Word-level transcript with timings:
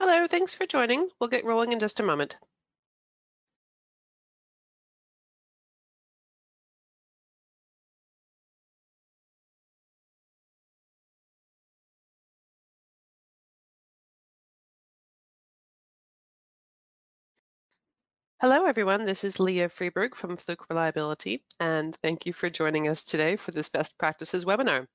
Hello, 0.00 0.26
thanks 0.26 0.52
for 0.52 0.66
joining. 0.66 1.10
We'll 1.20 1.30
get 1.30 1.44
rolling 1.44 1.70
in 1.72 1.78
just 1.78 2.00
a 2.00 2.02
moment. 2.02 2.36
Hello, 18.40 18.64
everyone. 18.66 19.06
This 19.06 19.22
is 19.22 19.38
Leah 19.38 19.68
Freeberg 19.68 20.14
from 20.16 20.36
Fluke 20.36 20.68
Reliability, 20.68 21.44
and 21.60 21.94
thank 22.02 22.26
you 22.26 22.32
for 22.32 22.50
joining 22.50 22.88
us 22.88 23.04
today 23.04 23.36
for 23.36 23.50
this 23.52 23.68
best 23.68 23.96
practices 23.98 24.44
webinar. 24.44 24.88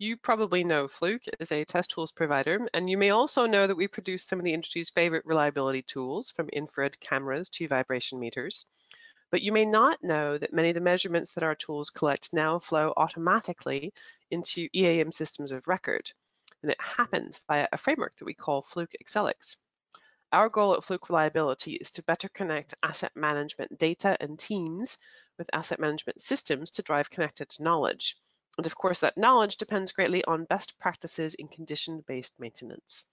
You 0.00 0.16
probably 0.16 0.62
know 0.62 0.86
Fluke 0.86 1.24
is 1.40 1.50
a 1.50 1.64
test 1.64 1.90
tools 1.90 2.12
provider, 2.12 2.68
and 2.72 2.88
you 2.88 2.96
may 2.96 3.10
also 3.10 3.46
know 3.46 3.66
that 3.66 3.76
we 3.76 3.88
produce 3.88 4.22
some 4.22 4.38
of 4.38 4.44
the 4.44 4.54
industry's 4.54 4.90
favorite 4.90 5.26
reliability 5.26 5.82
tools 5.82 6.30
from 6.30 6.48
infrared 6.50 7.00
cameras 7.00 7.48
to 7.48 7.66
vibration 7.66 8.20
meters. 8.20 8.66
But 9.32 9.42
you 9.42 9.50
may 9.50 9.64
not 9.64 10.04
know 10.04 10.38
that 10.38 10.52
many 10.52 10.68
of 10.68 10.76
the 10.76 10.80
measurements 10.80 11.34
that 11.34 11.42
our 11.42 11.56
tools 11.56 11.90
collect 11.90 12.32
now 12.32 12.60
flow 12.60 12.92
automatically 12.96 13.92
into 14.30 14.68
EAM 14.72 15.10
systems 15.10 15.50
of 15.50 15.66
record. 15.66 16.12
And 16.62 16.70
it 16.70 16.80
happens 16.80 17.40
via 17.48 17.66
a 17.72 17.76
framework 17.76 18.14
that 18.18 18.24
we 18.24 18.34
call 18.34 18.62
Fluke 18.62 18.94
Accelix. 19.02 19.56
Our 20.30 20.48
goal 20.48 20.76
at 20.76 20.84
Fluke 20.84 21.08
Reliability 21.08 21.74
is 21.74 21.90
to 21.90 22.04
better 22.04 22.28
connect 22.28 22.72
asset 22.84 23.16
management 23.16 23.76
data 23.76 24.16
and 24.20 24.38
teams 24.38 24.96
with 25.38 25.50
asset 25.52 25.80
management 25.80 26.20
systems 26.20 26.70
to 26.70 26.82
drive 26.82 27.10
connected 27.10 27.50
knowledge. 27.58 28.16
And 28.58 28.66
of 28.66 28.74
course, 28.74 28.98
that 29.00 29.16
knowledge 29.16 29.56
depends 29.56 29.92
greatly 29.92 30.24
on 30.24 30.44
best 30.44 30.80
practices 30.80 31.36
in 31.36 31.46
condition-based 31.46 32.40
maintenance. 32.40 33.08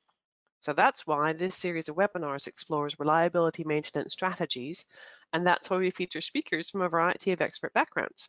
So 0.59 0.73
that's 0.73 1.05
why 1.05 1.33
this 1.33 1.55
series 1.55 1.87
of 1.87 1.95
webinars 1.95 2.47
explores 2.47 2.97
reliability 2.97 3.63
maintenance 3.63 4.13
strategies, 4.13 4.87
and 5.31 5.45
that's 5.45 5.69
why 5.69 5.77
we 5.77 5.91
feature 5.91 6.21
speakers 6.21 6.71
from 6.71 6.81
a 6.81 6.89
variety 6.89 7.31
of 7.31 7.41
expert 7.41 7.73
backgrounds. 7.73 8.27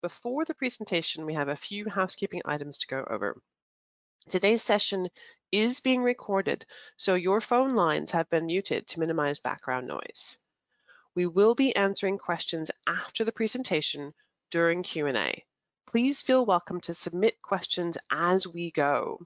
Before 0.00 0.46
the 0.46 0.54
presentation, 0.54 1.26
we 1.26 1.34
have 1.34 1.50
a 1.50 1.54
few 1.56 1.86
housekeeping 1.86 2.40
items 2.46 2.78
to 2.78 2.86
go 2.86 3.06
over. 3.10 3.36
Today's 4.30 4.62
session 4.62 5.10
is 5.52 5.80
being 5.80 6.02
recorded, 6.02 6.64
so 6.96 7.14
your 7.14 7.42
phone 7.42 7.74
lines 7.74 8.12
have 8.12 8.30
been 8.30 8.46
muted 8.46 8.86
to 8.88 9.00
minimize 9.00 9.40
background 9.40 9.86
noise. 9.86 10.38
We 11.14 11.26
will 11.26 11.54
be 11.54 11.76
answering 11.76 12.16
questions 12.16 12.70
after 12.86 13.22
the 13.22 13.32
presentation 13.32 14.14
during 14.50 14.82
Q&A 14.82 15.44
please 15.96 16.20
feel 16.20 16.44
welcome 16.44 16.78
to 16.78 16.92
submit 16.92 17.40
questions 17.40 17.96
as 18.10 18.46
we 18.46 18.70
go. 18.70 19.18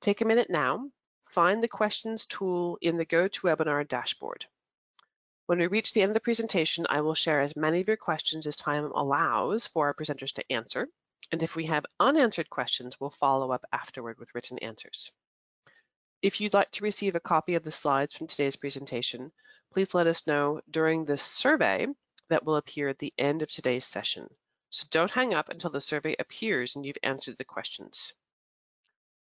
Take 0.00 0.20
a 0.20 0.24
minute 0.24 0.50
now, 0.50 0.90
find 1.24 1.62
the 1.62 1.68
questions 1.68 2.26
tool 2.26 2.78
in 2.82 2.96
the 2.96 3.06
GoToWebinar 3.06 3.86
dashboard. 3.86 4.44
When 5.46 5.60
we 5.60 5.68
reach 5.68 5.92
the 5.92 6.02
end 6.02 6.10
of 6.10 6.14
the 6.14 6.18
presentation, 6.18 6.84
I 6.90 7.02
will 7.02 7.14
share 7.14 7.40
as 7.40 7.54
many 7.54 7.80
of 7.80 7.86
your 7.86 7.96
questions 7.96 8.48
as 8.48 8.56
time 8.56 8.90
allows 8.92 9.68
for 9.68 9.86
our 9.86 9.94
presenters 9.94 10.34
to 10.34 10.52
answer. 10.52 10.88
And 11.30 11.44
if 11.44 11.54
we 11.54 11.66
have 11.66 11.86
unanswered 12.00 12.50
questions, 12.50 12.98
we'll 12.98 13.10
follow 13.10 13.52
up 13.52 13.64
afterward 13.72 14.18
with 14.18 14.34
written 14.34 14.58
answers. 14.58 15.12
If 16.22 16.40
you'd 16.40 16.54
like 16.54 16.72
to 16.72 16.82
receive 16.82 17.14
a 17.14 17.20
copy 17.20 17.54
of 17.54 17.62
the 17.62 17.70
slides 17.70 18.16
from 18.16 18.26
today's 18.26 18.56
presentation, 18.56 19.30
please 19.72 19.94
let 19.94 20.08
us 20.08 20.26
know 20.26 20.60
during 20.68 21.04
the 21.04 21.16
survey 21.16 21.86
that 22.30 22.44
will 22.44 22.56
appear 22.56 22.88
at 22.88 22.98
the 22.98 23.14
end 23.16 23.42
of 23.42 23.48
today's 23.48 23.84
session. 23.84 24.28
So 24.70 24.86
don't 24.90 25.10
hang 25.10 25.34
up 25.34 25.48
until 25.48 25.70
the 25.70 25.80
survey 25.80 26.14
appears 26.18 26.76
and 26.76 26.86
you've 26.86 26.98
answered 27.02 27.36
the 27.36 27.44
questions. 27.44 28.12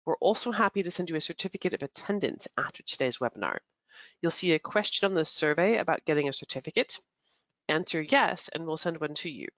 We're 0.05 0.17
also 0.17 0.53
happy 0.53 0.83
to 0.83 0.91
send 0.91 1.11
you 1.11 1.17
a 1.17 1.21
certificate 1.21 1.75
of 1.75 1.83
attendance 1.83 2.49
after 2.57 2.83
today's 2.83 3.19
webinar. 3.19 3.59
You'll 4.21 4.31
see 4.31 4.53
a 4.53 4.59
question 4.59 5.07
on 5.07 5.15
the 5.15 5.25
survey 5.25 5.79
about 5.79 6.05
getting 6.05 6.29
a 6.29 6.33
certificate. 6.33 6.99
Answer 7.69 8.03
yes, 8.03 8.49
and 8.49 8.67
we'll 8.67 8.77
send 8.77 9.00
one 9.00 9.15
to 9.15 9.31
you. 9.31 9.49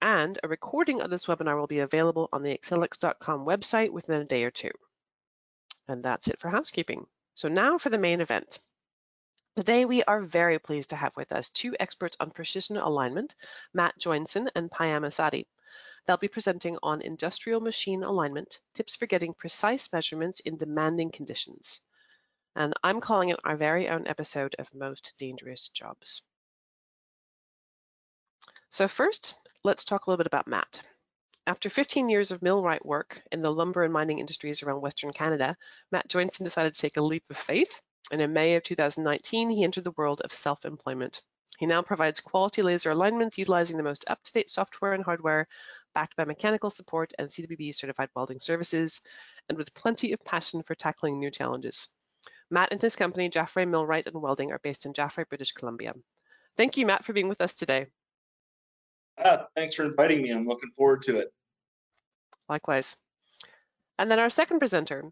And 0.00 0.38
a 0.42 0.48
recording 0.48 1.00
of 1.00 1.10
this 1.10 1.26
webinar 1.26 1.58
will 1.58 1.66
be 1.66 1.80
available 1.80 2.28
on 2.32 2.42
the 2.42 2.56
Accelix.com 2.56 3.44
website 3.44 3.90
within 3.90 4.20
a 4.20 4.24
day 4.24 4.44
or 4.44 4.50
two. 4.50 4.70
And 5.88 6.02
that's 6.02 6.28
it 6.28 6.38
for 6.38 6.50
housekeeping. 6.50 7.06
So 7.34 7.48
now 7.48 7.78
for 7.78 7.90
the 7.90 7.98
main 7.98 8.20
event. 8.20 8.60
Today, 9.58 9.86
we 9.86 10.04
are 10.04 10.20
very 10.20 10.60
pleased 10.60 10.90
to 10.90 10.96
have 10.96 11.16
with 11.16 11.32
us 11.32 11.50
two 11.50 11.74
experts 11.80 12.16
on 12.20 12.30
precision 12.30 12.76
alignment, 12.76 13.34
Matt 13.74 13.98
Joinson 13.98 14.48
and 14.54 14.70
Payam 14.70 15.04
Asadi. 15.04 15.46
They'll 16.06 16.16
be 16.16 16.28
presenting 16.28 16.78
on 16.80 17.02
industrial 17.02 17.60
machine 17.60 18.04
alignment, 18.04 18.60
tips 18.74 18.94
for 18.94 19.06
getting 19.06 19.34
precise 19.34 19.92
measurements 19.92 20.38
in 20.38 20.58
demanding 20.58 21.10
conditions. 21.10 21.82
And 22.54 22.72
I'm 22.84 23.00
calling 23.00 23.30
it 23.30 23.40
our 23.42 23.56
very 23.56 23.88
own 23.88 24.06
episode 24.06 24.54
of 24.60 24.72
Most 24.76 25.14
Dangerous 25.18 25.70
Jobs. 25.70 26.22
So 28.70 28.86
first, 28.86 29.34
let's 29.64 29.82
talk 29.82 30.06
a 30.06 30.10
little 30.10 30.22
bit 30.22 30.28
about 30.28 30.46
Matt. 30.46 30.82
After 31.48 31.68
15 31.68 32.08
years 32.08 32.30
of 32.30 32.42
millwright 32.42 32.86
work 32.86 33.20
in 33.32 33.42
the 33.42 33.52
lumber 33.52 33.82
and 33.82 33.92
mining 33.92 34.20
industries 34.20 34.62
around 34.62 34.82
Western 34.82 35.12
Canada, 35.12 35.56
Matt 35.90 36.08
Joinson 36.08 36.44
decided 36.44 36.74
to 36.74 36.80
take 36.80 36.96
a 36.96 37.02
leap 37.02 37.24
of 37.28 37.36
faith 37.36 37.82
and 38.10 38.20
in 38.20 38.32
May 38.32 38.54
of 38.54 38.62
2019, 38.62 39.50
he 39.50 39.64
entered 39.64 39.84
the 39.84 39.92
world 39.92 40.20
of 40.22 40.32
self-employment. 40.32 41.22
He 41.58 41.66
now 41.66 41.82
provides 41.82 42.20
quality 42.20 42.62
laser 42.62 42.90
alignments 42.90 43.36
utilizing 43.36 43.76
the 43.76 43.82
most 43.82 44.04
up-to-date 44.06 44.48
software 44.48 44.92
and 44.92 45.04
hardware, 45.04 45.48
backed 45.94 46.14
by 46.16 46.24
mechanical 46.24 46.70
support 46.70 47.12
and 47.18 47.28
CWB 47.28 47.74
certified 47.74 48.10
welding 48.14 48.38
services, 48.38 49.00
and 49.48 49.58
with 49.58 49.74
plenty 49.74 50.12
of 50.12 50.20
passion 50.20 50.62
for 50.62 50.74
tackling 50.74 51.18
new 51.18 51.30
challenges. 51.30 51.88
Matt 52.50 52.70
and 52.70 52.80
his 52.80 52.96
company, 52.96 53.28
Jaffray 53.28 53.68
Millwright 53.68 54.06
and 54.06 54.22
Welding, 54.22 54.52
are 54.52 54.60
based 54.60 54.86
in 54.86 54.92
Jaffray, 54.92 55.28
British 55.28 55.52
Columbia. 55.52 55.94
Thank 56.56 56.76
you, 56.76 56.86
Matt, 56.86 57.04
for 57.04 57.12
being 57.12 57.28
with 57.28 57.40
us 57.40 57.54
today. 57.54 57.86
Ah, 59.22 59.46
thanks 59.56 59.74
for 59.74 59.84
inviting 59.84 60.22
me. 60.22 60.30
I'm 60.30 60.46
looking 60.46 60.70
forward 60.70 61.02
to 61.02 61.18
it. 61.18 61.32
Likewise. 62.48 62.96
And 63.98 64.10
then 64.10 64.20
our 64.20 64.30
second 64.30 64.60
presenter, 64.60 65.04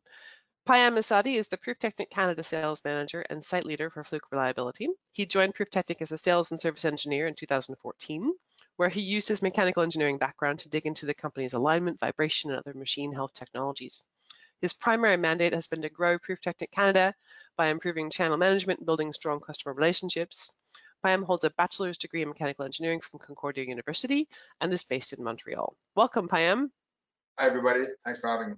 Payam 0.66 0.98
Asadi 0.98 1.38
is 1.38 1.46
the 1.46 1.56
Prüftechnik 1.56 2.10
Canada 2.10 2.42
sales 2.42 2.82
manager 2.84 3.20
and 3.30 3.44
site 3.44 3.64
leader 3.64 3.88
for 3.88 4.02
Fluke 4.02 4.32
Reliability. 4.32 4.88
He 5.14 5.24
joined 5.24 5.54
Prüftechnik 5.54 6.02
as 6.02 6.10
a 6.10 6.18
sales 6.18 6.50
and 6.50 6.60
service 6.60 6.84
engineer 6.84 7.28
in 7.28 7.36
2014, 7.36 8.34
where 8.74 8.88
he 8.88 9.00
used 9.00 9.28
his 9.28 9.42
mechanical 9.42 9.84
engineering 9.84 10.18
background 10.18 10.58
to 10.58 10.68
dig 10.68 10.84
into 10.84 11.06
the 11.06 11.14
company's 11.14 11.52
alignment, 11.52 12.00
vibration, 12.00 12.50
and 12.50 12.58
other 12.58 12.76
machine 12.76 13.12
health 13.12 13.32
technologies. 13.32 14.06
His 14.60 14.72
primary 14.72 15.16
mandate 15.16 15.54
has 15.54 15.68
been 15.68 15.82
to 15.82 15.88
grow 15.88 16.18
Prüftechnik 16.18 16.72
Canada 16.72 17.14
by 17.56 17.68
improving 17.68 18.10
channel 18.10 18.36
management 18.36 18.80
and 18.80 18.86
building 18.86 19.12
strong 19.12 19.38
customer 19.38 19.72
relationships. 19.72 20.52
Payam 21.04 21.22
holds 21.22 21.44
a 21.44 21.50
bachelor's 21.50 21.96
degree 21.96 22.22
in 22.22 22.28
mechanical 22.28 22.64
engineering 22.64 23.00
from 23.00 23.20
Concordia 23.20 23.62
University 23.62 24.28
and 24.60 24.72
is 24.72 24.82
based 24.82 25.12
in 25.12 25.22
Montreal. 25.22 25.76
Welcome, 25.94 26.26
Payam. 26.26 26.70
Hi, 27.38 27.46
everybody. 27.46 27.84
Thanks 28.04 28.18
for 28.18 28.26
having 28.30 28.48
me. 28.48 28.56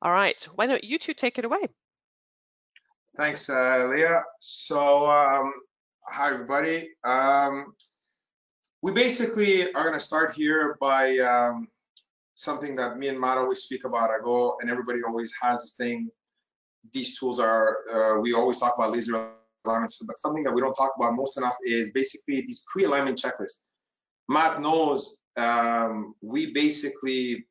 All 0.00 0.12
right, 0.12 0.40
why 0.54 0.66
don't 0.66 0.84
you 0.84 0.96
two 0.96 1.12
take 1.12 1.38
it 1.38 1.44
away? 1.44 1.66
Thanks, 3.16 3.50
uh, 3.50 3.88
Leah. 3.90 4.22
So, 4.38 5.10
um, 5.10 5.52
hi, 6.06 6.32
everybody. 6.32 6.90
Um, 7.02 7.74
we 8.80 8.92
basically 8.92 9.72
are 9.74 9.82
going 9.82 9.98
to 9.98 10.04
start 10.04 10.34
here 10.34 10.76
by 10.80 11.18
um, 11.18 11.66
something 12.34 12.76
that 12.76 12.96
me 12.96 13.08
and 13.08 13.18
Matt 13.18 13.38
always 13.38 13.60
speak 13.60 13.84
about. 13.84 14.10
I 14.10 14.20
go, 14.22 14.56
and 14.60 14.70
everybody 14.70 15.00
always 15.02 15.32
has 15.42 15.62
this 15.62 15.74
thing. 15.74 16.08
These 16.92 17.18
tools 17.18 17.40
are, 17.40 17.78
uh, 17.92 18.20
we 18.20 18.34
always 18.34 18.58
talk 18.58 18.76
about 18.78 18.92
laser 18.92 19.32
alignments, 19.64 20.00
but 20.06 20.16
something 20.16 20.44
that 20.44 20.54
we 20.54 20.60
don't 20.60 20.74
talk 20.74 20.92
about 20.96 21.14
most 21.16 21.38
enough 21.38 21.56
is 21.66 21.90
basically 21.90 22.42
these 22.42 22.64
pre-alignment 22.72 23.18
checklists. 23.18 23.62
Matt 24.28 24.60
knows 24.62 25.18
um, 25.36 26.14
we 26.22 26.52
basically 26.52 27.46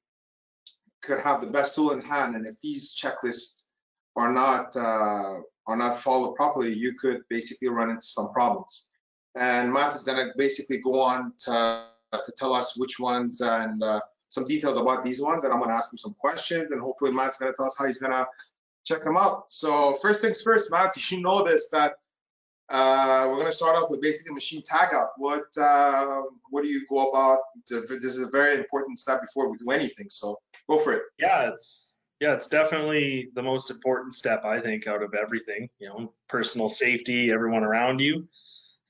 could 1.07 1.19
have 1.19 1.41
the 1.41 1.47
best 1.47 1.73
tool 1.73 1.91
in 1.91 2.01
hand, 2.01 2.35
and 2.35 2.45
if 2.45 2.55
these 2.61 2.93
checklists 3.01 3.63
are 4.15 4.31
not 4.31 4.75
uh, 4.75 5.35
are 5.69 5.77
not 5.77 5.97
followed 5.97 6.35
properly, 6.35 6.73
you 6.73 6.93
could 7.01 7.21
basically 7.29 7.69
run 7.69 7.89
into 7.89 8.05
some 8.05 8.31
problems. 8.33 8.89
And 9.35 9.71
Matt 9.71 9.95
is 9.95 10.03
going 10.03 10.17
to 10.17 10.33
basically 10.37 10.79
go 10.89 10.99
on 10.99 11.33
to 11.45 11.85
to 12.13 12.31
tell 12.37 12.53
us 12.53 12.77
which 12.77 12.99
ones 12.99 13.41
and 13.41 13.83
uh, 13.83 13.99
some 14.27 14.45
details 14.45 14.77
about 14.77 15.03
these 15.03 15.21
ones, 15.21 15.43
and 15.43 15.53
I'm 15.53 15.59
going 15.59 15.69
to 15.69 15.75
ask 15.75 15.91
him 15.91 15.97
some 15.97 16.15
questions, 16.25 16.71
and 16.71 16.81
hopefully 16.81 17.11
Matt's 17.11 17.37
going 17.37 17.51
to 17.51 17.55
tell 17.55 17.67
us 17.67 17.75
how 17.77 17.85
he's 17.85 17.99
going 17.99 18.13
to 18.13 18.27
check 18.85 19.03
them 19.03 19.17
out. 19.17 19.51
So 19.51 19.95
first 20.01 20.21
things 20.21 20.41
first, 20.41 20.71
Matt, 20.71 20.95
you 20.95 21.01
should 21.01 21.21
know 21.21 21.43
this 21.43 21.69
that 21.69 21.93
uh, 22.69 23.25
we're 23.27 23.35
going 23.35 23.45
to 23.45 23.51
start 23.51 23.75
off 23.75 23.89
with 23.89 24.01
basically 24.01 24.33
machine 24.33 24.61
tagout. 24.61 25.09
What 25.17 25.45
uh, 25.57 26.23
what 26.49 26.63
do 26.63 26.69
you 26.69 26.85
go 26.87 27.09
about? 27.09 27.39
this 27.69 28.03
is 28.03 28.19
a 28.19 28.27
very 28.27 28.57
important 28.57 28.97
step 28.97 29.21
before 29.21 29.49
we 29.49 29.57
do 29.57 29.71
anything. 29.71 30.07
So 30.09 30.39
go 30.69 30.77
for 30.77 30.93
it. 30.93 31.03
Yeah, 31.17 31.49
it's 31.53 31.97
yeah, 32.19 32.33
it's 32.33 32.47
definitely 32.47 33.29
the 33.35 33.43
most 33.43 33.71
important 33.71 34.15
step 34.15 34.43
I 34.43 34.59
think 34.59 34.87
out 34.87 35.03
of 35.03 35.13
everything. 35.13 35.69
You 35.79 35.89
know, 35.89 36.11
personal 36.27 36.67
safety, 36.67 37.31
everyone 37.31 37.63
around 37.63 37.99
you, 37.99 38.27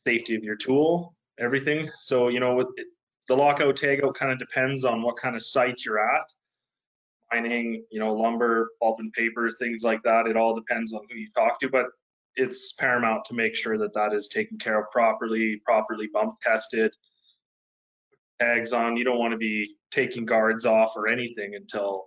safety 0.06 0.35
of 0.35 0.44
your 0.44 0.56
tool, 0.56 1.15
everything. 1.38 1.89
So 2.00 2.30
you 2.30 2.39
know, 2.39 2.56
with 2.56 2.68
it, 2.77 2.88
the 3.27 3.35
lockout 3.35 3.75
tagout 3.75 4.15
kind 4.15 4.31
of 4.31 4.39
depends 4.39 4.85
on 4.85 5.01
what 5.01 5.18
kind 5.18 5.35
of 5.35 5.44
site 5.44 5.83
you're 5.85 6.00
at. 6.00 6.31
mining, 7.31 7.83
you 7.91 8.00
know, 8.00 8.13
lumber, 8.13 8.69
pulp 8.81 9.00
and 9.00 9.12
paper, 9.13 9.51
things 9.51 9.83
like 9.83 10.01
that. 10.03 10.27
It 10.27 10.38
all 10.38 10.56
depends 10.56 10.94
on 10.94 11.01
who 11.09 11.18
you 11.18 11.30
talk 11.35 11.59
to, 11.59 11.69
but 11.69 11.88
it's 12.37 12.71
paramount 12.73 13.25
to 13.25 13.33
make 13.33 13.55
sure 13.55 13.79
that 13.79 13.95
that 13.95 14.13
is 14.13 14.27
taken 14.27 14.59
care 14.59 14.79
of 14.79 14.91
properly, 14.91 15.59
properly 15.65 16.07
bump 16.13 16.35
tested, 16.41 16.93
tags 18.39 18.73
on. 18.73 18.95
You 18.95 19.03
don't 19.03 19.17
want 19.17 19.31
to 19.31 19.37
be 19.37 19.75
taking 19.91 20.25
guards 20.25 20.65
off 20.65 20.93
or 20.95 21.07
anything 21.07 21.55
until 21.55 22.05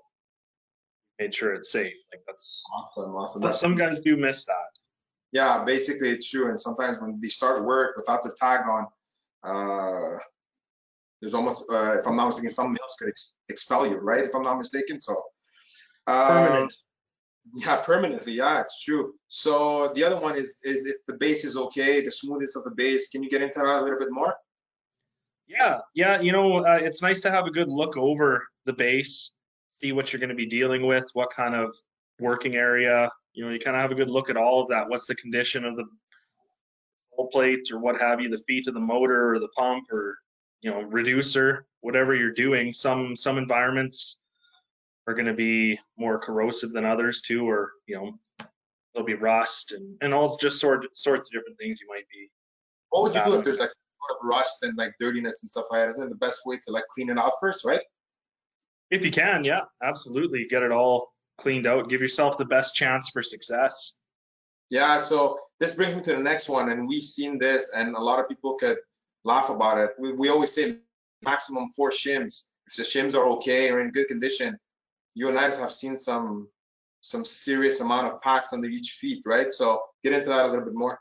you 1.19 1.25
made 1.27 1.35
sure 1.35 1.53
it's 1.53 1.73
safe. 1.73 1.93
Like 2.13 2.23
that's 2.27 2.65
Awesome, 2.73 3.15
awesome. 3.17 3.43
but 3.43 3.57
some 3.57 3.77
guys 3.77 4.01
do 4.01 4.17
miss 4.17 4.45
that. 4.45 4.55
Yeah, 5.33 5.65
basically 5.65 6.11
it's 6.11 6.31
true. 6.31 6.49
And 6.49 6.59
sometimes 6.59 6.99
when 7.01 7.19
they 7.21 7.29
start 7.29 7.65
work 7.65 7.97
without 7.97 8.23
their 8.23 8.35
tag 8.39 8.67
on, 8.67 8.87
uh, 9.43 10.19
there's 11.21 11.35
almost, 11.35 11.71
uh, 11.71 11.97
if 11.99 12.07
I'm 12.07 12.17
not 12.17 12.27
mistaken, 12.27 12.51
some 12.51 12.77
else 12.81 12.95
could 12.99 13.09
ex- 13.09 13.35
expel 13.49 13.87
you, 13.87 13.97
right? 13.97 14.25
If 14.25 14.35
I'm 14.35 14.43
not 14.43 14.59
mistaken. 14.59 14.99
So, 14.99 15.13
um, 16.07 16.27
Permanent. 16.27 16.75
Yeah, 17.55 17.77
permanently. 17.77 18.35
Yeah, 18.35 18.61
it's 18.61 18.83
true. 18.85 19.15
So 19.29 19.93
the 19.95 20.05
other 20.05 20.19
one 20.19 20.37
is 20.37 20.61
is 20.65 20.87
if 20.87 20.97
the 21.07 21.15
base 21.15 21.45
is 21.45 21.57
okay, 21.57 22.01
the 22.01 22.11
smoothness 22.11 22.57
of 22.57 22.65
the 22.65 22.71
base. 22.71 23.09
Can 23.09 23.23
you 23.23 23.31
get 23.31 23.43
into 23.43 23.59
that 23.59 23.81
a 23.81 23.83
little 23.83 23.99
bit 23.99 24.11
more? 24.11 24.35
Yeah, 25.47 25.81
yeah, 25.95 26.21
you 26.21 26.31
know, 26.31 26.65
uh, 26.65 26.79
it's 26.81 27.03
nice 27.03 27.21
to 27.23 27.31
have 27.31 27.47
a 27.47 27.51
good 27.51 27.69
look 27.69 27.97
over 27.97 28.47
the 28.67 28.73
base, 28.73 29.33
see 29.73 29.91
what 29.91 30.13
you're 30.13 30.21
going 30.21 30.31
to 30.31 30.37
be 30.37 30.47
dealing 30.47 30.87
with, 30.87 31.11
what 31.13 31.35
kind 31.35 31.57
of 31.57 31.75
working 32.21 32.55
area. 32.55 33.11
You 33.33 33.45
know, 33.45 33.51
you 33.51 33.59
kind 33.59 33.75
of 33.75 33.83
have 33.83 33.91
a 33.91 33.97
good 33.97 34.11
look 34.11 34.31
at 34.31 34.37
all 34.37 34.63
of 34.63 34.69
that. 34.69 34.89
What's 34.89 35.07
the 35.07 35.17
condition 35.17 35.65
of 35.65 35.77
the 35.77 35.87
plates 37.29 37.71
or 37.71 37.79
what 37.79 38.01
have 38.01 38.21
you, 38.21 38.29
the 38.29 38.39
feet 38.39 38.69
of 38.69 38.75
the 38.75 38.81
motor 38.81 39.35
or 39.35 39.39
the 39.39 39.49
pump 39.49 39.85
or 39.93 40.19
you 40.61 40.71
know 40.71 40.83
reducer, 40.83 41.67
whatever 41.81 42.15
you're 42.15 42.33
doing. 42.33 42.73
Some 42.73 43.17
some 43.17 43.39
environments 43.39 44.20
are 45.07 45.15
going 45.15 45.27
to 45.27 45.35
be 45.35 45.79
more 45.99 46.19
corrosive 46.19 46.73
than 46.73 46.85
others 46.85 47.21
too, 47.21 47.49
or 47.49 47.73
you 47.87 47.97
know 47.97 48.13
there'll 48.95 49.07
be 49.07 49.15
rust 49.15 49.73
and 49.73 49.97
and 50.01 50.13
all 50.13 50.37
just 50.37 50.61
sort 50.61 50.85
sorts 50.95 51.29
of 51.29 51.33
different 51.33 51.59
things 51.59 51.81
you 51.81 51.89
might 51.89 52.09
be 52.13 52.29
What 52.91 53.03
would 53.03 53.15
you 53.15 53.25
do 53.25 53.35
if 53.35 53.45
there's 53.45 53.59
like 53.59 53.71
sort 53.71 54.21
of 54.21 54.27
rust 54.29 54.63
and 54.63 54.77
like 54.77 54.95
dirtiness 54.99 55.43
and 55.43 55.51
stuff 55.51 55.67
like 55.71 55.83
that? 55.83 55.89
Isn't 55.91 56.07
it 56.07 56.11
the 56.11 56.17
best 56.17 56.41
way 56.47 56.59
to 56.65 56.73
like 56.73 56.85
clean 56.93 57.11
it 57.11 57.19
out 57.19 57.33
first, 57.41 57.65
right? 57.65 57.83
If 58.91 59.05
you 59.05 59.11
can, 59.11 59.45
yeah, 59.45 59.61
absolutely. 59.83 60.47
Get 60.49 60.63
it 60.63 60.73
all 60.73 61.13
cleaned 61.39 61.67
out. 61.67 61.89
Give 61.89 62.01
yourself 62.01 62.37
the 62.39 62.45
best 62.45 62.75
chance 62.75 63.11
for 63.11 63.23
success. 63.23 63.95
Yeah, 64.69 64.99
so 64.99 65.39
this 65.59 65.73
brings 65.73 65.95
me 65.95 66.01
to 66.03 66.13
the 66.13 66.23
next 66.23 66.49
one, 66.49 66.71
and 66.71 66.87
we've 66.87 67.03
seen 67.03 67.39
this, 67.39 67.73
and 67.75 67.97
a 67.97 68.01
lot 68.01 68.21
of 68.21 68.29
people 68.29 68.55
could 68.55 68.79
laugh 69.25 69.51
about 69.51 69.79
it. 69.79 69.91
We, 69.99 70.13
we 70.13 70.29
always 70.29 70.53
say 70.53 70.79
maximum 71.23 71.71
four 71.71 71.91
shims. 71.91 72.49
If 72.67 72.77
the 72.77 72.83
shims 72.83 73.15
are 73.15 73.27
okay 73.37 73.71
or 73.71 73.81
in 73.81 73.91
good 73.91 74.07
condition, 74.07 74.57
you 75.21 75.29
and 75.29 75.39
I 75.39 75.55
have 75.55 75.71
seen 75.71 75.99
some 75.99 76.49
some 77.03 77.27
serious 77.27 77.81
amount 77.81 78.11
of 78.11 78.23
packs 78.23 78.55
under 78.55 78.69
each 78.69 78.93
feet, 78.93 79.23
right? 79.27 79.53
So 79.53 79.83
get 80.03 80.15
into 80.15 80.31
that 80.31 80.47
a 80.47 80.49
little 80.49 80.65
bit 80.65 80.75
more. 80.75 80.99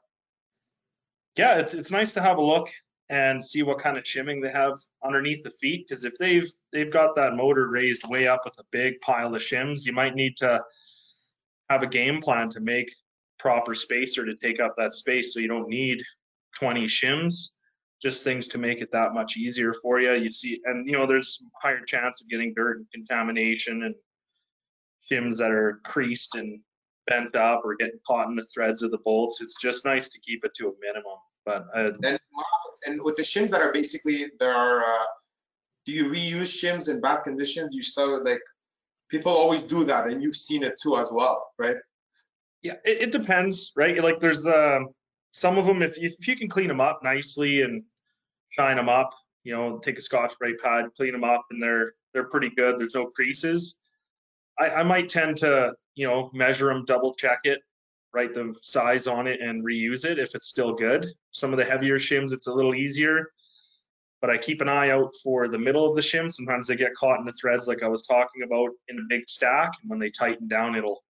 Yeah, 1.37 1.59
it's 1.59 1.73
it's 1.73 1.89
nice 1.89 2.11
to 2.13 2.21
have 2.21 2.37
a 2.37 2.41
look 2.41 2.69
and 3.09 3.41
see 3.41 3.63
what 3.63 3.79
kind 3.79 3.97
of 3.97 4.05
shimming 4.05 4.41
they 4.41 4.51
have 4.51 4.73
underneath 5.05 5.43
the 5.43 5.51
feet. 5.51 5.85
Because 5.87 6.03
if 6.03 6.17
they've 6.19 6.51
they've 6.73 6.91
got 6.91 7.15
that 7.15 7.37
motor 7.37 7.69
raised 7.69 8.05
way 8.09 8.27
up 8.27 8.41
with 8.43 8.55
a 8.59 8.65
big 8.71 8.99
pile 8.99 9.33
of 9.33 9.41
shims, 9.41 9.85
you 9.85 9.93
might 9.93 10.15
need 10.15 10.35
to 10.37 10.59
have 11.69 11.83
a 11.83 11.87
game 11.87 12.19
plan 12.19 12.49
to 12.49 12.59
make 12.59 12.91
proper 13.37 13.73
spacer 13.73 14.25
to 14.25 14.35
take 14.35 14.59
up 14.59 14.75
that 14.77 14.93
space, 14.93 15.33
so 15.33 15.39
you 15.39 15.47
don't 15.47 15.69
need 15.69 16.03
20 16.59 16.87
shims. 16.87 17.51
Just 18.01 18.25
things 18.25 18.49
to 18.49 18.57
make 18.57 18.81
it 18.81 18.91
that 18.91 19.13
much 19.13 19.37
easier 19.37 19.73
for 19.73 20.01
you. 20.01 20.13
You 20.13 20.31
see, 20.31 20.59
and 20.65 20.85
you 20.85 20.93
know, 20.93 21.07
there's 21.07 21.41
higher 21.61 21.85
chance 21.85 22.21
of 22.21 22.27
getting 22.27 22.53
dirt 22.53 22.77
and 22.77 22.91
contamination 22.91 23.83
and 23.83 23.95
shims 25.11 25.37
that 25.37 25.51
are 25.51 25.79
creased 25.83 26.35
and 26.35 26.59
bent 27.07 27.35
up 27.35 27.61
or 27.63 27.75
getting 27.75 27.99
caught 28.05 28.27
in 28.27 28.35
the 28.35 28.45
threads 28.53 28.83
of 28.83 28.91
the 28.91 28.99
bolts. 28.99 29.41
It's 29.41 29.55
just 29.59 29.85
nice 29.85 30.09
to 30.09 30.19
keep 30.19 30.45
it 30.45 30.53
to 30.55 30.67
a 30.67 30.71
minimum. 30.81 31.17
But 31.45 31.65
uh, 31.75 31.91
And 32.03 32.19
and 32.85 33.01
with 33.03 33.15
the 33.15 33.23
shims 33.23 33.49
that 33.49 33.61
are 33.61 33.71
basically 33.71 34.27
there 34.39 34.53
are, 34.53 34.79
uh, 34.79 35.05
do 35.85 35.91
you 35.91 36.05
reuse 36.05 36.51
shims 36.61 36.89
in 36.89 37.01
bad 37.01 37.23
conditions? 37.23 37.75
You 37.75 37.81
still 37.81 38.23
like 38.23 38.41
people 39.09 39.31
always 39.31 39.61
do 39.61 39.83
that, 39.85 40.07
and 40.07 40.21
you've 40.21 40.35
seen 40.35 40.63
it 40.63 40.75
too 40.81 40.97
as 40.97 41.11
well, 41.11 41.47
right? 41.57 41.77
Yeah, 42.61 42.75
it, 42.85 43.03
it 43.03 43.11
depends, 43.11 43.71
right? 43.75 44.01
Like 44.03 44.19
there's 44.19 44.45
um, 44.45 44.89
some 45.31 45.57
of 45.57 45.65
them 45.65 45.81
if 45.81 45.97
you, 45.97 46.11
if 46.19 46.27
you 46.27 46.35
can 46.35 46.49
clean 46.49 46.67
them 46.67 46.81
up 46.81 47.01
nicely 47.03 47.61
and 47.61 47.83
shine 48.49 48.77
them 48.77 48.89
up, 48.89 49.11
you 49.43 49.55
know, 49.55 49.79
take 49.79 49.97
a 49.97 50.01
Scotch 50.01 50.33
Brite 50.39 50.59
pad, 50.61 50.85
clean 50.95 51.13
them 51.13 51.23
up, 51.23 51.45
and 51.49 51.61
they're 51.61 51.93
they're 52.13 52.29
pretty 52.29 52.49
good. 52.55 52.77
There's 52.77 52.95
no 52.95 53.07
creases. 53.07 53.75
I, 54.59 54.69
I 54.69 54.83
might 54.83 55.09
tend 55.09 55.37
to 55.37 55.73
you 55.95 56.07
know 56.07 56.29
measure 56.33 56.67
them, 56.67 56.85
double 56.85 57.13
check 57.13 57.39
it, 57.43 57.59
write 58.13 58.33
the 58.33 58.53
size 58.61 59.07
on 59.07 59.27
it, 59.27 59.41
and 59.41 59.63
reuse 59.63 60.05
it 60.05 60.19
if 60.19 60.35
it's 60.35 60.47
still 60.47 60.73
good. 60.73 61.05
Some 61.31 61.53
of 61.53 61.57
the 61.57 61.65
heavier 61.65 61.97
shims, 61.97 62.33
it's 62.33 62.47
a 62.47 62.53
little 62.53 62.75
easier, 62.75 63.31
but 64.21 64.29
I 64.29 64.37
keep 64.37 64.61
an 64.61 64.69
eye 64.69 64.89
out 64.89 65.13
for 65.23 65.47
the 65.47 65.59
middle 65.59 65.87
of 65.87 65.95
the 65.95 66.01
shim. 66.01 66.31
Sometimes 66.31 66.67
they 66.67 66.75
get 66.75 66.93
caught 66.95 67.19
in 67.19 67.25
the 67.25 67.33
threads, 67.33 67.67
like 67.67 67.83
I 67.83 67.87
was 67.87 68.03
talking 68.03 68.43
about, 68.43 68.69
in 68.87 68.97
a 68.97 69.03
big 69.07 69.29
stack, 69.29 69.71
and 69.81 69.89
when 69.89 69.99
they 69.99 70.09
tighten 70.09 70.47
down, 70.47 70.75
it'll 70.75 71.03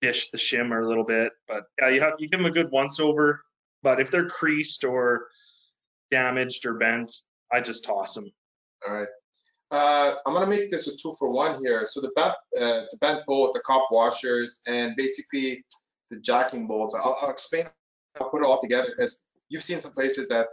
dish 0.00 0.30
the 0.30 0.38
shimmer 0.38 0.80
a 0.80 0.88
little 0.88 1.04
bit. 1.04 1.32
But 1.46 1.64
yeah, 1.80 1.88
you 1.88 2.00
have 2.00 2.14
you 2.18 2.28
give 2.28 2.40
them 2.40 2.46
a 2.46 2.50
good 2.50 2.70
once 2.70 3.00
over. 3.00 3.42
But 3.82 4.00
if 4.00 4.10
they're 4.10 4.28
creased 4.28 4.84
or 4.84 5.28
damaged 6.10 6.66
or 6.66 6.74
bent, 6.74 7.12
I 7.52 7.60
just 7.60 7.84
toss 7.84 8.14
them. 8.14 8.30
All 8.86 8.94
right. 8.94 9.08
Uh, 9.70 10.14
I'm 10.26 10.32
gonna 10.32 10.46
make 10.46 10.70
this 10.70 10.88
a 10.88 10.96
two 10.96 11.14
for 11.18 11.30
one 11.30 11.62
here. 11.62 11.84
So 11.84 12.00
the 12.00 12.10
bent, 12.16 12.34
uh, 12.58 12.84
the 12.90 12.96
bent 13.00 13.26
bolt, 13.26 13.52
the 13.52 13.60
cop 13.60 13.88
washers, 13.90 14.62
and 14.66 14.96
basically 14.96 15.64
the 16.10 16.18
jacking 16.18 16.66
bolts. 16.66 16.94
I'll, 16.94 17.18
I'll 17.20 17.30
explain. 17.30 17.66
I'll 18.20 18.30
put 18.30 18.42
it 18.42 18.46
all 18.46 18.60
together 18.60 18.88
because 18.88 19.22
you've 19.50 19.62
seen 19.62 19.80
some 19.80 19.92
places 19.92 20.26
that, 20.28 20.48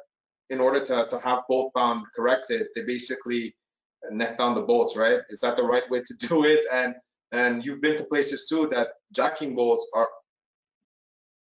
in 0.49 0.59
order 0.59 0.79
to, 0.79 1.07
to 1.09 1.19
have 1.19 1.43
bolt 1.47 1.73
bound 1.73 2.05
corrected, 2.15 2.67
they 2.75 2.83
basically 2.83 3.55
neck 4.11 4.37
down 4.37 4.53
the 4.53 4.61
bolts, 4.61 4.95
right? 4.95 5.19
Is 5.29 5.39
that 5.39 5.55
the 5.55 5.63
right 5.63 5.89
way 5.89 6.01
to 6.05 6.13
do 6.27 6.45
it? 6.45 6.65
And 6.71 6.95
and 7.31 7.65
you've 7.65 7.81
been 7.81 7.97
to 7.97 8.03
places 8.03 8.47
too 8.47 8.67
that 8.71 8.89
jacking 9.13 9.55
bolts 9.55 9.89
are 9.95 10.09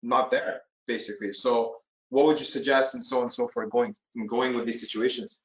not 0.03 0.31
there, 0.31 0.63
basically. 0.87 1.33
So 1.33 1.77
what 2.11 2.25
would 2.27 2.39
you 2.39 2.47
suggest, 2.47 2.95
and 2.95 3.05
so 3.05 3.17
on 3.17 3.23
and 3.23 3.33
so 3.33 3.49
forth, 3.49 3.71
going 3.71 3.95
going 4.27 4.55
with 4.55 4.65
these 4.65 4.81
situations? 4.81 5.41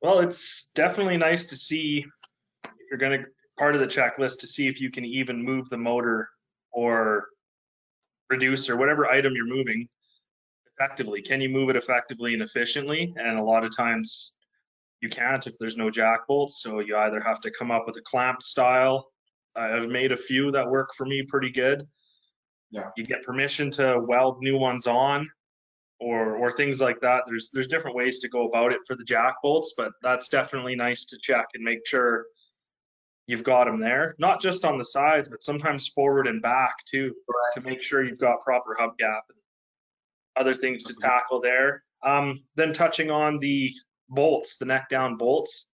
Well, 0.00 0.20
it's 0.20 0.70
definitely 0.74 1.16
nice 1.16 1.46
to 1.46 1.56
see 1.56 2.04
if 2.64 2.70
you're 2.90 2.98
going 2.98 3.20
to 3.20 3.26
part 3.58 3.74
of 3.74 3.80
the 3.80 3.86
checklist 3.86 4.40
to 4.40 4.46
see 4.46 4.68
if 4.68 4.80
you 4.80 4.90
can 4.90 5.04
even 5.04 5.44
move 5.44 5.68
the 5.68 5.76
motor 5.76 6.28
or 6.70 7.26
reduce 8.30 8.68
or 8.68 8.76
whatever 8.76 9.06
item 9.06 9.34
you're 9.34 9.46
moving 9.46 9.88
effectively. 10.76 11.20
Can 11.20 11.40
you 11.40 11.48
move 11.48 11.70
it 11.70 11.76
effectively 11.76 12.34
and 12.34 12.42
efficiently? 12.42 13.12
And 13.16 13.38
a 13.38 13.42
lot 13.42 13.64
of 13.64 13.76
times 13.76 14.36
you 15.00 15.08
can't 15.08 15.44
if 15.46 15.54
there's 15.58 15.76
no 15.76 15.90
jack 15.90 16.20
bolts. 16.28 16.62
So 16.62 16.78
you 16.78 16.96
either 16.96 17.20
have 17.20 17.40
to 17.40 17.50
come 17.50 17.72
up 17.72 17.84
with 17.86 17.96
a 17.96 18.02
clamp 18.02 18.42
style. 18.42 19.08
I've 19.56 19.88
made 19.88 20.12
a 20.12 20.16
few 20.16 20.52
that 20.52 20.70
work 20.70 20.90
for 20.96 21.04
me 21.04 21.24
pretty 21.26 21.50
good. 21.50 21.84
Yeah. 22.70 22.90
You 22.96 23.04
get 23.04 23.24
permission 23.24 23.72
to 23.72 23.98
weld 23.98 24.38
new 24.40 24.58
ones 24.58 24.86
on 24.86 25.28
or 26.00 26.36
or 26.36 26.50
things 26.50 26.80
like 26.80 27.00
that. 27.00 27.24
There's 27.26 27.50
there's 27.52 27.68
different 27.68 27.96
ways 27.96 28.20
to 28.20 28.28
go 28.28 28.48
about 28.48 28.72
it 28.72 28.80
for 28.86 28.96
the 28.96 29.04
jack 29.04 29.36
bolts, 29.42 29.74
but 29.76 29.92
that's 30.02 30.28
definitely 30.28 30.76
nice 30.76 31.04
to 31.06 31.18
check 31.20 31.46
and 31.54 31.64
make 31.64 31.86
sure 31.86 32.26
you've 33.26 33.44
got 33.44 33.64
them 33.64 33.80
there. 33.80 34.14
Not 34.18 34.40
just 34.40 34.64
on 34.64 34.78
the 34.78 34.84
sides, 34.84 35.28
but 35.28 35.42
sometimes 35.42 35.88
forward 35.88 36.26
and 36.26 36.40
back 36.40 36.74
too, 36.90 37.14
to 37.54 37.68
make 37.68 37.82
sure 37.82 38.04
you've 38.04 38.18
got 38.18 38.40
proper 38.40 38.76
hub 38.78 38.96
gap 38.98 39.24
and 39.28 39.38
other 40.36 40.54
things 40.54 40.84
to 40.84 40.94
tackle 40.94 41.40
there. 41.40 41.82
Um, 42.02 42.42
then 42.54 42.72
touching 42.72 43.10
on 43.10 43.38
the 43.38 43.72
bolts, 44.08 44.56
the 44.56 44.64
neck 44.64 44.88
down 44.88 45.16
bolts. 45.16 45.66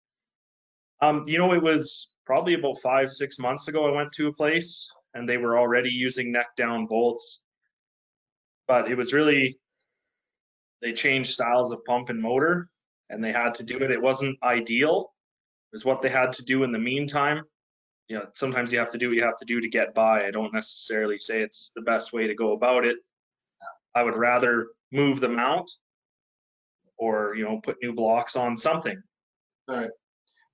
Um, 1.00 1.24
you 1.26 1.36
know, 1.36 1.52
it 1.52 1.62
was 1.62 2.12
probably 2.24 2.54
about 2.54 2.78
five, 2.78 3.10
six 3.10 3.38
months 3.38 3.68
ago. 3.68 3.86
I 3.86 3.94
went 3.94 4.12
to 4.12 4.28
a 4.28 4.32
place 4.32 4.88
and 5.14 5.28
they 5.28 5.36
were 5.36 5.58
already 5.58 5.90
using 5.90 6.32
neck 6.32 6.56
down 6.56 6.86
bolts, 6.86 7.42
but 8.68 8.90
it 8.90 8.96
was 8.96 9.12
really 9.12 9.58
they 10.82 10.92
changed 10.92 11.30
styles 11.30 11.72
of 11.72 11.84
pump 11.84 12.10
and 12.10 12.20
motor 12.20 12.68
and 13.08 13.22
they 13.22 13.32
had 13.32 13.54
to 13.54 13.62
do 13.62 13.78
it. 13.78 13.90
It 13.90 14.02
wasn't 14.02 14.36
ideal. 14.42 15.12
It 15.72 15.76
was 15.76 15.84
what 15.84 16.02
they 16.02 16.08
had 16.08 16.32
to 16.34 16.44
do 16.44 16.64
in 16.64 16.72
the 16.72 16.78
meantime. 16.78 17.42
You 18.08 18.18
know, 18.18 18.26
sometimes 18.34 18.72
you 18.72 18.78
have 18.80 18.90
to 18.90 18.98
do 18.98 19.08
what 19.08 19.16
you 19.16 19.22
have 19.22 19.38
to 19.38 19.44
do 19.44 19.60
to 19.60 19.68
get 19.68 19.94
by. 19.94 20.26
I 20.26 20.30
don't 20.30 20.52
necessarily 20.52 21.18
say 21.18 21.40
it's 21.40 21.72
the 21.74 21.82
best 21.82 22.12
way 22.12 22.26
to 22.26 22.34
go 22.34 22.52
about 22.52 22.84
it. 22.84 22.96
I 23.94 24.02
would 24.02 24.16
rather 24.16 24.68
move 24.90 25.20
the 25.20 25.28
mount 25.28 25.70
or, 26.98 27.34
you 27.36 27.44
know, 27.44 27.60
put 27.60 27.76
new 27.82 27.94
blocks 27.94 28.36
on 28.36 28.56
something. 28.56 29.00
Uh, 29.68 29.86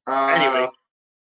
Anyway, 0.09 0.69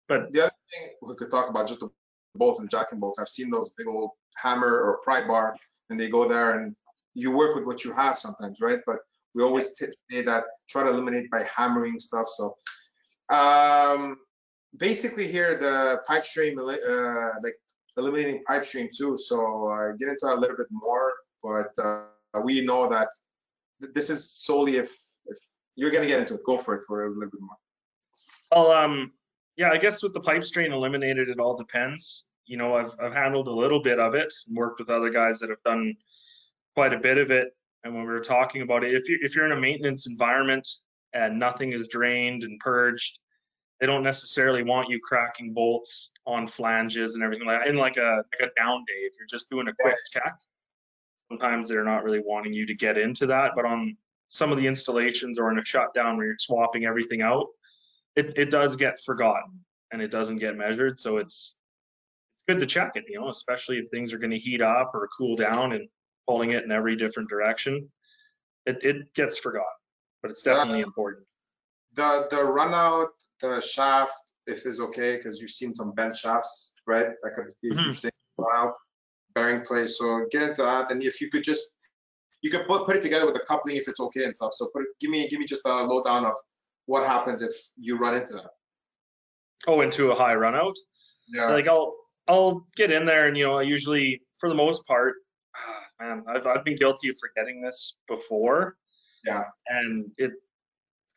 but 0.08 0.32
the 0.34 0.42
other 0.44 0.52
thing 0.72 0.90
we 1.02 1.16
could 1.16 1.32
talk 1.32 1.50
about 1.50 1.68
just 1.68 1.80
the 1.80 1.90
bolts 2.36 2.60
and 2.60 2.70
jacking 2.70 3.00
bolts. 3.00 3.20
I've 3.20 3.28
seen 3.28 3.50
those 3.50 3.70
big 3.78 3.88
old 3.88 4.12
hammer 4.36 4.82
or 4.82 5.00
pry 5.04 5.26
bar, 5.26 5.56
and 5.90 6.00
they 6.00 6.10
go 6.10 6.28
there 6.28 6.60
and 6.60 6.76
you 7.18 7.32
work 7.32 7.56
with 7.56 7.66
what 7.66 7.84
you 7.84 7.92
have 7.92 8.16
sometimes, 8.18 8.62
right? 8.62 8.80
But 8.86 9.00
we 9.34 9.42
always 9.44 9.74
t- 9.74 9.88
say 10.10 10.22
that 10.22 10.44
try 10.70 10.84
to 10.84 10.90
eliminate 10.90 11.32
by 11.32 11.48
hammering 11.54 12.00
stuff. 12.00 12.28
So, 12.28 12.56
um, 13.30 14.18
basically 14.78 15.28
here 15.28 15.56
the 15.56 16.00
pipe 16.08 16.26
strain, 16.26 16.60
uh, 16.60 17.32
like 17.44 17.56
eliminating 17.98 18.44
pipe 18.44 18.64
strain 18.64 18.90
too. 18.96 19.18
So 19.18 19.68
uh, 19.68 19.94
get 19.94 20.10
into 20.10 20.28
a 20.28 20.38
little 20.38 20.56
bit 20.56 20.68
more, 20.72 21.14
but 21.42 21.74
uh, 21.84 22.04
we 22.44 22.62
know 22.62 22.88
that 22.88 23.10
this 23.80 24.10
is 24.10 24.30
solely 24.30 24.78
if 24.78 24.96
if 25.26 25.40
you're 25.76 25.92
gonna 25.92 26.06
get 26.06 26.20
into 26.20 26.36
it, 26.36 26.44
go 26.44 26.58
for 26.58 26.76
it 26.76 26.84
for 26.88 27.06
a 27.06 27.10
little 27.10 27.32
bit 27.32 27.42
more. 27.42 27.58
Well, 28.52 28.72
um, 28.72 29.12
yeah, 29.56 29.72
I 29.72 29.78
guess 29.78 30.04
with 30.04 30.14
the 30.14 30.22
pipe 30.22 30.44
strain 30.44 30.72
eliminated, 30.72 31.30
it 31.30 31.40
all 31.40 31.58
depends. 31.58 32.26
You 32.46 32.58
know, 32.58 32.76
I've 32.76 32.94
I've 33.00 33.14
handled 33.14 33.48
a 33.48 33.60
little 33.64 33.82
bit 33.82 34.00
of 34.00 34.14
it 34.14 34.32
and 34.48 34.56
worked 34.56 34.80
with 34.80 34.92
other 34.92 35.10
guys 35.10 35.40
that 35.40 35.50
have 35.50 35.64
done 35.66 35.96
quite 36.78 36.94
a 36.94 37.00
bit 37.00 37.18
of 37.18 37.32
it. 37.32 37.48
And 37.84 37.96
when 37.96 38.04
we 38.04 38.14
were 38.14 38.20
talking 38.20 38.62
about 38.62 38.84
it, 38.84 38.94
if 38.94 39.10
you 39.10 39.18
if 39.24 39.36
you're 39.36 39.48
in 39.48 39.52
a 39.52 39.60
maintenance 39.60 40.06
environment 40.06 40.68
and 41.12 41.40
nothing 41.40 41.74
is 41.74 41.88
drained 41.88 42.44
and 42.44 42.60
purged, 42.60 43.18
they 43.80 43.88
don't 43.88 44.04
necessarily 44.04 44.62
want 44.62 44.88
you 44.88 45.00
cracking 45.04 45.54
bolts 45.56 46.12
on 46.28 46.46
flanges 46.46 47.16
and 47.16 47.24
everything 47.24 47.48
like 47.48 47.62
that 47.62 47.68
in 47.68 47.78
like 47.78 47.98
a 47.98 48.22
like 48.32 48.52
a 48.52 48.62
down 48.62 48.84
day. 48.88 49.08
If 49.08 49.14
you're 49.18 49.28
just 49.28 49.50
doing 49.50 49.68
a 49.68 49.74
quick 49.82 49.96
check, 50.12 50.36
sometimes 51.30 51.68
they're 51.68 51.84
not 51.84 52.04
really 52.04 52.22
wanting 52.24 52.54
you 52.54 52.68
to 52.68 52.76
get 52.76 53.00
into 53.00 53.26
that. 53.26 53.54
But 53.56 53.66
on 53.66 53.98
some 54.30 54.52
of 54.52 54.60
the 54.60 54.68
installations 54.68 55.40
or 55.40 55.52
in 55.52 55.58
a 55.58 55.66
shutdown 55.66 56.16
where 56.16 56.28
you're 56.28 56.36
swapping 56.38 56.86
everything 56.86 57.24
out, 57.24 57.48
it, 58.16 58.38
it 58.38 58.52
does 58.52 58.76
get 58.76 59.00
forgotten 59.04 59.62
and 59.92 60.00
it 60.00 60.12
doesn't 60.12 60.38
get 60.38 60.56
measured. 60.56 61.00
So 61.00 61.18
it's 61.18 61.56
it's 62.36 62.46
good 62.48 62.60
to 62.60 62.68
check 62.68 62.92
it, 62.94 63.06
you 63.08 63.20
know, 63.20 63.30
especially 63.30 63.80
if 63.80 63.90
things 63.90 64.14
are 64.14 64.20
going 64.20 64.30
to 64.30 64.38
heat 64.38 64.62
up 64.62 64.92
or 64.94 65.10
cool 65.18 65.36
down 65.36 65.72
and 65.72 65.90
pulling 66.28 66.52
it 66.52 66.64
in 66.64 66.72
every 66.72 66.96
different 66.96 67.30
direction. 67.30 67.90
It, 68.66 68.80
it 68.84 69.14
gets 69.14 69.38
forgotten, 69.38 69.68
but 70.22 70.32
it's 70.32 70.44
definitely 70.44 70.82
important. 70.82 71.26
The 71.94 72.28
the 72.30 72.44
run 72.44 72.74
out, 72.74 73.10
the 73.42 73.62
shaft, 73.62 74.14
if 74.46 74.66
it's 74.66 74.80
okay, 74.80 75.16
because 75.16 75.40
you've 75.40 75.52
seen 75.52 75.74
some 75.74 75.94
bent 75.94 76.16
shafts, 76.16 76.74
right? 76.86 77.08
That 77.24 77.32
could 77.36 77.48
be 77.62 77.72
mm-hmm. 77.72 77.80
huge 77.80 78.02
thing 78.02 78.12
out 78.54 78.74
bearing 79.34 79.62
place. 79.62 79.98
So 79.98 80.26
get 80.32 80.42
into 80.42 80.64
that, 80.64 80.92
and 80.92 81.04
if 81.04 81.22
you 81.22 81.30
could 81.30 81.44
just 81.44 81.74
you 82.42 82.52
could 82.52 82.68
put, 82.68 82.86
put 82.86 82.96
it 82.96 83.02
together 83.02 83.26
with 83.26 83.34
the 83.34 83.44
coupling 83.48 83.78
if 83.78 83.88
it's 83.88 84.00
okay 84.00 84.24
and 84.24 84.36
stuff. 84.36 84.54
So 84.54 84.68
put 84.68 84.84
it, 84.84 84.88
give 85.00 85.10
me 85.10 85.28
give 85.28 85.40
me 85.40 85.46
just 85.46 85.62
a 85.66 85.70
lowdown 85.70 86.26
of 86.26 86.34
what 86.86 87.06
happens 87.06 87.42
if 87.42 87.54
you 87.78 87.98
run 87.98 88.16
into 88.16 88.34
that. 88.34 88.50
Oh, 89.68 89.82
into 89.82 90.12
a 90.12 90.16
high 90.16 90.36
run 90.36 90.56
out. 90.56 90.76
Yeah. 91.30 91.50
Like 91.50 91.68
I'll 91.68 91.94
I'll 92.28 92.66
get 92.76 92.92
in 92.92 93.06
there 93.06 93.28
and 93.28 93.38
you 93.38 93.46
know 93.46 93.58
I 93.58 93.64
usually 93.64 94.22
for 94.38 94.50
the 94.50 94.56
most 94.56 94.86
part, 94.86 95.16
man, 96.00 96.24
I've 96.28 96.46
I've 96.46 96.66
been 96.66 96.78
guilty 96.78 97.10
of 97.10 97.16
forgetting 97.20 97.62
this 97.62 97.98
before. 98.08 98.78
Yeah. 99.26 99.46
And 99.68 100.12
it 100.18 100.32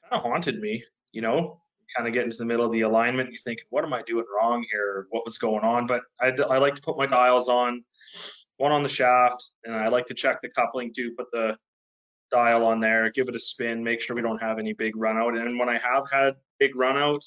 kind 0.09 0.13
of 0.13 0.23
haunted 0.23 0.61
me, 0.61 0.83
you 1.13 1.23
know, 1.23 1.61
kind 1.97 2.09
of 2.09 2.15
get 2.15 2.25
into 2.25 2.37
the 2.37 2.45
middle 2.45 2.65
of 2.65 2.73
the 2.73 2.83
alignment. 2.83 3.33
you 3.33 3.39
think, 3.45 3.61
what 3.71 3.85
am 3.85 3.93
I 3.93 4.03
doing 4.03 4.25
wrong 4.37 4.65
here? 4.71 5.07
What 5.11 5.25
was 5.25 5.39
going 5.39 5.65
on? 5.65 5.87
But 5.87 6.03
I, 6.21 6.29
I 6.29 6.59
like 6.59 6.75
to 6.77 6.83
put 6.83 6.97
my 6.97 7.07
dials 7.07 7.49
on, 7.49 7.85
one 8.57 8.73
on 8.73 8.83
the 8.83 8.89
shaft, 8.89 9.45
and 9.65 9.75
I 9.75 9.89
like 9.89 10.07
to 10.07 10.15
check 10.15 10.41
the 10.43 10.49
coupling 10.49 10.93
too, 10.95 11.15
put 11.17 11.31
the 11.33 11.57
dial 12.31 12.65
on 12.65 12.81
there, 12.81 13.11
give 13.11 13.29
it 13.29 13.35
a 13.35 13.41
spin, 13.41 13.83
make 13.83 14.01
sure 14.01 14.15
we 14.15 14.23
don't 14.23 14.41
have 14.41 14.59
any 14.59 14.73
big 14.73 14.97
run 14.97 15.17
out. 15.17 15.37
And 15.37 15.59
when 15.59 15.69
I 15.69 15.79
have 15.79 16.11
had 16.11 16.35
big 16.59 16.77
run 16.77 16.97
out, 16.97 17.25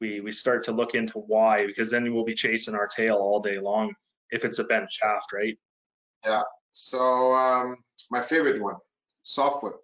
we, 0.00 0.20
we 0.20 0.32
start 0.32 0.64
to 0.64 0.72
look 0.72 0.94
into 0.94 1.18
why, 1.18 1.66
because 1.66 1.90
then 1.90 2.12
we'll 2.12 2.24
be 2.24 2.34
chasing 2.34 2.74
our 2.74 2.86
tail 2.86 3.16
all 3.16 3.40
day 3.40 3.58
long 3.58 3.94
if 4.30 4.44
it's 4.44 4.58
a 4.58 4.64
bent 4.64 4.90
shaft, 4.90 5.32
right? 5.32 5.56
Yeah. 6.24 6.42
So 6.72 7.34
um, 7.34 7.78
my 8.10 8.20
favorite 8.20 8.60
one, 8.60 8.76
soft 9.22 9.60
foot. 9.60 9.76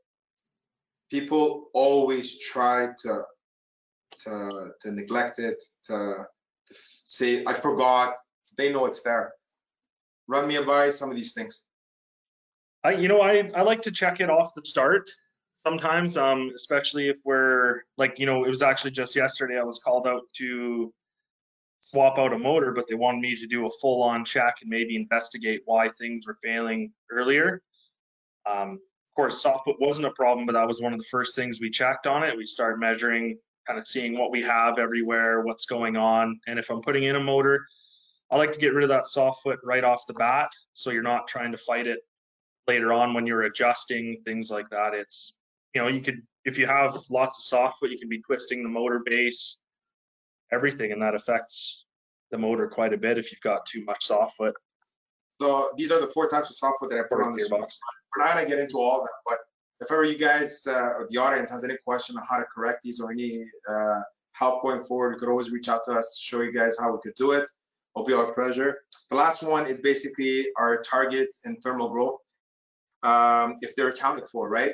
People 1.11 1.69
always 1.75 2.39
try 2.41 2.89
to 3.01 3.23
to 4.25 4.71
to 4.81 4.93
neglect 4.93 5.39
it, 5.39 5.63
to, 5.85 6.27
to 6.67 6.75
say 6.75 7.45
I 7.47 7.55
forgot. 7.55 8.15
They 8.57 8.73
know 8.73 8.87
it's 8.87 9.03
there. 9.03 9.33
Run 10.29 10.47
me 10.49 10.59
by 10.63 10.91
some 10.91 11.11
of 11.11 11.17
these 11.17 11.33
things. 11.33 11.67
I, 12.85 12.93
you 12.93 13.09
know, 13.09 13.21
I, 13.21 13.51
I 13.55 13.63
like 13.63 13.83
to 13.83 13.93
check 13.93 14.21
it 14.21 14.29
off 14.29 14.55
the 14.55 14.65
start 14.65 15.09
sometimes, 15.55 16.17
um, 16.17 16.51
especially 16.55 17.09
if 17.09 17.19
we're 17.25 17.83
like, 17.97 18.19
you 18.19 18.27
know, 18.27 18.45
it 18.45 18.49
was 18.49 18.63
actually 18.63 18.91
just 18.91 19.15
yesterday 19.15 19.59
I 19.59 19.63
was 19.63 19.79
called 19.79 20.07
out 20.07 20.23
to 20.39 20.93
swap 21.83 22.19
out 22.19 22.33
a 22.33 22.39
motor, 22.39 22.73
but 22.73 22.87
they 22.89 22.95
wanted 22.95 23.21
me 23.21 23.37
to 23.37 23.47
do 23.47 23.67
a 23.67 23.71
full 23.81 24.03
on 24.03 24.25
check 24.25 24.55
and 24.63 24.71
maybe 24.71 24.97
investigate 24.97 25.61
why 25.65 25.89
things 25.89 26.27
were 26.27 26.39
failing 26.43 26.93
earlier. 27.11 27.61
Um, 28.47 28.79
of 29.09 29.15
course, 29.15 29.43
soft 29.43 29.65
foot 29.65 29.77
wasn't 29.81 30.07
a 30.07 30.13
problem, 30.13 30.47
but 30.47 30.53
that 30.53 30.67
was 30.67 30.81
one 30.81 30.93
of 30.93 30.99
the 30.99 31.09
first 31.11 31.35
things 31.35 31.61
we 31.61 31.71
checked 31.71 32.07
on 32.07 32.23
it. 32.23 32.37
We 32.37 32.47
started 32.47 32.79
measuring, 32.79 33.37
kind 33.67 33.79
of 33.79 33.87
seeing 33.87 34.17
what 34.17 34.31
we 34.31 34.43
have 34.43 34.79
everywhere, 34.79 35.43
what's 35.43 35.67
going 35.67 35.97
on. 35.97 36.41
And 36.47 36.59
if 36.59 36.71
I'm 36.71 36.81
putting 36.81 37.05
in 37.05 37.17
a 37.17 37.21
motor, 37.21 37.67
I 38.31 38.37
like 38.37 38.53
to 38.53 38.59
get 38.59 38.75
rid 38.75 38.85
of 38.85 38.89
that 38.91 39.07
soft 39.07 39.43
foot 39.43 39.59
right 39.65 39.85
off 39.85 40.07
the 40.07 40.15
bat 40.15 40.51
so 40.73 40.91
you're 40.91 41.03
not 41.03 41.29
trying 41.29 41.53
to 41.53 41.59
fight 41.59 41.87
it 41.87 41.99
later 42.67 42.93
on 42.93 43.13
when 43.13 43.27
you're 43.27 43.43
adjusting 43.43 44.19
things 44.25 44.51
like 44.51 44.71
that. 44.71 44.95
It's 44.95 45.37
you 45.75 45.83
know 45.83 45.89
you 45.89 46.01
could 46.01 46.23
if 46.45 46.59
you 46.59 46.67
have 46.67 46.97
lots 47.11 47.39
of 47.39 47.45
soft 47.45 47.81
foot, 47.81 47.91
you 47.91 47.99
can 47.99 48.09
be 48.09 48.23
twisting 48.23 48.63
the 48.63 48.69
motor 48.69 49.03
base, 49.05 49.59
everything, 50.53 50.93
and 50.93 51.03
that 51.03 51.15
affects 51.15 51.85
the 52.31 52.39
motor 52.39 52.69
quite 52.69 52.93
a 52.93 52.97
bit 52.97 53.19
if 53.19 53.31
you've 53.31 53.41
got 53.41 53.67
too 53.67 53.85
much 53.85 54.07
soft 54.07 54.37
foot. 54.37 54.55
So 55.41 55.71
these 55.77 55.91
are 55.91 56.01
the 56.01 56.07
four 56.09 56.29
types 56.29 56.51
of 56.51 56.57
soft 56.57 56.79
foot 56.79 56.91
that 56.91 56.99
I 56.99 57.03
put 57.09 57.23
on 57.23 57.35
this 57.35 57.49
box. 57.49 57.79
We're 58.17 58.25
not 58.25 58.35
gonna 58.35 58.49
get 58.49 58.59
into 58.59 58.79
all 58.79 59.01
of 59.01 59.07
them, 59.07 59.15
but 59.27 59.39
if 59.81 59.91
ever 59.91 60.05
you 60.05 60.17
guys 60.17 60.65
uh, 60.67 60.73
or 60.73 61.09
the 61.11 61.19
audience 61.19 61.51
has 61.51 61.65
any 61.65 61.77
question 61.85 62.17
on 62.17 62.25
how 62.29 62.39
to 62.39 62.45
correct 62.55 62.81
these 62.85 63.01
or 63.01 63.11
any 63.11 63.45
uh, 63.69 64.01
help 64.33 64.63
going 64.63 64.83
forward, 64.83 65.15
you 65.15 65.19
could 65.19 65.29
always 65.29 65.51
reach 65.51 65.69
out 65.69 65.83
to 65.85 65.93
us 65.93 66.17
to 66.17 66.25
show 66.25 66.43
you 66.43 66.53
guys 66.53 66.77
how 66.79 66.93
we 66.93 66.99
could 67.03 67.15
do 67.17 67.33
it. 67.33 67.49
It'll 67.97 68.07
be 68.07 68.15
our 68.15 68.33
pleasure. 68.33 68.79
The 69.11 69.17
last 69.17 69.43
one 69.43 69.67
is 69.67 69.81
basically 69.81 70.47
our 70.57 70.81
targets 70.81 71.41
and 71.45 71.61
thermal 71.63 71.89
growth 71.89 72.21
um, 73.03 73.57
if 73.61 73.75
they're 73.77 73.89
accounted 73.89 74.27
for, 74.29 74.49
right? 74.49 74.73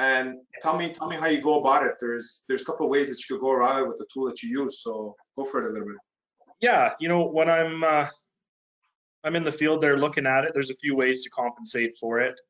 And 0.00 0.38
tell 0.62 0.78
me, 0.78 0.88
tell 0.88 1.08
me 1.08 1.16
how 1.16 1.26
you 1.26 1.42
go 1.42 1.60
about 1.60 1.84
it. 1.84 1.96
There's 2.00 2.44
there's 2.48 2.62
a 2.62 2.64
couple 2.64 2.86
of 2.86 2.90
ways 2.90 3.10
that 3.10 3.18
you 3.28 3.36
could 3.36 3.42
go 3.42 3.50
around 3.50 3.82
it 3.82 3.86
with 3.86 3.98
the 3.98 4.06
tool 4.12 4.26
that 4.28 4.42
you 4.42 4.48
use. 4.48 4.82
So 4.82 5.14
go 5.36 5.44
for 5.44 5.60
it 5.60 5.68
a 5.68 5.72
little 5.74 5.88
bit. 5.88 5.98
Yeah, 6.62 6.94
you 6.98 7.08
know 7.08 7.26
when 7.26 7.50
I'm 7.50 7.84
uh, 7.84 8.06
I'm 9.24 9.36
in 9.36 9.44
the 9.44 9.52
field 9.52 9.82
there 9.82 9.98
looking 9.98 10.26
at 10.26 10.44
it. 10.44 10.52
There's 10.54 10.70
a 10.70 10.76
few 10.76 10.96
ways 10.96 11.22
to 11.24 11.30
compensate 11.30 11.98
for 12.00 12.18
it. 12.18 12.40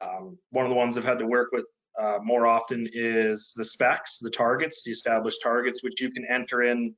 Um, 0.00 0.38
one 0.48 0.64
of 0.64 0.70
the 0.70 0.76
ones 0.76 0.96
I've 0.96 1.04
had 1.04 1.18
to 1.18 1.26
work 1.26 1.48
with 1.52 1.66
uh, 2.00 2.20
more 2.22 2.46
often 2.46 2.88
is 2.90 3.52
the 3.54 3.66
specs, 3.66 4.18
the 4.18 4.30
targets, 4.30 4.82
the 4.82 4.92
established 4.92 5.42
targets, 5.42 5.82
which 5.82 6.00
you 6.00 6.10
can 6.10 6.24
enter 6.24 6.62
in 6.62 6.94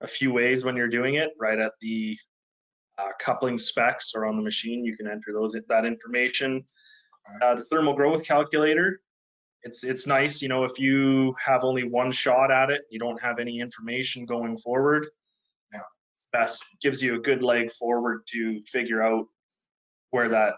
a 0.00 0.06
few 0.06 0.32
ways 0.32 0.64
when 0.64 0.74
you're 0.74 0.88
doing 0.88 1.16
it. 1.16 1.32
Right 1.38 1.58
at 1.58 1.72
the 1.82 2.16
uh, 2.96 3.10
coupling 3.20 3.58
specs 3.58 4.12
or 4.14 4.24
on 4.24 4.36
the 4.36 4.42
machine, 4.42 4.86
you 4.86 4.96
can 4.96 5.06
enter 5.06 5.34
those 5.34 5.54
that 5.68 5.84
information. 5.84 6.64
Uh, 7.42 7.54
the 7.56 7.64
thermal 7.64 7.92
growth 7.92 8.24
calculator, 8.24 9.02
it's 9.62 9.84
it's 9.84 10.06
nice, 10.06 10.40
you 10.40 10.48
know, 10.48 10.64
if 10.64 10.78
you 10.78 11.34
have 11.44 11.64
only 11.64 11.84
one 11.84 12.12
shot 12.12 12.50
at 12.50 12.70
it, 12.70 12.82
you 12.90 12.98
don't 12.98 13.20
have 13.20 13.38
any 13.38 13.60
information 13.60 14.24
going 14.24 14.56
forward. 14.56 15.06
Yeah. 15.72 15.80
It's 16.16 16.28
best 16.32 16.64
gives 16.82 17.02
you 17.02 17.12
a 17.12 17.18
good 17.18 17.42
leg 17.42 17.72
forward 17.72 18.22
to 18.28 18.60
figure 18.62 19.02
out 19.02 19.26
where 20.10 20.28
that 20.28 20.54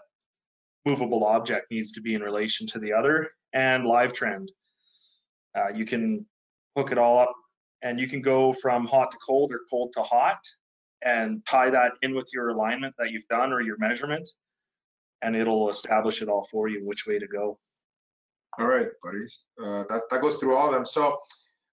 movable 0.85 1.23
object 1.23 1.71
needs 1.71 1.91
to 1.93 2.01
be 2.01 2.15
in 2.15 2.21
relation 2.21 2.67
to 2.67 2.79
the 2.79 2.93
other 2.93 3.31
and 3.53 3.85
live 3.85 4.13
trend. 4.13 4.51
Uh, 5.55 5.69
you 5.69 5.85
can 5.85 6.25
hook 6.75 6.91
it 6.91 6.97
all 6.97 7.19
up 7.19 7.33
and 7.81 7.99
you 7.99 8.07
can 8.07 8.21
go 8.21 8.53
from 8.53 8.85
hot 8.85 9.11
to 9.11 9.17
cold 9.25 9.51
or 9.51 9.61
cold 9.69 9.91
to 9.93 10.01
hot 10.01 10.39
and 11.03 11.45
tie 11.45 11.69
that 11.69 11.93
in 12.01 12.15
with 12.15 12.29
your 12.33 12.49
alignment 12.49 12.93
that 12.97 13.11
you've 13.11 13.27
done 13.27 13.51
or 13.51 13.61
your 13.61 13.77
measurement 13.77 14.29
and 15.21 15.35
it'll 15.35 15.69
establish 15.69 16.21
it 16.21 16.29
all 16.29 16.43
for 16.43 16.67
you 16.67 16.85
which 16.85 17.05
way 17.05 17.19
to 17.19 17.27
go. 17.27 17.57
All 18.59 18.67
right, 18.67 18.87
buddies. 19.03 19.45
Uh, 19.61 19.85
that, 19.89 20.03
that 20.09 20.21
goes 20.21 20.37
through 20.37 20.55
all 20.55 20.67
of 20.67 20.73
them. 20.73 20.85
So 20.85 21.17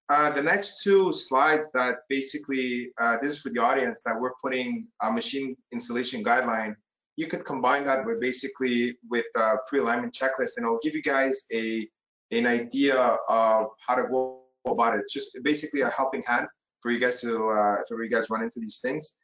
uh, 0.09 0.31
the 0.31 0.41
next 0.41 0.81
two 0.81 1.11
slides 1.11 1.69
that 1.73 1.97
basically, 2.09 2.91
uh, 2.99 3.17
this 3.21 3.35
is 3.35 3.41
for 3.41 3.49
the 3.49 3.59
audience 3.59 4.01
that 4.05 4.19
we're 4.19 4.33
putting 4.41 4.87
a 5.03 5.11
machine 5.11 5.55
installation 5.71 6.23
guideline. 6.23 6.75
You 7.15 7.27
could 7.27 7.45
combine 7.45 7.83
that 7.83 8.05
with 8.05 8.21
basically 8.21 8.97
with 9.09 9.25
a 9.35 9.57
pre-alignment 9.67 10.13
checklist 10.13 10.57
and 10.57 10.65
it'll 10.65 10.79
give 10.81 10.95
you 10.95 11.01
guys 11.01 11.43
a 11.53 11.87
an 12.31 12.45
idea 12.45 12.95
of 12.95 13.67
how 13.85 13.95
to 13.95 14.07
go 14.07 14.43
about 14.65 14.93
it. 14.93 15.01
It's 15.01 15.13
just 15.13 15.37
basically 15.43 15.81
a 15.81 15.89
helping 15.89 16.23
hand 16.23 16.47
for 16.79 16.91
you 16.91 16.99
guys 16.99 17.21
to, 17.21 17.49
uh, 17.49 17.77
for 17.87 18.03
you 18.03 18.09
guys 18.09 18.29
run 18.29 18.43
into 18.43 18.59
these 18.59 18.79
things. 18.81 19.17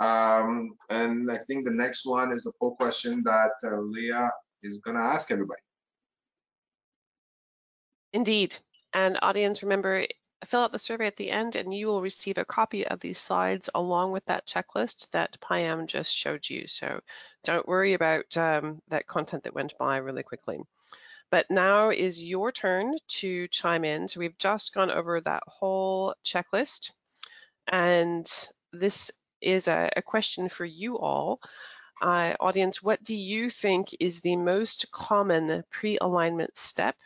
Um, 0.00 0.70
and 0.90 1.30
I 1.30 1.38
think 1.38 1.64
the 1.64 1.72
next 1.72 2.06
one 2.06 2.32
is 2.32 2.46
a 2.46 2.52
poll 2.58 2.76
question 2.76 3.22
that 3.24 3.52
uh, 3.64 3.80
Leah 3.80 4.30
is 4.62 4.80
to 4.86 4.92
ask 4.94 5.30
everybody. 5.30 5.60
Indeed. 8.12 8.56
And 8.92 9.18
audience, 9.22 9.62
remember, 9.62 10.06
fill 10.44 10.60
out 10.60 10.72
the 10.72 10.78
survey 10.78 11.06
at 11.06 11.16
the 11.16 11.30
end 11.30 11.56
and 11.56 11.72
you 11.72 11.86
will 11.86 12.02
receive 12.02 12.38
a 12.38 12.44
copy 12.44 12.86
of 12.86 13.00
these 13.00 13.18
slides 13.18 13.70
along 13.74 14.12
with 14.12 14.24
that 14.26 14.46
checklist 14.46 15.10
that 15.10 15.38
Payam 15.40 15.86
just 15.86 16.14
showed 16.14 16.48
you. 16.48 16.66
So 16.66 17.00
don't 17.44 17.66
worry 17.66 17.94
about 17.94 18.36
um, 18.36 18.80
that 18.88 19.06
content 19.06 19.44
that 19.44 19.54
went 19.54 19.78
by 19.78 19.98
really 19.98 20.22
quickly. 20.22 20.60
But 21.30 21.50
now 21.50 21.90
is 21.90 22.22
your 22.22 22.52
turn 22.52 22.94
to 23.08 23.48
chime 23.48 23.84
in. 23.84 24.08
So 24.08 24.20
we've 24.20 24.36
just 24.36 24.74
gone 24.74 24.90
over 24.90 25.20
that 25.20 25.42
whole 25.46 26.14
checklist. 26.24 26.90
And 27.70 28.30
this 28.72 29.10
is 29.40 29.68
a, 29.68 29.90
a 29.96 30.02
question 30.02 30.48
for 30.48 30.64
you 30.64 30.98
all. 30.98 31.40
Uh, 32.02 32.34
audience, 32.40 32.82
what 32.82 33.02
do 33.02 33.14
you 33.14 33.48
think 33.48 33.88
is 34.00 34.20
the 34.20 34.36
most 34.36 34.90
common 34.90 35.62
pre-alignment 35.70 36.58
step 36.58 36.96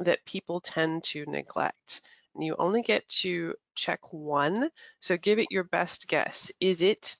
that 0.00 0.24
people 0.24 0.60
tend 0.60 1.04
to 1.04 1.24
neglect? 1.26 2.02
And 2.34 2.44
you 2.44 2.56
only 2.58 2.82
get 2.82 3.08
to 3.20 3.54
check 3.74 4.12
one, 4.12 4.70
so 5.00 5.16
give 5.16 5.38
it 5.38 5.50
your 5.50 5.64
best 5.64 6.08
guess. 6.08 6.52
Is 6.60 6.82
it 6.82 7.16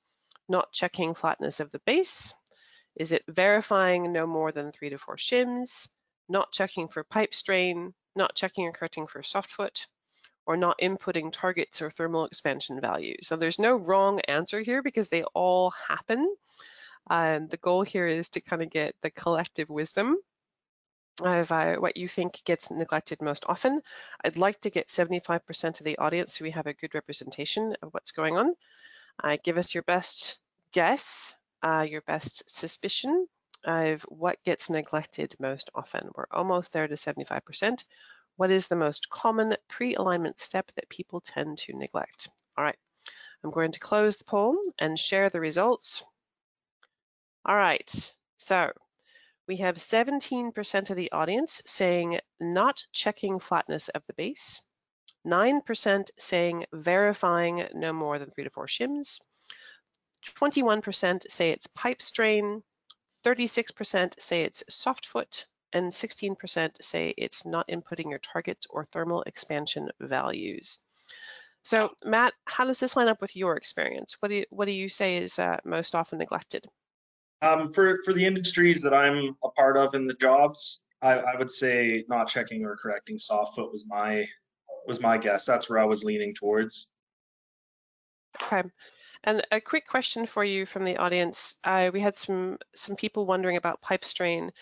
not 0.48 0.72
checking 0.72 1.14
flatness 1.14 1.60
of 1.60 1.70
the 1.70 1.80
base? 1.80 2.34
Is 2.96 3.12
it 3.12 3.24
verifying 3.28 4.12
no 4.12 4.26
more 4.26 4.52
than 4.52 4.72
three 4.72 4.90
to 4.90 4.98
four 4.98 5.16
shims, 5.16 5.88
not 6.28 6.52
checking 6.52 6.88
for 6.88 7.04
pipe 7.04 7.34
strain, 7.34 7.94
not 8.14 8.34
checking 8.34 8.66
or 8.66 8.72
correcting 8.72 9.06
for 9.06 9.22
soft 9.22 9.50
foot? 9.50 9.86
or 10.46 10.56
not 10.56 10.78
inputting 10.80 11.32
targets 11.32 11.82
or 11.82 11.90
thermal 11.90 12.24
expansion 12.24 12.80
values? 12.80 13.26
So 13.26 13.36
there's 13.36 13.58
no 13.58 13.76
wrong 13.76 14.20
answer 14.20 14.60
here 14.60 14.82
because 14.82 15.08
they 15.08 15.24
all 15.34 15.72
happen. 15.88 16.34
Um, 17.08 17.48
the 17.48 17.56
goal 17.56 17.82
here 17.82 18.06
is 18.06 18.28
to 18.30 18.40
kind 18.40 18.62
of 18.62 18.70
get 18.70 18.94
the 19.02 19.10
collective 19.10 19.68
wisdom 19.68 20.16
of 21.22 21.50
what 21.80 21.96
you 21.96 22.08
think 22.08 22.42
gets 22.44 22.70
neglected 22.70 23.22
most 23.22 23.44
often. 23.48 23.80
I'd 24.24 24.36
like 24.36 24.60
to 24.60 24.70
get 24.70 24.88
75% 24.88 25.80
of 25.80 25.84
the 25.84 25.98
audience 25.98 26.34
so 26.34 26.44
we 26.44 26.50
have 26.50 26.66
a 26.66 26.74
good 26.74 26.94
representation 26.94 27.74
of 27.82 27.92
what's 27.92 28.12
going 28.12 28.36
on. 28.36 28.54
Uh, 29.22 29.36
give 29.42 29.58
us 29.58 29.74
your 29.74 29.82
best 29.84 30.38
guess, 30.72 31.34
uh, 31.62 31.86
your 31.88 32.02
best 32.02 32.48
suspicion 32.54 33.26
of 33.64 34.02
what 34.02 34.42
gets 34.44 34.70
neglected 34.70 35.34
most 35.40 35.70
often. 35.74 36.10
We're 36.14 36.26
almost 36.30 36.72
there 36.72 36.86
to 36.86 36.94
75%. 36.94 37.84
What 38.36 38.50
is 38.50 38.68
the 38.68 38.76
most 38.76 39.08
common 39.08 39.56
pre-alignment 39.68 40.38
step 40.40 40.70
that 40.76 40.88
people 40.88 41.20
tend 41.20 41.58
to 41.58 41.76
neglect? 41.76 42.28
All 42.56 42.64
right, 42.64 42.76
I'm 43.42 43.50
going 43.50 43.72
to 43.72 43.80
close 43.80 44.18
the 44.18 44.24
poll 44.24 44.58
and 44.78 44.98
share 44.98 45.30
the 45.30 45.40
results. 45.40 46.04
All 47.46 47.56
right, 47.56 48.14
so 48.36 48.70
we 49.48 49.58
have 49.58 49.76
17% 49.76 50.90
of 50.90 50.96
the 50.96 51.12
audience 51.12 51.62
saying 51.66 52.20
not 52.40 52.84
checking 52.92 53.38
flatness 53.38 53.88
of 53.88 54.02
the 54.06 54.14
base, 54.14 54.62
9% 55.26 56.10
saying 56.18 56.66
verifying 56.72 57.68
no 57.74 57.92
more 57.92 58.18
than 58.18 58.30
three 58.30 58.44
to 58.44 58.50
four 58.50 58.66
shims, 58.66 59.20
21% 60.24 61.30
say 61.30 61.50
it's 61.50 61.66
pipe 61.68 62.02
strain, 62.02 62.62
36% 63.24 64.20
say 64.20 64.42
it's 64.42 64.64
soft 64.68 65.06
foot, 65.06 65.46
and 65.72 65.92
16% 65.92 66.82
say 66.82 67.14
it's 67.16 67.44
not 67.44 67.68
inputting 67.68 68.10
your 68.10 68.18
target 68.18 68.66
or 68.70 68.84
thermal 68.84 69.22
expansion 69.22 69.90
values. 70.00 70.78
So 71.62 71.92
Matt, 72.04 72.32
how 72.44 72.64
does 72.64 72.78
this 72.78 72.96
line 72.96 73.08
up 73.08 73.20
with 73.20 73.34
your 73.34 73.56
experience? 73.56 74.16
What 74.20 74.28
do 74.28 74.36
you, 74.36 74.44
what 74.50 74.66
do 74.66 74.72
you 74.72 74.88
say 74.88 75.16
is 75.16 75.38
uh, 75.38 75.58
most 75.64 75.94
often 75.94 76.18
neglected? 76.18 76.64
Um, 77.42 77.70
for 77.70 77.98
for 78.04 78.12
the 78.12 78.24
industries 78.24 78.82
that 78.82 78.94
I'm 78.94 79.36
a 79.44 79.50
part 79.50 79.76
of 79.76 79.94
in 79.94 80.06
the 80.06 80.14
jobs, 80.14 80.82
I, 81.02 81.14
I 81.14 81.36
would 81.36 81.50
say 81.50 82.04
not 82.08 82.28
checking 82.28 82.64
or 82.64 82.76
correcting 82.76 83.18
soft 83.18 83.56
foot 83.56 83.70
was 83.70 83.84
my 83.86 84.26
was 84.86 85.00
my 85.00 85.18
guess. 85.18 85.44
That's 85.44 85.68
where 85.68 85.78
I 85.78 85.84
was 85.84 86.04
leaning 86.04 86.34
towards. 86.34 86.88
Okay. 88.42 88.62
And 89.24 89.44
a 89.50 89.60
quick 89.60 89.86
question 89.86 90.24
for 90.24 90.44
you 90.44 90.64
from 90.66 90.84
the 90.84 90.96
audience. 90.98 91.56
Uh, 91.64 91.90
we 91.92 92.00
had 92.00 92.16
some 92.16 92.58
some 92.74 92.96
people 92.96 93.26
wondering 93.26 93.56
about 93.56 93.82
pipe 93.82 94.04
strain. 94.04 94.52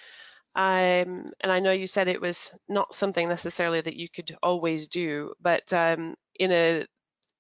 Um, 0.57 1.33
and 1.41 1.51
I 1.51 1.59
know 1.59 1.73
you 1.73 1.87
said 1.87 2.09
it 2.09 2.21
was 2.21 2.57
not 2.69 2.95
something 2.95 3.29
necessarily 3.29 3.81
that 3.81 3.97
you 3.97 4.09
could 4.09 4.37
always 4.43 4.89
do, 4.89 5.35
but 5.41 5.73
um, 5.73 6.15
in 6.39 6.53
a 6.53 6.87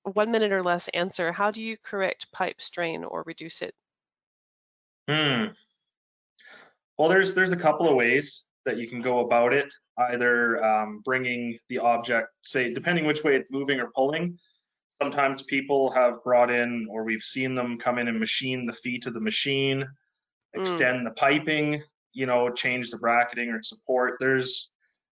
one 0.02 0.30
minute 0.32 0.52
or 0.52 0.62
less 0.62 0.88
answer, 0.88 1.32
how 1.32 1.50
do 1.50 1.62
you 1.62 1.76
correct 1.82 2.30
pipe 2.32 2.60
strain 2.60 3.04
or 3.04 3.22
reduce 3.24 3.62
it? 3.62 3.74
Hmm. 5.08 5.46
Well, 6.98 7.08
there's 7.08 7.34
there's 7.34 7.52
a 7.52 7.56
couple 7.56 7.88
of 7.88 7.94
ways 7.96 8.44
that 8.64 8.78
you 8.78 8.88
can 8.88 9.00
go 9.02 9.20
about 9.20 9.52
it. 9.52 9.72
Either 9.98 10.64
um, 10.64 11.02
bringing 11.04 11.58
the 11.68 11.78
object, 11.78 12.28
say, 12.42 12.72
depending 12.72 13.04
which 13.04 13.22
way 13.22 13.36
it's 13.36 13.50
moving 13.52 13.80
or 13.80 13.90
pulling. 13.94 14.38
Sometimes 15.02 15.42
people 15.42 15.90
have 15.90 16.22
brought 16.24 16.50
in, 16.50 16.86
or 16.88 17.04
we've 17.04 17.22
seen 17.22 17.54
them 17.54 17.78
come 17.78 17.98
in 17.98 18.08
and 18.08 18.18
machine 18.18 18.64
the 18.64 18.72
feet 18.72 19.06
of 19.06 19.14
the 19.14 19.20
machine, 19.20 19.84
Mm. 20.56 20.60
extend 20.60 21.04
the 21.06 21.10
piping, 21.10 21.82
you 22.12 22.26
know, 22.26 22.48
change 22.48 22.90
the 22.90 22.98
bracketing 22.98 23.50
or 23.50 23.60
support. 23.62 24.14
There's 24.20 24.70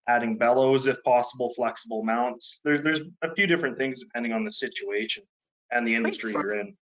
adding 0.08 0.38
bellows 0.38 0.86
if 0.86 1.02
possible, 1.02 1.52
flexible 1.54 2.04
mounts. 2.04 2.60
There, 2.64 2.80
there's 2.80 3.00
a 3.22 3.34
few 3.34 3.46
different 3.48 3.76
things 3.76 3.98
depending 4.00 4.32
on 4.32 4.44
the 4.44 4.52
situation 4.52 5.24
and 5.72 5.86
the 5.86 5.94
industry 5.94 6.32
you're 6.32 6.60
in. 6.60 6.76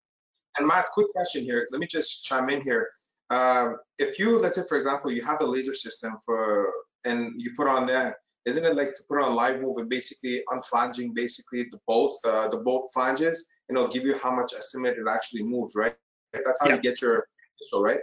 And 0.57 0.67
Matt, 0.67 0.87
quick 0.91 1.11
question 1.13 1.43
here. 1.43 1.67
Let 1.71 1.79
me 1.79 1.87
just 1.87 2.25
chime 2.25 2.49
in 2.49 2.61
here. 2.61 2.89
Um, 3.29 3.77
if 3.99 4.17
you, 4.17 4.39
let's 4.39 4.57
say, 4.57 4.63
for 4.67 4.77
example, 4.77 5.11
you 5.11 5.23
have 5.23 5.39
the 5.39 5.45
laser 5.45 5.73
system 5.73 6.17
for, 6.25 6.71
and 7.05 7.33
you 7.37 7.51
put 7.55 7.67
on 7.67 7.85
that, 7.87 8.15
isn't 8.45 8.65
it 8.65 8.75
like 8.75 8.93
to 8.93 9.03
put 9.07 9.21
on 9.21 9.35
live 9.35 9.61
move 9.61 9.77
and 9.77 9.89
basically 9.89 10.43
unflanging 10.49 11.13
basically 11.13 11.63
the 11.71 11.79
bolts, 11.87 12.19
the, 12.23 12.49
the 12.49 12.57
bolt 12.57 12.89
flanges, 12.93 13.49
and 13.67 13.77
it'll 13.77 13.89
give 13.89 14.03
you 14.03 14.17
how 14.17 14.35
much 14.35 14.53
estimate 14.53 14.97
it 14.97 15.05
actually 15.09 15.43
moves, 15.43 15.75
right? 15.75 15.95
That's 16.33 16.59
how 16.61 16.69
Yeah. 16.69 16.75
you 16.75 16.81
get 16.81 17.01
your, 17.01 17.27
so 17.61 17.81
right? 17.81 17.99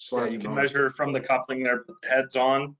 Just 0.00 0.12
Yeah, 0.12 0.24
you 0.26 0.32
to 0.32 0.38
can 0.38 0.54
know. 0.54 0.62
measure 0.62 0.90
from 0.90 1.12
the 1.12 1.20
coupling 1.20 1.62
there, 1.62 1.84
put 1.84 1.96
the 2.02 2.08
heads 2.08 2.34
on 2.34 2.76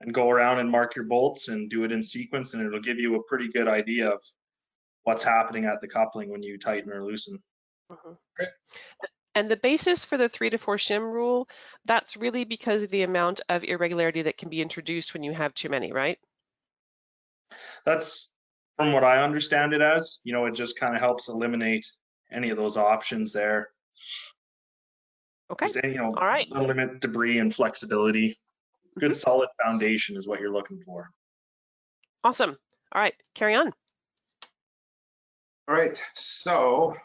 and 0.00 0.14
go 0.14 0.30
around 0.30 0.60
and 0.60 0.70
mark 0.70 0.96
your 0.96 1.04
bolts 1.04 1.48
and 1.48 1.68
do 1.68 1.84
it 1.84 1.92
in 1.92 2.02
sequence 2.02 2.54
and 2.54 2.64
it'll 2.64 2.80
give 2.80 2.98
you 2.98 3.16
a 3.16 3.22
pretty 3.24 3.48
good 3.48 3.68
idea 3.68 4.08
of 4.08 4.22
what's 5.02 5.22
happening 5.22 5.66
at 5.66 5.80
the 5.80 5.88
coupling 5.88 6.30
when 6.30 6.42
you 6.42 6.58
tighten 6.58 6.90
or 6.90 7.04
loosen. 7.04 7.42
Mhm. 7.90 8.16
Great. 8.36 8.48
And 9.34 9.50
the 9.50 9.56
basis 9.56 10.04
for 10.04 10.16
the 10.16 10.28
three 10.28 10.50
to 10.50 10.58
four 10.58 10.76
shim 10.76 11.00
rule, 11.00 11.48
that's 11.84 12.16
really 12.16 12.44
because 12.44 12.82
of 12.84 12.90
the 12.90 13.02
amount 13.02 13.40
of 13.48 13.64
irregularity 13.64 14.22
that 14.22 14.38
can 14.38 14.48
be 14.48 14.62
introduced 14.62 15.12
when 15.12 15.24
you 15.24 15.32
have 15.32 15.52
too 15.54 15.68
many, 15.68 15.92
right? 15.92 16.18
That's 17.84 18.32
from 18.76 18.92
what 18.92 19.04
I 19.04 19.22
understand 19.22 19.72
it 19.72 19.80
as, 19.80 20.20
you 20.24 20.32
know, 20.32 20.46
it 20.46 20.54
just 20.54 20.78
kind 20.78 20.94
of 20.94 21.00
helps 21.00 21.28
eliminate 21.28 21.86
any 22.32 22.50
of 22.50 22.56
those 22.56 22.76
options 22.76 23.32
there. 23.32 23.70
Okay, 25.50 25.66
Just, 25.66 25.84
you 25.84 25.96
know, 25.96 26.12
all 26.16 26.26
right. 26.26 26.48
limit 26.50 27.00
debris 27.00 27.38
and 27.38 27.54
flexibility. 27.54 28.30
Mm-hmm. 28.30 29.00
Good 29.00 29.16
solid 29.16 29.48
foundation 29.62 30.16
is 30.16 30.26
what 30.26 30.40
you're 30.40 30.52
looking 30.52 30.80
for. 30.80 31.10
Awesome. 32.22 32.56
All 32.92 33.02
right, 33.02 33.14
carry 33.34 33.54
on. 33.54 33.72
All 35.68 35.74
right, 35.74 36.00
so 36.14 36.96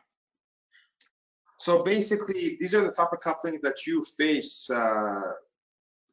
so 1.60 1.84
basically 1.84 2.58
these 2.60 2.74
are 2.74 2.82
the 2.82 2.92
type 2.92 3.14
of 3.14 3.20
couplings 3.20 3.62
that 3.62 3.86
you 3.86 4.04
face 4.18 4.70
uh, 4.70 5.22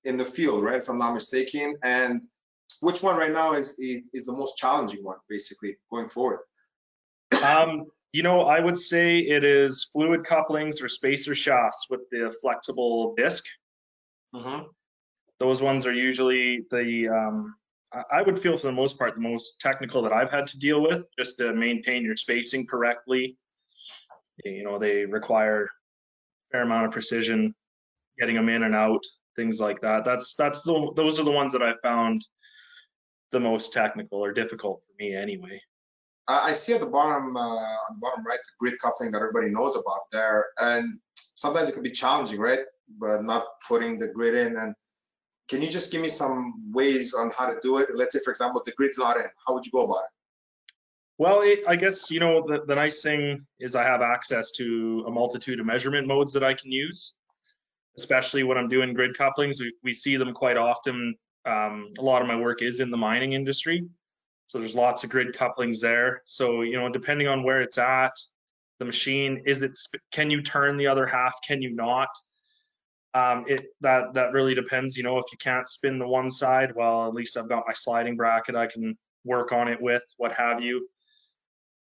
in 0.04 0.16
the 0.16 0.24
field, 0.24 0.62
right? 0.64 0.78
If 0.78 0.88
I'm 0.88 0.98
not 0.98 1.14
mistaken. 1.14 1.76
And 1.82 2.22
which 2.80 3.02
one 3.02 3.16
right 3.16 3.32
now 3.32 3.54
is 3.54 3.76
is, 3.78 4.10
is 4.12 4.26
the 4.26 4.32
most 4.32 4.56
challenging 4.56 5.02
one, 5.04 5.18
basically 5.28 5.76
going 5.90 6.08
forward? 6.08 6.40
Um, 7.42 7.86
you 8.12 8.22
know, 8.22 8.42
I 8.42 8.60
would 8.60 8.78
say 8.78 9.18
it 9.18 9.44
is 9.44 9.88
fluid 9.92 10.24
couplings 10.24 10.80
or 10.80 10.88
spacer 10.88 11.34
shafts 11.34 11.86
with 11.90 12.00
the 12.10 12.34
flexible 12.40 13.14
disc. 13.16 13.44
Mm-hmm. 14.34 14.64
those 15.38 15.62
ones 15.62 15.86
are 15.86 15.92
usually 15.94 16.66
the 16.70 17.08
um, 17.08 17.54
I- 17.92 18.18
I 18.18 18.22
would 18.22 18.38
feel 18.40 18.56
for 18.56 18.66
the 18.66 18.72
most 18.72 18.98
part 18.98 19.14
the 19.14 19.20
most 19.20 19.60
technical 19.60 20.02
that 20.02 20.12
I've 20.12 20.30
had 20.30 20.46
to 20.48 20.58
deal 20.58 20.82
with 20.82 21.06
just 21.18 21.36
to 21.38 21.52
maintain 21.52 22.04
your 22.04 22.16
spacing 22.16 22.66
correctly. 22.66 23.36
You 24.44 24.64
know, 24.64 24.78
they 24.78 25.04
require 25.04 25.64
a 25.64 25.68
fair 26.52 26.62
amount 26.62 26.86
of 26.86 26.92
precision, 26.92 27.54
getting 28.18 28.36
them 28.36 28.48
in 28.48 28.62
and 28.62 28.74
out, 28.74 29.02
things 29.34 29.60
like 29.60 29.80
that. 29.80 30.04
That's 30.04 30.34
that's 30.34 30.62
the 30.62 30.92
those 30.96 31.18
are 31.20 31.24
the 31.24 31.30
ones 31.30 31.52
that 31.52 31.62
I 31.62 31.74
found 31.82 32.24
the 33.32 33.40
most 33.40 33.72
technical 33.72 34.18
or 34.18 34.32
difficult 34.32 34.82
for 34.84 34.92
me 34.98 35.14
anyway. 35.14 35.60
I 36.28 36.52
see 36.54 36.72
at 36.74 36.80
the 36.80 36.86
bottom, 36.86 37.36
uh, 37.36 37.40
on 37.40 37.94
the 37.94 38.00
bottom 38.00 38.24
right, 38.26 38.38
the 38.38 38.50
grid 38.58 38.78
coupling 38.80 39.12
that 39.12 39.18
everybody 39.18 39.48
knows 39.48 39.76
about 39.76 40.10
there, 40.10 40.46
and 40.60 40.92
sometimes 41.16 41.68
it 41.68 41.72
can 41.72 41.84
be 41.84 41.90
challenging, 41.90 42.40
right? 42.40 42.60
But 42.98 43.22
not 43.24 43.46
putting 43.66 43.96
the 43.98 44.08
grid 44.08 44.34
in. 44.34 44.56
And 44.56 44.74
can 45.48 45.62
you 45.62 45.68
just 45.68 45.92
give 45.92 46.00
me 46.00 46.08
some 46.08 46.72
ways 46.72 47.14
on 47.14 47.30
how 47.30 47.46
to 47.46 47.58
do 47.62 47.78
it? 47.78 47.90
Let's 47.94 48.12
say, 48.12 48.20
for 48.24 48.30
example, 48.30 48.60
the 48.64 48.72
grid's 48.72 48.98
not 48.98 49.16
in. 49.18 49.26
How 49.46 49.54
would 49.54 49.64
you 49.64 49.70
go 49.70 49.84
about 49.84 50.04
it? 50.04 50.15
Well, 51.18 51.40
it, 51.40 51.60
I 51.66 51.76
guess 51.76 52.10
you 52.10 52.20
know 52.20 52.44
the, 52.46 52.64
the 52.66 52.74
nice 52.74 53.00
thing 53.00 53.46
is 53.58 53.74
I 53.74 53.84
have 53.84 54.02
access 54.02 54.50
to 54.52 55.04
a 55.06 55.10
multitude 55.10 55.60
of 55.60 55.66
measurement 55.66 56.06
modes 56.06 56.34
that 56.34 56.44
I 56.44 56.52
can 56.52 56.70
use, 56.70 57.14
especially 57.96 58.42
when 58.42 58.58
I'm 58.58 58.68
doing 58.68 58.92
grid 58.92 59.16
couplings. 59.16 59.58
We, 59.60 59.72
we 59.82 59.92
see 59.94 60.16
them 60.16 60.34
quite 60.34 60.58
often. 60.58 61.14
Um, 61.46 61.90
a 61.98 62.02
lot 62.02 62.20
of 62.20 62.28
my 62.28 62.36
work 62.36 62.60
is 62.60 62.80
in 62.80 62.90
the 62.90 62.96
mining 62.98 63.32
industry, 63.32 63.88
so 64.46 64.58
there's 64.58 64.74
lots 64.74 65.04
of 65.04 65.10
grid 65.10 65.34
couplings 65.34 65.80
there. 65.80 66.22
So 66.26 66.62
you 66.62 66.78
know, 66.78 66.90
depending 66.90 67.28
on 67.28 67.42
where 67.44 67.62
it's 67.62 67.78
at, 67.78 68.12
the 68.78 68.84
machine 68.84 69.42
is 69.46 69.62
it 69.62 69.78
can 70.12 70.30
you 70.30 70.42
turn 70.42 70.76
the 70.76 70.88
other 70.88 71.06
half? 71.06 71.38
Can 71.46 71.62
you 71.62 71.74
not? 71.74 72.08
Um, 73.14 73.46
it 73.48 73.68
that 73.80 74.12
that 74.12 74.32
really 74.32 74.54
depends. 74.54 74.98
You 74.98 75.04
know, 75.04 75.16
if 75.16 75.24
you 75.32 75.38
can't 75.38 75.66
spin 75.66 75.98
the 75.98 76.06
one 76.06 76.28
side, 76.28 76.74
well, 76.76 77.08
at 77.08 77.14
least 77.14 77.38
I've 77.38 77.48
got 77.48 77.64
my 77.66 77.72
sliding 77.72 78.16
bracket 78.16 78.54
I 78.54 78.66
can 78.66 78.96
work 79.24 79.52
on 79.52 79.68
it 79.68 79.80
with, 79.80 80.02
what 80.18 80.32
have 80.32 80.60
you. 80.60 80.86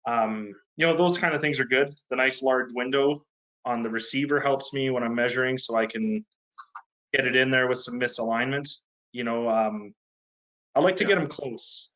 Um, 0.06 0.52
you 0.76 0.86
know, 0.86 0.96
those 0.96 1.18
kind 1.18 1.34
of 1.34 1.40
things 1.40 1.60
are 1.60 1.64
good. 1.64 1.94
The 2.10 2.16
nice 2.16 2.42
large 2.42 2.72
window 2.74 3.24
on 3.64 3.82
the 3.82 3.90
receiver 3.90 4.40
helps 4.40 4.72
me 4.72 4.90
when 4.90 5.02
I'm 5.02 5.14
measuring 5.14 5.58
so 5.58 5.76
I 5.76 5.86
can 5.86 6.24
get 7.12 7.26
it 7.26 7.36
in 7.36 7.50
there 7.50 7.68
with 7.68 7.78
some 7.78 8.00
misalignment. 8.00 8.68
You 9.12 9.24
know, 9.24 9.48
um, 9.48 9.94
I 10.74 10.80
like 10.80 10.96
to 10.96 11.04
Yeah. 11.04 11.08
get 11.08 11.14
them 11.16 11.28
close 11.28 11.90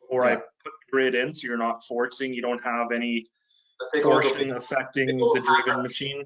before 0.00 0.24
I 0.24 0.36
put 0.36 0.44
the 0.64 0.90
grid 0.90 1.14
in 1.14 1.34
so 1.34 1.46
you're 1.46 1.56
not 1.58 1.84
forcing, 1.84 2.32
you 2.32 2.42
don't 2.42 2.62
have 2.62 2.92
any 2.92 3.24
Take 3.92 4.02
the 4.04 4.08
torsion 4.08 4.52
affecting 4.52 5.18
the 5.18 5.40
driven 5.44 5.64
hammer. 5.66 5.82
machine. 5.82 6.24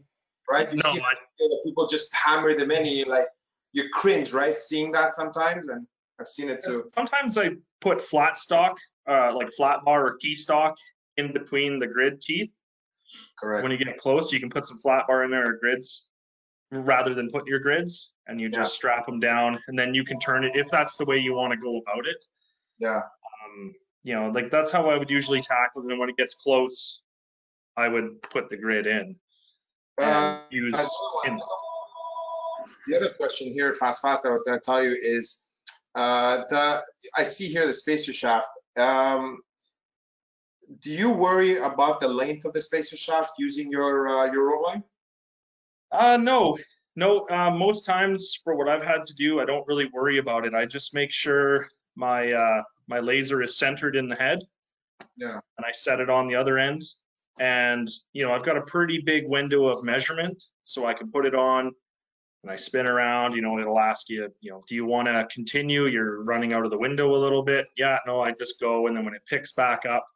right? 0.50 0.70
You 0.70 0.76
No, 0.76 0.90
see 0.92 1.00
I, 1.00 1.14
that 1.38 1.60
people 1.64 1.86
just 1.86 2.14
hammer 2.14 2.52
them 2.54 2.70
in, 2.70 2.78
and 2.78 2.88
you 2.88 3.04
like 3.06 3.26
you 3.72 3.88
cringe, 3.92 4.32
right? 4.32 4.58
Seeing 4.58 4.92
that 4.92 5.14
sometimes, 5.14 5.68
and 5.68 5.86
I've 6.20 6.28
seen 6.28 6.48
it 6.48 6.62
too. 6.62 6.84
sometimes 6.86 7.38
I 7.38 7.50
put 7.80 8.02
flat 8.02 8.38
stock, 8.38 8.78
uh, 9.08 9.34
like 9.34 9.52
flat 9.52 9.84
bar 9.84 10.06
or 10.06 10.16
key 10.16 10.36
stock 10.36 10.76
in 11.16 11.32
between 11.32 11.78
the 11.78 11.86
grid 11.86 12.20
teeth. 12.20 12.52
Correct. 13.38 13.62
When 13.62 13.72
you 13.72 13.78
get 13.78 13.98
close, 13.98 14.32
you 14.32 14.40
can 14.40 14.50
put 14.50 14.64
some 14.66 14.78
flat 14.78 15.06
bar 15.06 15.24
in 15.24 15.30
there 15.30 15.46
or 15.48 15.52
grids 15.54 16.08
rather 16.72 17.14
than 17.14 17.30
put 17.30 17.46
your 17.46 17.60
grids 17.60 18.12
and 18.26 18.40
you 18.40 18.48
just 18.48 18.72
Yeah. 18.74 18.76
strap 18.76 19.06
them 19.06 19.20
down 19.20 19.60
and 19.68 19.78
then 19.78 19.94
you 19.94 20.04
can 20.04 20.18
turn 20.18 20.44
it 20.44 20.56
if 20.56 20.68
that's 20.68 20.96
the 20.96 21.04
way 21.04 21.18
you 21.18 21.32
want 21.34 21.52
to 21.52 21.56
go 21.56 21.76
about 21.78 22.06
it. 22.06 22.24
Yeah. 22.78 23.02
Um, 23.44 23.74
you 24.02 24.14
know, 24.14 24.28
like 24.30 24.50
that's 24.50 24.72
how 24.72 24.88
I 24.90 24.96
would 24.98 25.10
usually 25.10 25.40
tackle 25.40 25.82
it. 25.86 25.90
And 25.90 25.98
when 26.00 26.08
it 26.08 26.16
gets 26.16 26.34
close, 26.34 27.02
I 27.76 27.88
would 27.88 28.20
put 28.22 28.48
the 28.48 28.56
grid 28.56 28.86
in 28.86 29.16
and 29.98 30.08
Uh, 30.08 30.40
use. 30.50 30.74
in- 31.26 31.40
the 32.88 32.96
other 32.96 33.12
question 33.14 33.52
here, 33.52 33.72
fast, 33.72 34.00
fast, 34.02 34.24
I 34.24 34.30
was 34.30 34.42
going 34.44 34.58
to 34.58 34.64
tell 34.64 34.82
you 34.82 34.96
is 35.00 35.46
uh, 35.96 36.44
the 36.48 36.82
I 37.16 37.22
see 37.24 37.48
here 37.48 37.66
the 37.66 37.72
spacer 37.74 38.12
shaft. 38.12 38.48
Um, 38.76 39.40
do 40.80 40.90
you 40.90 41.10
worry 41.10 41.58
about 41.58 42.00
the 42.00 42.08
length 42.08 42.44
of 42.44 42.52
the 42.52 42.60
spacer 42.60 42.96
shaft 42.96 43.32
using 43.38 43.70
your 43.70 44.08
uh, 44.08 44.32
your 44.32 44.50
ROTALIGN? 44.50 44.82
Uh, 45.92 46.16
no, 46.16 46.58
no. 46.94 47.26
Uh, 47.28 47.50
most 47.50 47.86
times 47.86 48.38
for 48.42 48.56
what 48.56 48.68
I've 48.68 48.84
had 48.84 49.06
to 49.06 49.14
do, 49.14 49.40
I 49.40 49.44
don't 49.44 49.66
really 49.66 49.88
worry 49.92 50.18
about 50.18 50.46
it. 50.46 50.54
I 50.54 50.66
just 50.66 50.94
make 50.94 51.12
sure 51.12 51.68
my 51.94 52.32
uh, 52.32 52.62
my 52.88 53.00
laser 53.00 53.42
is 53.42 53.56
centered 53.56 53.96
in 53.96 54.08
the 54.08 54.16
head. 54.16 54.40
Yeah. 55.16 55.40
And 55.56 55.66
I 55.66 55.72
set 55.72 56.00
it 56.00 56.10
on 56.10 56.28
the 56.28 56.36
other 56.36 56.58
end, 56.58 56.82
and 57.38 57.88
you 58.12 58.24
know 58.24 58.32
I've 58.32 58.44
got 58.44 58.56
a 58.56 58.62
pretty 58.62 59.00
big 59.00 59.28
window 59.28 59.66
of 59.66 59.84
measurement, 59.84 60.42
so 60.62 60.86
I 60.86 60.94
can 60.94 61.10
put 61.10 61.26
it 61.26 61.34
on. 61.34 61.72
And 62.42 62.52
I 62.52 62.56
spin 62.56 62.86
around. 62.86 63.34
You 63.34 63.42
know, 63.42 63.58
it'll 63.58 63.78
ask 63.78 64.08
you, 64.08 64.28
you 64.40 64.52
know, 64.52 64.62
do 64.68 64.74
you 64.74 64.86
want 64.86 65.08
to 65.08 65.26
continue? 65.32 65.86
You're 65.86 66.22
running 66.22 66.52
out 66.52 66.64
of 66.64 66.70
the 66.70 66.78
window 66.78 67.14
a 67.14 67.18
little 67.18 67.42
bit. 67.42 67.66
Yeah, 67.76 67.98
no, 68.06 68.20
I 68.20 68.32
just 68.32 68.60
go, 68.60 68.86
and 68.86 68.96
then 68.96 69.04
when 69.04 69.14
it 69.14 69.22
picks 69.26 69.52
back 69.52 69.84
up, 69.84 70.06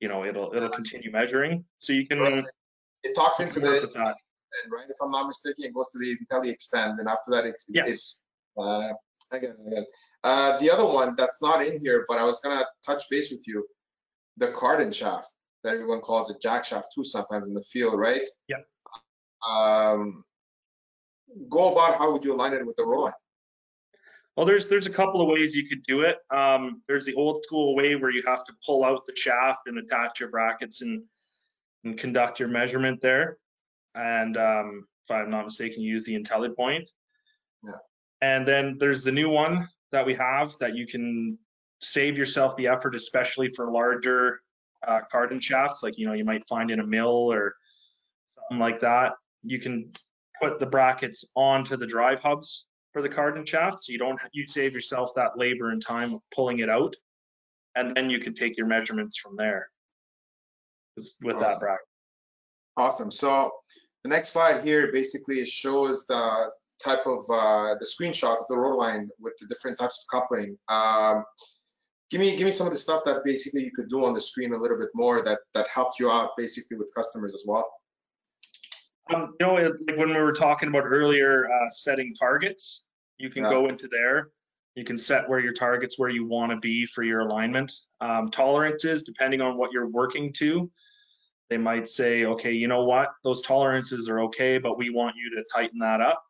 you 0.00 0.08
know, 0.08 0.24
it'll 0.24 0.54
it'll 0.54 0.68
continue 0.68 1.10
measuring. 1.10 1.64
So 1.78 1.92
you 1.92 2.06
can, 2.06 2.18
Right. 2.20 2.44
It 3.04 3.14
talks 3.14 3.40
into 3.40 3.60
the 3.60 3.66
that. 3.94 4.16
right? 4.70 4.88
If 4.88 4.96
I'm 5.02 5.10
not 5.10 5.26
mistaken, 5.26 5.64
it 5.64 5.74
goes 5.74 5.88
to 5.92 5.98
the 5.98 6.16
IntelliExtend, 6.16 6.98
and 6.98 7.08
after 7.08 7.30
that, 7.32 7.46
it's 7.46 7.64
Yes. 7.68 7.88
it's 7.88 8.20
Uh, 8.56 8.92
I 9.30 9.38
get 9.38 9.50
it, 9.50 9.56
I 9.64 9.70
get 9.70 9.78
it. 9.80 9.88
Uh, 10.24 10.58
the 10.58 10.70
other 10.70 10.84
one 10.84 11.14
that's 11.16 11.40
not 11.42 11.64
in 11.64 11.78
here, 11.78 12.04
but 12.08 12.18
I 12.18 12.24
was 12.24 12.40
gonna 12.40 12.66
touch 12.84 13.04
base 13.10 13.30
with 13.30 13.46
you, 13.46 13.66
the 14.36 14.48
cardan 14.52 14.90
shaft 14.90 15.34
that 15.62 15.74
everyone 15.74 16.00
calls 16.00 16.30
it 16.30 16.40
jack 16.40 16.64
shaft 16.64 16.88
too 16.94 17.04
sometimes 17.04 17.46
in 17.48 17.54
the 17.54 17.62
field, 17.62 17.98
right? 17.98 18.26
Yeah. 18.48 18.56
Um, 19.48 20.24
go 21.48 21.72
about 21.72 21.98
how 21.98 22.10
would 22.12 22.24
you 22.24 22.34
align 22.34 22.52
it 22.54 22.66
with 22.66 22.76
the 22.76 22.84
ROTALIGN? 22.84 23.12
Well, 24.38 24.46
there's 24.46 24.68
there's 24.68 24.86
a 24.86 24.90
couple 24.90 25.20
of 25.20 25.26
ways 25.26 25.56
you 25.56 25.68
could 25.68 25.82
do 25.82 26.02
it. 26.02 26.18
Um, 26.30 26.80
there's 26.86 27.04
the 27.04 27.14
old 27.14 27.42
school 27.44 27.74
way 27.74 27.96
where 27.96 28.12
you 28.12 28.22
have 28.24 28.44
to 28.44 28.52
pull 28.64 28.84
out 28.84 29.04
the 29.04 29.16
shaft 29.16 29.66
and 29.66 29.78
attach 29.78 30.20
your 30.20 30.28
brackets 30.28 30.80
and 30.80 31.02
and 31.82 31.98
conduct 31.98 32.38
your 32.38 32.48
measurement 32.48 33.00
there. 33.00 33.38
And 33.96 34.36
um, 34.36 34.86
if 35.04 35.10
I'm 35.10 35.28
not 35.28 35.46
mistaken, 35.46 35.82
use 35.82 36.04
the 36.04 36.14
IntelliPoint. 36.14 36.88
Yeah. 37.64 37.72
And 38.22 38.46
then 38.46 38.76
there's 38.78 39.02
the 39.02 39.10
new 39.10 39.28
one 39.28 39.66
that 39.90 40.06
we 40.06 40.14
have 40.14 40.56
that 40.58 40.76
you 40.76 40.86
can 40.86 41.36
save 41.82 42.16
yourself 42.16 42.54
the 42.54 42.68
effort, 42.68 42.94
especially 42.94 43.50
for 43.56 43.72
larger 43.72 44.38
uh, 44.86 45.00
cardan 45.10 45.40
shafts, 45.40 45.82
like 45.82 45.98
you 45.98 46.06
know 46.06 46.12
you 46.12 46.24
might 46.24 46.46
find 46.46 46.70
in 46.70 46.78
a 46.78 46.86
mill 46.86 47.32
or 47.32 47.54
something 48.30 48.60
like 48.60 48.78
that. 48.78 49.14
You 49.42 49.58
can 49.58 49.90
put 50.40 50.60
the 50.60 50.66
brackets 50.66 51.24
onto 51.34 51.76
the 51.76 51.88
drive 51.88 52.20
hubs 52.20 52.67
for 52.98 53.02
the 53.02 53.14
cardan 53.14 53.44
shaft, 53.44 53.84
so 53.84 53.92
you 53.92 53.98
don't 53.98 54.20
you 54.32 54.44
save 54.44 54.72
yourself 54.72 55.12
that 55.14 55.38
labor 55.38 55.70
and 55.70 55.80
time 55.80 56.14
of 56.14 56.20
pulling 56.34 56.58
it 56.58 56.68
out, 56.68 56.96
and 57.76 57.94
then 57.94 58.10
you 58.10 58.18
can 58.18 58.34
take 58.34 58.56
your 58.56 58.66
measurements 58.66 59.16
from 59.16 59.36
there. 59.36 59.68
With 60.96 61.14
with 61.22 61.38
that 61.38 61.46
Awesome. 61.46 61.60
bracket. 61.60 61.86
Awesome. 62.76 63.10
So 63.12 63.52
the 64.02 64.08
next 64.08 64.30
slide 64.30 64.64
here 64.64 64.90
basically 64.92 65.44
shows 65.46 66.06
the 66.06 66.50
type 66.82 67.06
of 67.06 67.18
uh, 67.30 67.76
the 67.78 67.86
screenshots 67.86 68.40
of 68.40 68.48
the 68.48 68.56
ROTALIGN 68.56 69.08
with 69.20 69.34
the 69.40 69.46
different 69.46 69.78
types 69.78 70.04
of 70.04 70.20
coupling. 70.20 70.58
Um, 70.68 71.24
give 72.10 72.20
me 72.20 72.36
give 72.36 72.46
me 72.46 72.52
some 72.52 72.66
of 72.66 72.72
the 72.72 72.78
stuff 72.80 73.04
that 73.04 73.22
basically 73.24 73.62
you 73.62 73.70
could 73.70 73.88
do 73.88 74.04
on 74.04 74.12
the 74.12 74.20
screen 74.20 74.52
a 74.54 74.58
little 74.58 74.76
bit 74.78 74.90
more 74.92 75.22
that 75.22 75.38
that 75.54 75.68
helped 75.68 76.00
you 76.00 76.10
out 76.10 76.30
basically 76.36 76.76
with 76.76 76.92
customers 76.96 77.32
as 77.32 77.44
well. 77.46 77.70
Um, 79.14 79.34
you 79.40 79.46
know, 79.46 79.56
it- 79.56 79.72
like 79.86 79.96
when 79.96 80.10
we 80.10 80.18
were 80.18 80.34
talking 80.34 80.68
about 80.68 80.84
earlier, 80.84 81.50
uh, 81.50 81.70
setting 81.70 82.14
targets, 82.14 82.84
you 83.18 83.30
can 83.30 83.44
Yeah. 83.44 83.50
go 83.50 83.68
into 83.68 83.88
there. 83.88 84.30
You 84.74 84.84
can 84.84 84.98
set 84.98 85.28
where 85.28 85.40
your 85.40 85.52
targets 85.52 85.98
where 85.98 86.08
you 86.08 86.24
want 86.24 86.52
to 86.52 86.58
be 86.58 86.86
for 86.86 87.02
your 87.02 87.20
alignment. 87.20 87.72
Um, 88.00 88.30
tolerances, 88.30 89.02
depending 89.02 89.40
on 89.40 89.56
what 89.56 89.72
you're 89.72 89.88
working 89.88 90.32
to, 90.34 90.70
they 91.50 91.58
might 91.58 91.88
say, 91.88 92.24
okay, 92.24 92.52
you 92.52 92.68
know 92.68 92.84
what, 92.84 93.08
those 93.24 93.42
tolerances 93.42 94.08
are 94.08 94.20
okay, 94.20 94.58
but 94.58 94.78
we 94.78 94.90
want 94.90 95.16
you 95.16 95.30
to 95.36 95.44
tighten 95.52 95.80
that 95.80 96.00
up 96.00 96.22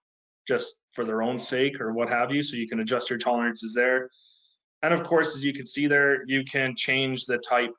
just 0.46 0.78
for 0.92 1.04
their 1.04 1.22
own 1.22 1.38
sake 1.38 1.80
or 1.80 1.92
what 1.92 2.08
have 2.08 2.32
you. 2.32 2.42
So 2.42 2.56
you 2.56 2.68
can 2.68 2.80
adjust 2.80 3.10
your 3.10 3.18
tolerances 3.18 3.74
there. 3.74 4.08
And 4.82 4.94
of 4.94 5.02
course, 5.02 5.36
as 5.36 5.44
you 5.44 5.52
can 5.52 5.66
see 5.66 5.86
there, 5.86 6.24
you 6.26 6.44
can 6.44 6.74
change 6.76 7.26
the 7.26 7.38
type 7.38 7.74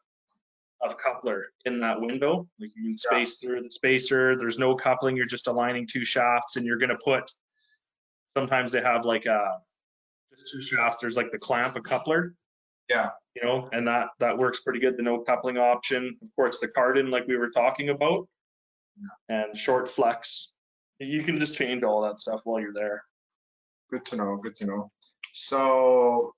of 0.81 0.97
coupler 0.97 1.47
in 1.65 1.79
that 1.79 1.99
window. 1.99 2.47
Like 2.59 2.71
you 2.75 2.89
can 2.89 2.97
space 2.97 3.39
through 3.39 3.63
the 3.63 3.71
spacer. 3.71 4.37
There's 4.37 4.59
no 4.59 4.75
coupling. 4.75 5.15
You're 5.15 5.25
just 5.25 5.47
aligning 5.47 5.87
two 5.87 6.03
shafts 6.03 6.57
and 6.57 6.65
you're 6.65 6.77
going 6.77 6.89
to 6.89 6.99
put, 7.03 7.31
sometimes 8.29 8.71
they 8.71 8.81
have 8.81 9.05
like 9.05 9.25
a, 9.25 9.57
just 10.31 10.53
two 10.53 10.61
shafts. 10.61 11.01
There's 11.01 11.17
like 11.17 11.31
the 11.31 11.39
clamp, 11.39 11.75
a 11.75 11.81
coupler. 11.81 12.35
Yeah. 12.89 13.09
You 13.35 13.43
know, 13.43 13.69
and 13.71 13.87
that, 13.87 14.07
that 14.19 14.37
works 14.37 14.61
pretty 14.61 14.79
good. 14.79 14.97
The 14.97 15.03
no 15.03 15.19
coupling 15.19 15.57
option. 15.57 16.17
Of 16.21 16.35
course, 16.35 16.59
the 16.59 16.67
cardan, 16.67 17.09
like 17.09 17.27
we 17.27 17.37
were 17.37 17.49
talking 17.49 17.89
about, 17.89 18.27
and 19.29 19.57
short 19.57 19.89
flex. 19.89 20.53
You 20.99 21.23
can 21.23 21.39
just 21.39 21.55
change 21.55 21.83
all 21.83 22.01
that 22.01 22.19
stuff 22.19 22.41
while 22.43 22.59
you're 22.59 22.73
there. 22.73 23.03
Good 23.89 24.05
to 24.05 24.15
know. 24.15 24.37
Good 24.37 24.55
to 24.57 24.65
know. 24.65 24.91
So 25.33 26.33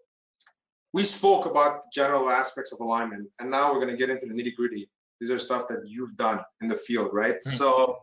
we 0.93 1.03
spoke 1.03 1.45
about 1.45 1.91
general 1.91 2.29
aspects 2.29 2.71
of 2.71 2.79
alignment, 2.81 3.29
and 3.39 3.49
now 3.49 3.71
we're 3.71 3.79
going 3.79 3.91
to 3.91 3.97
get 3.97 4.09
into 4.09 4.25
the 4.25 4.33
nitty 4.33 4.55
gritty. 4.55 4.89
These 5.19 5.31
are 5.31 5.39
stuff 5.39 5.67
that 5.69 5.79
you've 5.85 6.15
done 6.17 6.41
in 6.61 6.67
the 6.67 6.75
field, 6.75 7.09
right? 7.13 7.35
Mm-hmm. 7.35 7.49
So 7.49 7.99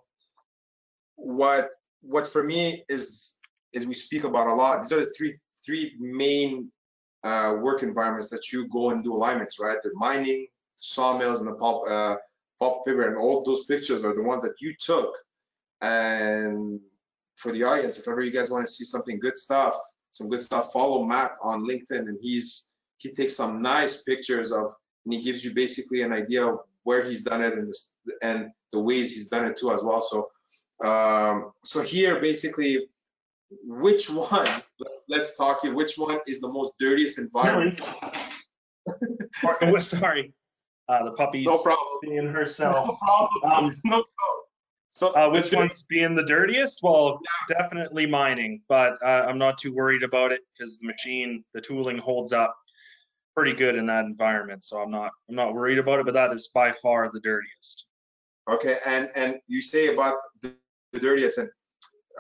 what 1.17 1.71
what 2.01 2.27
for 2.27 2.43
me 2.43 2.85
is 2.89 3.38
is 3.73 3.87
we 3.87 3.95
speak 3.95 4.25
about 4.25 4.49
a 4.49 4.55
lot. 4.55 4.83
These 4.83 4.93
are 4.93 5.01
the 5.01 5.13
three 5.17 5.37
three 5.65 5.95
main 5.99 6.71
uh, 7.25 7.57
work 7.61 7.83
environments 7.83 8.31
that 8.31 8.53
you 8.53 8.69
go 8.69 8.91
and 8.91 9.03
do 9.03 9.13
alignments, 9.13 9.59
right? 9.59 9.79
The 9.83 9.91
mining, 9.95 10.47
sawmills, 10.77 11.41
and 11.41 11.49
the 11.49 11.55
pulp 11.55 11.89
uh, 11.89 12.17
pulp 12.59 12.87
paper, 12.87 13.09
and 13.09 13.17
all 13.17 13.43
those 13.43 13.65
pictures 13.67 14.05
are 14.05 14.15
the 14.15 14.23
ones 14.23 14.43
that 14.43 14.61
you 14.61 14.75
took. 14.79 15.17
And 15.81 16.81
for 17.37 17.53
the 17.53 17.65
audience, 17.65 17.99
if 17.99 18.09
ever 18.09 18.21
you 18.21 18.31
guys 18.31 18.51
want 18.51 18.67
to 18.67 18.73
see 18.73 18.85
something 18.85 19.21
good 19.21 19.37
stuff, 19.37 19.77
some 20.11 20.29
good 20.29 20.43
stuff, 20.43 20.73
follow 20.73 21.05
Matt 21.05 21.33
on 21.43 21.65
LinkedIn, 21.65 22.09
and 22.09 22.19
he's 22.21 22.71
he 22.99 23.11
takes 23.11 23.37
some 23.37 23.63
nice 23.63 24.03
pictures 24.03 24.51
of, 24.51 24.75
and 25.05 25.15
he 25.15 25.21
gives 25.21 25.45
you 25.45 25.55
basically 25.55 26.03
an 26.03 26.13
idea 26.13 26.47
of 26.47 26.59
where 26.83 27.05
he's 27.05 27.23
done 27.23 27.43
it 27.43 27.55
and 27.55 27.73
and 28.23 28.51
the 28.73 28.81
ways 28.81 29.13
he's 29.13 29.29
done 29.29 29.45
it 29.45 29.57
too 29.57 29.73
as 29.73 29.83
well. 29.83 30.01
So, 30.01 30.31
um, 30.85 31.53
so 31.65 31.83
here 31.83 32.21
basically, 32.21 32.89
which 33.51 34.11
one? 34.11 34.63
Let's 34.79 35.05
let's 35.09 35.37
talk 35.37 35.63
here. 35.63 35.75
Which 35.75 35.97
one 35.97 36.19
is 36.27 36.41
the 36.41 36.49
most 36.49 36.73
dirtiest 36.79 37.19
environment? 37.19 37.81
Oh, 39.45 39.77
Sorry, 39.79 40.33
uh, 40.89 41.05
the 41.05 41.11
puppy's 41.13 41.45
No 41.47 41.59
problem. 41.59 41.99
being 42.03 42.29
herself. 42.29 42.87
No 42.89 42.97
problem. 42.97 43.53
Um, 43.53 43.77
No 43.85 43.91
problem. 43.97 44.05
So 44.89 45.09
Uh, 45.15 45.29
which 45.31 45.53
one's 45.53 45.83
being 45.83 46.15
the 46.15 46.25
dirtiest? 46.25 46.81
Well, 46.83 47.21
definitely 47.49 48.07
mining, 48.07 48.63
but 48.69 48.95
uh, 49.03 49.27
I'm 49.29 49.37
not 49.37 49.59
too 49.59 49.75
worried 49.75 50.03
about 50.03 50.33
it 50.33 50.41
because 50.57 50.79
the 50.79 50.87
machine, 50.87 51.45
the 51.53 51.61
tooling 51.61 51.99
holds 51.99 52.33
up 52.33 52.57
pretty 53.37 53.53
good 53.53 53.77
in 53.77 53.85
that 53.87 54.07
environment. 54.07 54.65
So 54.65 54.79
I'm 54.81 54.91
not, 54.91 55.13
I'm 55.29 55.37
not 55.37 55.53
worried 55.53 55.79
about 55.79 56.01
it. 56.01 56.07
But 56.07 56.15
that 56.15 56.33
is 56.33 56.49
by 56.49 56.73
far 56.73 57.11
the 57.13 57.21
dirtiest. 57.21 57.87
Okay, 58.51 58.79
and 58.87 59.11
and 59.15 59.37
you 59.47 59.61
say 59.61 59.93
about 59.93 60.17
the, 60.41 60.57
the 60.95 60.99
dirtiest, 61.01 61.37
and 61.37 61.51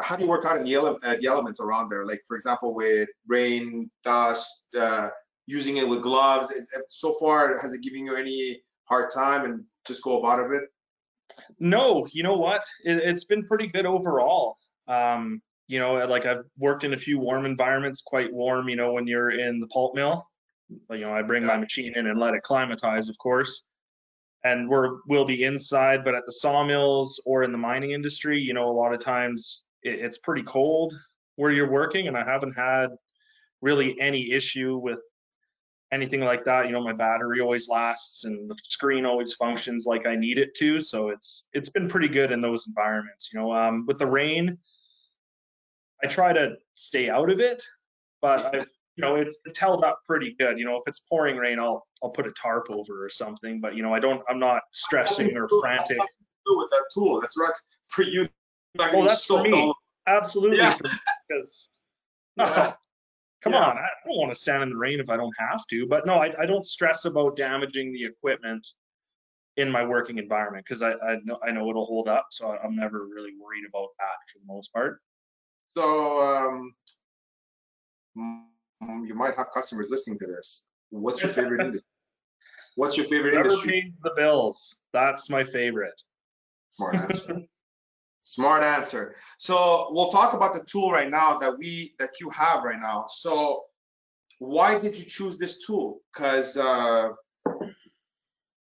how 0.00 0.16
do 0.16 0.22
you 0.24 0.28
work 0.28 0.44
out 0.44 0.56
in 0.56 0.64
the, 0.64 0.74
ele- 0.74 0.98
uh, 1.02 1.16
the 1.20 1.26
elements 1.26 1.60
around 1.60 1.88
there? 1.88 2.04
Like 2.04 2.22
for 2.26 2.34
example, 2.36 2.74
with 2.74 3.08
rain, 3.26 3.90
dust, 4.02 4.66
uh, 4.78 5.10
using 5.46 5.78
it 5.78 5.88
with 5.88 6.02
gloves. 6.02 6.50
Is, 6.50 6.70
so 6.88 7.14
far, 7.14 7.58
has 7.60 7.74
it 7.74 7.82
given 7.82 8.06
you 8.06 8.14
any 8.16 8.62
hard 8.84 9.10
time? 9.10 9.44
And 9.44 9.64
just 9.86 10.02
go 10.02 10.20
about 10.20 10.44
a 10.44 10.48
bit? 10.48 10.62
No, 11.58 12.06
you 12.12 12.22
know 12.22 12.36
what? 12.36 12.62
It, 12.84 13.04
has 13.04 13.24
been 13.24 13.46
pretty 13.46 13.66
good 13.66 13.86
overall. 13.86 14.56
Um, 14.86 15.42
you 15.68 15.78
know, 15.78 15.94
like 16.06 16.24
I've 16.26 16.44
worked 16.58 16.84
in 16.84 16.94
a 16.94 16.98
few 16.98 17.18
warm 17.18 17.44
environments, 17.44 18.02
quite 18.02 18.32
warm. 18.32 18.68
You 18.68 18.76
know, 18.76 18.92
when 18.92 19.06
you're 19.06 19.30
in 19.30 19.60
the 19.60 19.66
pulp 19.66 19.94
mill, 19.94 20.26
you 20.90 21.00
know, 21.00 21.12
I 21.12 21.22
bring 21.22 21.44
my 21.44 21.58
machine 21.58 21.92
in 21.96 22.06
and 22.06 22.18
let 22.18 22.34
it 22.34 22.42
climatize, 22.42 23.08
of 23.08 23.18
course. 23.18 23.66
And 24.44 24.68
we're 24.68 24.98
we'll 25.08 25.26
be 25.26 25.42
inside, 25.44 26.04
but 26.04 26.14
at 26.14 26.24
the 26.24 26.32
sawmills 26.32 27.20
or 27.26 27.42
in 27.42 27.52
the 27.52 27.58
mining 27.58 27.90
industry, 27.90 28.40
you 28.40 28.54
know, 28.54 28.70
a 28.70 28.72
lot 28.72 28.94
of 28.94 29.00
times 29.00 29.64
it, 29.82 30.00
it's 30.00 30.18
pretty 30.18 30.42
cold 30.42 30.94
where 31.36 31.50
you're 31.50 31.70
working, 31.70 32.08
and 32.08 32.16
I 32.16 32.24
haven't 32.24 32.54
had 32.54 32.88
really 33.60 33.96
any 34.00 34.32
issue 34.32 34.76
with 34.76 35.00
anything 35.92 36.20
like 36.20 36.44
that. 36.44 36.66
You 36.66 36.72
know, 36.72 36.82
my 36.82 36.92
battery 36.92 37.40
always 37.40 37.68
lasts 37.68 38.24
and 38.24 38.48
the 38.48 38.56
screen 38.62 39.06
always 39.06 39.32
functions 39.32 39.86
like 39.86 40.06
I 40.06 40.16
need 40.16 40.38
it 40.38 40.54
to. 40.56 40.80
So 40.80 41.08
it's 41.08 41.46
it's 41.52 41.68
been 41.68 41.88
pretty 41.88 42.08
good 42.08 42.32
in 42.32 42.40
those 42.40 42.66
environments. 42.66 43.30
You 43.32 43.40
know, 43.40 43.52
um, 43.52 43.84
with 43.86 43.98
the 43.98 44.06
rain, 44.06 44.58
I 46.02 46.06
try 46.06 46.32
to 46.32 46.54
stay 46.74 47.08
out 47.08 47.30
of 47.30 47.40
it, 47.40 47.62
but 48.20 48.44
I've 48.54 48.66
you 48.96 49.02
know 49.02 49.16
it's, 49.16 49.38
it's 49.44 49.58
held 49.58 49.84
up 49.84 50.00
pretty 50.06 50.34
good. 50.38 50.58
You 50.58 50.64
know, 50.64 50.76
if 50.76 50.82
it's 50.86 51.00
pouring 51.00 51.36
rain, 51.36 51.58
I'll 51.58 51.86
I'll 52.02 52.10
put 52.10 52.26
a 52.26 52.32
tarp 52.32 52.66
over 52.70 53.04
or 53.04 53.08
something. 53.08 53.60
But 53.60 53.74
you 53.74 53.82
know, 53.82 53.94
I 53.94 54.00
don't 54.00 54.22
I'm 54.28 54.38
not 54.38 54.62
stressing 54.72 55.36
or 55.36 55.48
frantic. 55.60 55.98
With 56.50 56.70
that 56.70 56.84
tool, 56.94 57.20
that's 57.20 57.36
right 57.36 57.52
for 57.84 58.02
you. 58.02 58.26
Well, 58.78 59.02
that's 59.02 59.26
for 59.26 59.42
me. 59.42 59.72
Absolutely, 60.06 60.58
yeah. 60.58 60.76
because 61.28 61.68
yeah. 62.36 62.72
come 63.42 63.52
yeah. 63.52 63.64
on, 63.64 63.76
I 63.76 63.86
don't 64.06 64.16
want 64.16 64.32
to 64.32 64.38
stand 64.38 64.62
in 64.62 64.70
the 64.70 64.76
rain 64.76 65.00
if 65.00 65.10
I 65.10 65.16
don't 65.16 65.34
have 65.38 65.66
to. 65.70 65.86
But 65.86 66.06
no, 66.06 66.14
I, 66.14 66.32
I 66.40 66.46
don't 66.46 66.64
stress 66.64 67.04
about 67.04 67.36
damaging 67.36 67.92
the 67.92 68.04
equipment 68.04 68.66
in 69.56 69.70
my 69.70 69.84
working 69.84 70.18
environment 70.18 70.64
because 70.66 70.82
I, 70.82 70.92
I 70.92 71.16
know 71.24 71.38
I 71.42 71.50
know 71.50 71.68
it'll 71.68 71.84
hold 71.84 72.08
up, 72.08 72.26
so 72.30 72.56
I'm 72.64 72.76
never 72.76 73.06
really 73.06 73.32
worried 73.40 73.64
about 73.68 73.88
that 73.98 74.32
for 74.32 74.38
the 74.38 74.46
most 74.46 74.72
part. 74.72 75.00
So 75.76 76.22
um, 76.22 76.74
you 79.06 79.14
might 79.14 79.34
have 79.34 79.50
customers 79.52 79.88
listening 79.90 80.18
to 80.20 80.26
this. 80.26 80.64
What's 80.90 81.22
your 81.22 81.30
favorite 81.30 81.60
industry? 81.60 81.86
What's 82.76 82.96
your 82.96 83.06
favorite 83.06 83.30
Whoever 83.34 83.48
industry? 83.48 83.72
pays 83.72 83.92
the 84.02 84.12
bills. 84.16 84.78
That's 84.92 85.28
my 85.28 85.44
favorite. 85.44 86.00
Smart 86.76 86.94
answer. 86.94 87.40
Smart 88.28 88.62
answer. 88.62 89.16
So 89.38 89.88
we'll 89.90 90.10
talk 90.10 90.34
about 90.34 90.52
the 90.52 90.62
tool 90.64 90.90
right 90.90 91.08
now 91.08 91.38
that 91.38 91.56
we 91.56 91.94
that 91.98 92.20
you 92.20 92.28
have 92.28 92.62
right 92.62 92.78
now. 92.78 93.06
So 93.08 93.62
why 94.38 94.78
did 94.78 94.98
you 94.98 95.06
choose 95.06 95.38
this 95.38 95.64
tool? 95.64 96.02
Because 96.12 96.58
uh, 96.58 97.08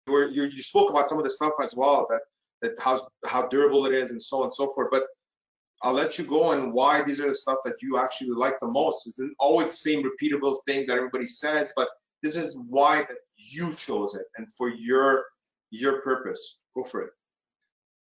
you, 0.08 0.44
you 0.44 0.62
spoke 0.62 0.92
about 0.92 1.08
some 1.08 1.18
of 1.18 1.24
the 1.24 1.32
stuff 1.32 1.54
as 1.64 1.76
well 1.76 2.06
that 2.12 2.22
that 2.62 2.80
how 2.80 3.00
how 3.26 3.48
durable 3.48 3.88
it 3.88 3.96
is 3.96 4.12
and 4.12 4.22
so 4.22 4.38
on 4.38 4.44
and 4.44 4.54
so 4.54 4.72
forth. 4.76 4.90
But 4.92 5.06
I'll 5.82 5.94
let 5.94 6.20
you 6.20 6.26
go 6.26 6.52
and 6.52 6.72
why 6.72 7.02
these 7.02 7.20
are 7.20 7.28
the 7.28 7.34
stuff 7.34 7.58
that 7.66 7.82
you 7.82 7.98
actually 7.98 8.30
like 8.30 8.60
the 8.60 8.68
most. 8.68 9.08
Isn't 9.08 9.34
always 9.40 9.70
the 9.70 9.72
same 9.90 10.04
repeatable 10.04 10.60
thing 10.68 10.86
that 10.86 10.98
everybody 10.98 11.26
says, 11.26 11.74
but 11.76 11.90
this 12.22 12.36
is 12.36 12.56
why 12.70 12.98
that 13.10 13.18
you 13.36 13.74
chose 13.74 14.14
it 14.14 14.28
and 14.38 14.54
for 14.54 14.70
your 14.70 15.26
your 15.72 16.00
purpose. 16.04 16.60
Go 16.76 16.84
for 16.84 17.02
it. 17.02 17.10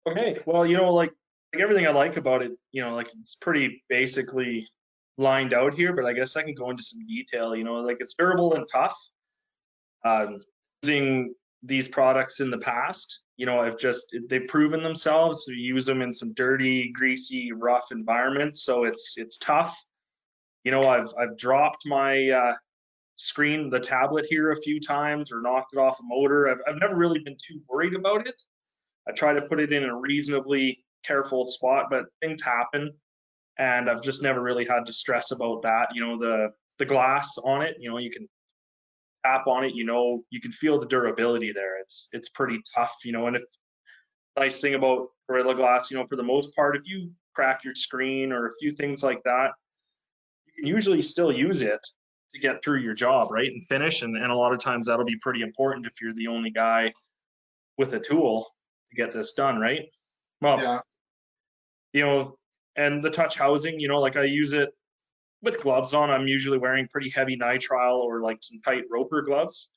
Okay. 0.08 0.40
Well, 0.46 0.66
you 0.66 0.76
know, 0.76 0.92
like 0.92 1.12
everything 1.60 1.86
I 1.86 1.90
like 1.90 2.16
about 2.16 2.42
it, 2.42 2.52
you 2.72 2.82
know, 2.82 2.94
like 2.94 3.08
it's 3.18 3.34
pretty 3.34 3.82
basically 3.88 4.68
lined 5.16 5.54
out 5.54 5.74
here, 5.74 5.92
but 5.94 6.04
I 6.04 6.12
guess 6.12 6.36
I 6.36 6.42
can 6.42 6.54
go 6.54 6.70
into 6.70 6.82
some 6.82 7.06
detail. 7.06 7.54
You 7.54 7.64
know, 7.64 7.74
like 7.76 7.98
it's 8.00 8.14
durable 8.14 8.54
and 8.54 8.66
tough. 8.70 8.96
Um, 10.04 10.38
using 10.82 11.34
these 11.62 11.88
products 11.88 12.40
in 12.40 12.50
the 12.50 12.58
past, 12.58 13.20
you 13.36 13.46
know, 13.46 13.60
I've 13.60 13.78
just 13.78 14.14
they've 14.28 14.46
proven 14.46 14.82
themselves. 14.82 15.44
We 15.48 15.54
use 15.54 15.86
them 15.86 16.02
in 16.02 16.12
some 16.12 16.34
dirty, 16.34 16.92
greasy, 16.92 17.52
rough 17.52 17.90
environments, 17.90 18.62
so 18.62 18.84
it's 18.84 19.14
it's 19.16 19.38
tough. 19.38 19.76
You 20.62 20.70
know, 20.70 20.82
I've 20.82 21.12
I've 21.18 21.36
dropped 21.36 21.86
my 21.86 22.28
uh, 22.28 22.54
screen, 23.16 23.70
the 23.70 23.80
tablet 23.80 24.26
here 24.28 24.52
a 24.52 24.62
few 24.62 24.80
times, 24.80 25.32
or 25.32 25.40
knocked 25.40 25.72
it 25.72 25.78
off 25.78 25.98
a 26.00 26.04
motor. 26.04 26.48
I've 26.48 26.60
I've 26.66 26.80
never 26.80 26.96
really 26.96 27.20
been 27.20 27.36
too 27.42 27.60
worried 27.68 27.94
about 27.94 28.26
it. 28.26 28.40
I 29.08 29.12
try 29.12 29.32
to 29.32 29.42
put 29.42 29.60
it 29.60 29.72
in 29.72 29.84
a 29.84 29.96
reasonably 29.96 30.83
careful 31.06 31.46
spot, 31.46 31.86
but 31.90 32.06
things 32.20 32.42
happen, 32.42 32.92
and 33.58 33.88
I've 33.88 34.02
just 34.02 34.22
never 34.22 34.40
really 34.40 34.64
had 34.64 34.86
to 34.86 34.92
stress 34.92 35.30
about 35.30 35.62
that. 35.62 35.88
You 35.94 36.06
know, 36.06 36.18
the 36.18 36.50
the 36.78 36.86
glass 36.86 37.38
on 37.38 37.62
it, 37.62 37.76
you 37.78 37.90
know, 37.90 37.98
you 37.98 38.10
can 38.10 38.28
tap 39.24 39.46
on 39.46 39.64
it, 39.64 39.74
you 39.74 39.84
know, 39.84 40.22
you 40.30 40.40
can 40.40 40.52
feel 40.52 40.78
the 40.78 40.86
durability 40.86 41.52
there. 41.52 41.80
It's 41.80 42.08
it's 42.12 42.28
pretty 42.28 42.60
tough, 42.74 42.94
you 43.04 43.12
know. 43.12 43.26
And 43.26 43.36
if 43.36 43.42
nice 44.36 44.60
thing 44.60 44.74
about 44.74 45.08
Gorilla 45.28 45.54
Glass, 45.54 45.90
you 45.90 45.96
know, 45.96 46.06
for 46.06 46.16
the 46.16 46.22
most 46.22 46.54
part, 46.54 46.76
if 46.76 46.82
you 46.84 47.10
crack 47.34 47.64
your 47.64 47.74
screen 47.74 48.32
or 48.32 48.46
a 48.46 48.54
few 48.60 48.70
things 48.70 49.02
like 49.02 49.22
that, 49.24 49.52
you 50.46 50.52
can 50.62 50.66
usually 50.66 51.02
still 51.02 51.32
use 51.32 51.62
it 51.62 51.80
to 52.34 52.40
get 52.40 52.62
through 52.62 52.80
your 52.80 52.94
job, 52.94 53.30
right, 53.30 53.50
and 53.50 53.66
finish. 53.66 54.02
And, 54.02 54.16
and 54.16 54.30
a 54.30 54.36
lot 54.36 54.52
of 54.52 54.58
times 54.58 54.86
that'll 54.86 55.04
be 55.04 55.18
pretty 55.20 55.42
important 55.42 55.86
if 55.86 56.00
you're 56.00 56.14
the 56.14 56.28
only 56.28 56.50
guy 56.50 56.92
with 57.78 57.92
a 57.92 58.00
tool 58.00 58.46
to 58.90 58.96
get 58.96 59.12
this 59.12 59.32
done, 59.32 59.58
right? 59.58 59.82
Well, 60.40 60.60
yeah. 60.60 60.80
You 61.94 62.04
know, 62.04 62.36
and 62.76 63.02
the 63.02 63.08
touch 63.08 63.36
housing, 63.38 63.80
you 63.80 63.88
know, 63.88 64.00
like 64.00 64.16
I 64.16 64.24
use 64.24 64.52
it 64.52 64.68
with 65.42 65.62
gloves 65.62 65.94
on, 65.94 66.10
I'm 66.10 66.26
usually 66.26 66.58
wearing 66.58 66.88
pretty 66.88 67.08
heavy 67.08 67.38
nitrile 67.38 67.98
or 67.98 68.20
like 68.20 68.38
some 68.40 68.60
tight 68.62 68.82
roper 68.90 69.22
gloves 69.22 69.70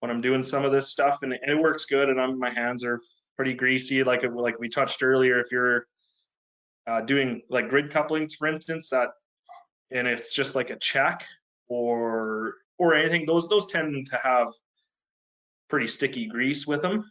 when 0.00 0.10
I'm 0.10 0.20
doing 0.20 0.42
some 0.42 0.64
of 0.64 0.72
this 0.72 0.90
stuff, 0.90 1.20
and, 1.22 1.32
and 1.32 1.50
it 1.50 1.58
works 1.58 1.84
good. 1.84 2.08
And 2.08 2.20
I'm, 2.20 2.38
my 2.38 2.50
hands 2.50 2.84
are 2.84 3.00
pretty 3.36 3.54
greasy, 3.54 4.02
like 4.02 4.22
like 4.30 4.58
we 4.58 4.68
touched 4.68 5.02
earlier. 5.02 5.38
If 5.38 5.52
you're 5.52 5.86
uh, 6.86 7.02
doing 7.02 7.42
like 7.48 7.70
grid 7.70 7.90
couplings, 7.90 8.34
for 8.34 8.48
instance, 8.48 8.90
that 8.90 9.08
and 9.90 10.08
it's 10.08 10.34
just 10.34 10.54
like 10.54 10.70
a 10.70 10.78
check 10.78 11.24
or 11.68 12.54
or 12.78 12.94
anything, 12.94 13.26
those 13.26 13.48
those 13.48 13.66
tend 13.66 14.08
to 14.10 14.18
have 14.22 14.48
pretty 15.70 15.86
sticky 15.86 16.26
grease 16.26 16.66
with 16.66 16.82
them. 16.82 17.04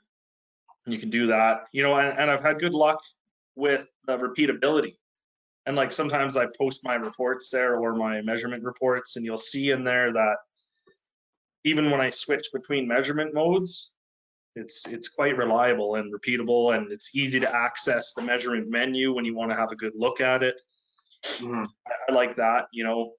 You 0.86 0.98
can 0.98 1.10
do 1.10 1.28
that, 1.28 1.66
you 1.72 1.84
know, 1.84 1.96
and, 1.96 2.18
and 2.18 2.32
I've 2.32 2.42
had 2.42 2.60
good 2.60 2.74
luck 2.74 3.00
with 3.56 3.90
the 4.08 4.18
repeatability 4.18 4.96
and 5.68 5.76
like 5.76 5.92
sometimes 5.92 6.38
I 6.38 6.46
post 6.58 6.84
my 6.84 6.96
reports 6.96 7.50
there 7.50 7.76
or 7.78 7.94
my 7.94 8.22
measurement 8.22 8.64
reports, 8.64 9.18
and 9.18 9.26
you'll 9.26 9.38
see 9.38 9.72
in 9.72 9.84
there 9.84 10.14
that 10.14 10.38
even 11.66 11.92
when 11.92 12.00
I 12.00 12.10
switch 12.10 12.48
between 12.54 12.88
measurement 12.88 13.34
modes, 13.34 13.92
it's 14.56 14.88
it's 14.88 15.10
quite 15.10 15.38
reliable 15.38 15.96
and 15.96 16.12
repeatable, 16.14 16.76
and 16.76 16.90
it's 16.90 17.14
easy 17.14 17.42
to 17.42 17.54
access 17.54 18.14
the 18.14 18.22
measurement 18.22 18.70
menu 18.70 19.14
when 19.14 19.26
you 19.26 19.36
want 19.36 19.52
to 19.52 19.58
have 19.58 19.74
a 19.74 19.76
good 19.76 19.92
look 19.94 20.22
at 20.22 20.42
it. 20.42 20.60
Mm-hmm. 21.26 21.66
I, 21.66 22.12
I 22.12 22.16
like 22.16 22.36
that, 22.36 22.68
you 22.72 22.86
know. 22.86 23.12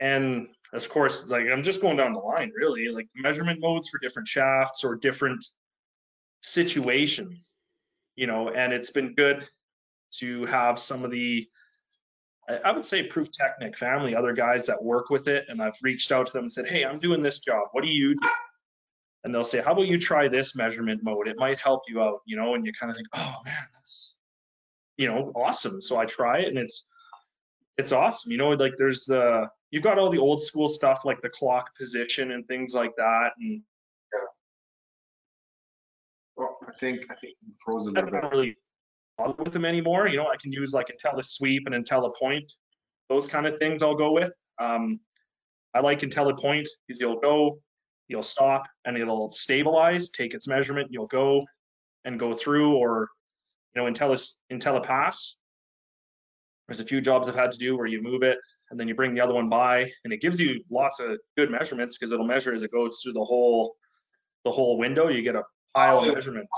And 0.00 0.48
of 0.72 0.88
course, 0.88 1.28
like 1.28 1.48
I'm 1.52 1.62
just 1.62 1.82
going 1.82 1.98
down 1.98 2.14
the 2.14 2.18
line, 2.18 2.50
really, 2.56 2.88
like 2.88 3.08
measurement 3.14 3.60
modes 3.60 3.90
for 3.90 3.98
different 3.98 4.26
shafts 4.26 4.84
or 4.84 4.96
different 4.96 5.44
situations, 6.40 7.56
you 8.16 8.26
know. 8.26 8.48
And 8.48 8.72
it's 8.72 8.90
been 8.90 9.14
good 9.14 9.46
to 10.18 10.44
have 10.46 10.78
some 10.78 11.04
of 11.04 11.10
the 11.10 11.48
I 12.64 12.72
would 12.72 12.84
say 12.84 13.06
Prüftechnik 13.06 13.76
family, 13.76 14.14
other 14.14 14.32
guys 14.32 14.66
that 14.66 14.82
work 14.82 15.10
with 15.10 15.28
it, 15.28 15.44
and 15.48 15.60
I've 15.60 15.76
reached 15.82 16.12
out 16.12 16.26
to 16.28 16.32
them 16.32 16.44
and 16.44 16.52
said, 16.52 16.66
"Hey, 16.66 16.84
I'm 16.84 16.98
doing 16.98 17.22
this 17.22 17.40
job. 17.40 17.68
What 17.72 17.84
do 17.84 17.90
you 17.90 18.14
do?" 18.14 18.28
And 19.24 19.34
they'll 19.34 19.44
say, 19.44 19.60
"How 19.60 19.72
about 19.72 19.86
you 19.86 19.98
try 19.98 20.28
this 20.28 20.56
measurement 20.56 21.02
mode? 21.02 21.28
It 21.28 21.36
might 21.38 21.58
help 21.58 21.82
you 21.88 22.00
out." 22.00 22.22
You 22.24 22.36
know, 22.36 22.54
and 22.54 22.64
you 22.64 22.72
kind 22.72 22.88
of 22.88 22.96
think, 22.96 23.08
"Oh 23.12 23.36
man, 23.44 23.66
that's 23.74 24.16
you 24.96 25.08
know 25.08 25.30
awesome." 25.34 25.82
So 25.82 25.98
I 25.98 26.06
try 26.06 26.38
it, 26.38 26.48
and 26.48 26.56
it's 26.56 26.86
it's 27.76 27.92
awesome. 27.92 28.32
You 28.32 28.38
know, 28.38 28.50
like 28.50 28.74
there's 28.78 29.04
the 29.04 29.50
you've 29.70 29.82
got 29.82 29.98
all 29.98 30.10
the 30.10 30.18
old 30.18 30.42
school 30.42 30.70
stuff 30.70 31.04
like 31.04 31.20
the 31.20 31.28
clock 31.28 31.76
position 31.76 32.32
and 32.32 32.46
things 32.46 32.72
like 32.72 32.96
that, 32.96 33.32
and 33.38 33.62
yeah. 34.14 34.20
Well, 36.36 36.58
I 36.66 36.72
think 36.72 37.04
I 37.10 37.14
think 37.14 37.36
you 37.46 37.52
froze 37.62 37.86
a 37.86 37.90
little 37.90 38.10
Really 39.18 39.34
with 39.38 39.52
them 39.52 39.64
anymore. 39.64 40.08
You 40.08 40.18
know, 40.18 40.28
I 40.28 40.36
can 40.36 40.52
use 40.52 40.72
like 40.72 40.86
IntelliSweep 40.88 41.60
and 41.66 41.74
IntelliPoint, 41.74 42.52
those 43.08 43.26
kind 43.26 43.46
of 43.46 43.58
things 43.58 43.82
I'll 43.82 43.94
go 43.94 44.12
with. 44.12 44.30
Um, 44.60 45.00
I 45.74 45.80
like 45.80 46.00
IntelliPoint 46.00 46.66
because 46.86 47.00
you'll 47.00 47.20
go, 47.20 47.58
you'll 48.08 48.22
stop, 48.22 48.64
and 48.84 48.96
it'll 48.96 49.30
stabilize, 49.30 50.10
take 50.10 50.34
its 50.34 50.46
measurement, 50.46 50.88
you'll 50.90 51.06
go 51.08 51.44
and 52.04 52.18
go 52.18 52.32
through, 52.32 52.76
or 52.76 53.08
you 53.74 53.82
know, 53.82 53.90
Intellis 53.90 54.34
IntelliPass. 54.52 55.34
There's 56.66 56.80
a 56.80 56.84
few 56.84 57.00
jobs 57.00 57.28
I've 57.28 57.34
had 57.34 57.52
to 57.52 57.58
do 57.58 57.76
where 57.76 57.86
you 57.86 58.02
move 58.02 58.22
it 58.22 58.38
and 58.70 58.78
then 58.78 58.88
you 58.88 58.94
bring 58.94 59.14
the 59.14 59.20
other 59.20 59.34
one 59.34 59.48
by, 59.48 59.90
and 60.04 60.12
it 60.12 60.20
gives 60.20 60.38
you 60.38 60.62
lots 60.70 61.00
of 61.00 61.18
good 61.36 61.50
measurements 61.50 61.96
because 61.96 62.12
it'll 62.12 62.26
measure 62.26 62.52
as 62.52 62.62
it 62.62 62.70
goes 62.70 63.00
through 63.02 63.14
the 63.14 63.24
whole 63.24 63.74
the 64.44 64.50
whole 64.50 64.78
window. 64.78 65.08
You 65.08 65.22
get 65.22 65.36
a 65.36 65.42
pile 65.74 66.00
of 66.00 66.14
measurements. 66.14 66.50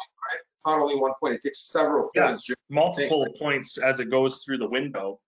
Right? 0.67 0.73
It's 0.73 0.79
not 0.79 0.83
only 0.83 1.01
one 1.01 1.13
point; 1.21 1.35
it 1.35 1.43
takes 1.43 1.71
several 1.71 2.11
points. 2.15 2.49
Yeah, 2.49 2.55
multiple 2.69 3.27
points 3.39 3.79
as 3.79 4.01
it 4.01 4.11
goes 4.11 4.43
through 4.45 4.59
the 4.59 4.69
window, 4.69 5.21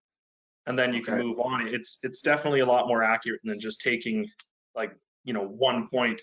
and 0.67 0.79
then 0.79 0.93
you 0.93 1.01
okay. 1.01 1.13
can 1.13 1.27
move 1.27 1.41
on. 1.41 1.69
It's 1.69 1.99
it's 2.03 2.21
definitely 2.21 2.61
a 2.61 2.67
lot 2.67 2.89
more 2.89 3.03
accurate 3.03 3.41
than 3.45 3.61
just 3.61 3.81
taking 3.81 4.29
like 4.75 4.93
you 5.25 5.33
know 5.33 5.47
one 5.47 5.89
point 5.89 6.21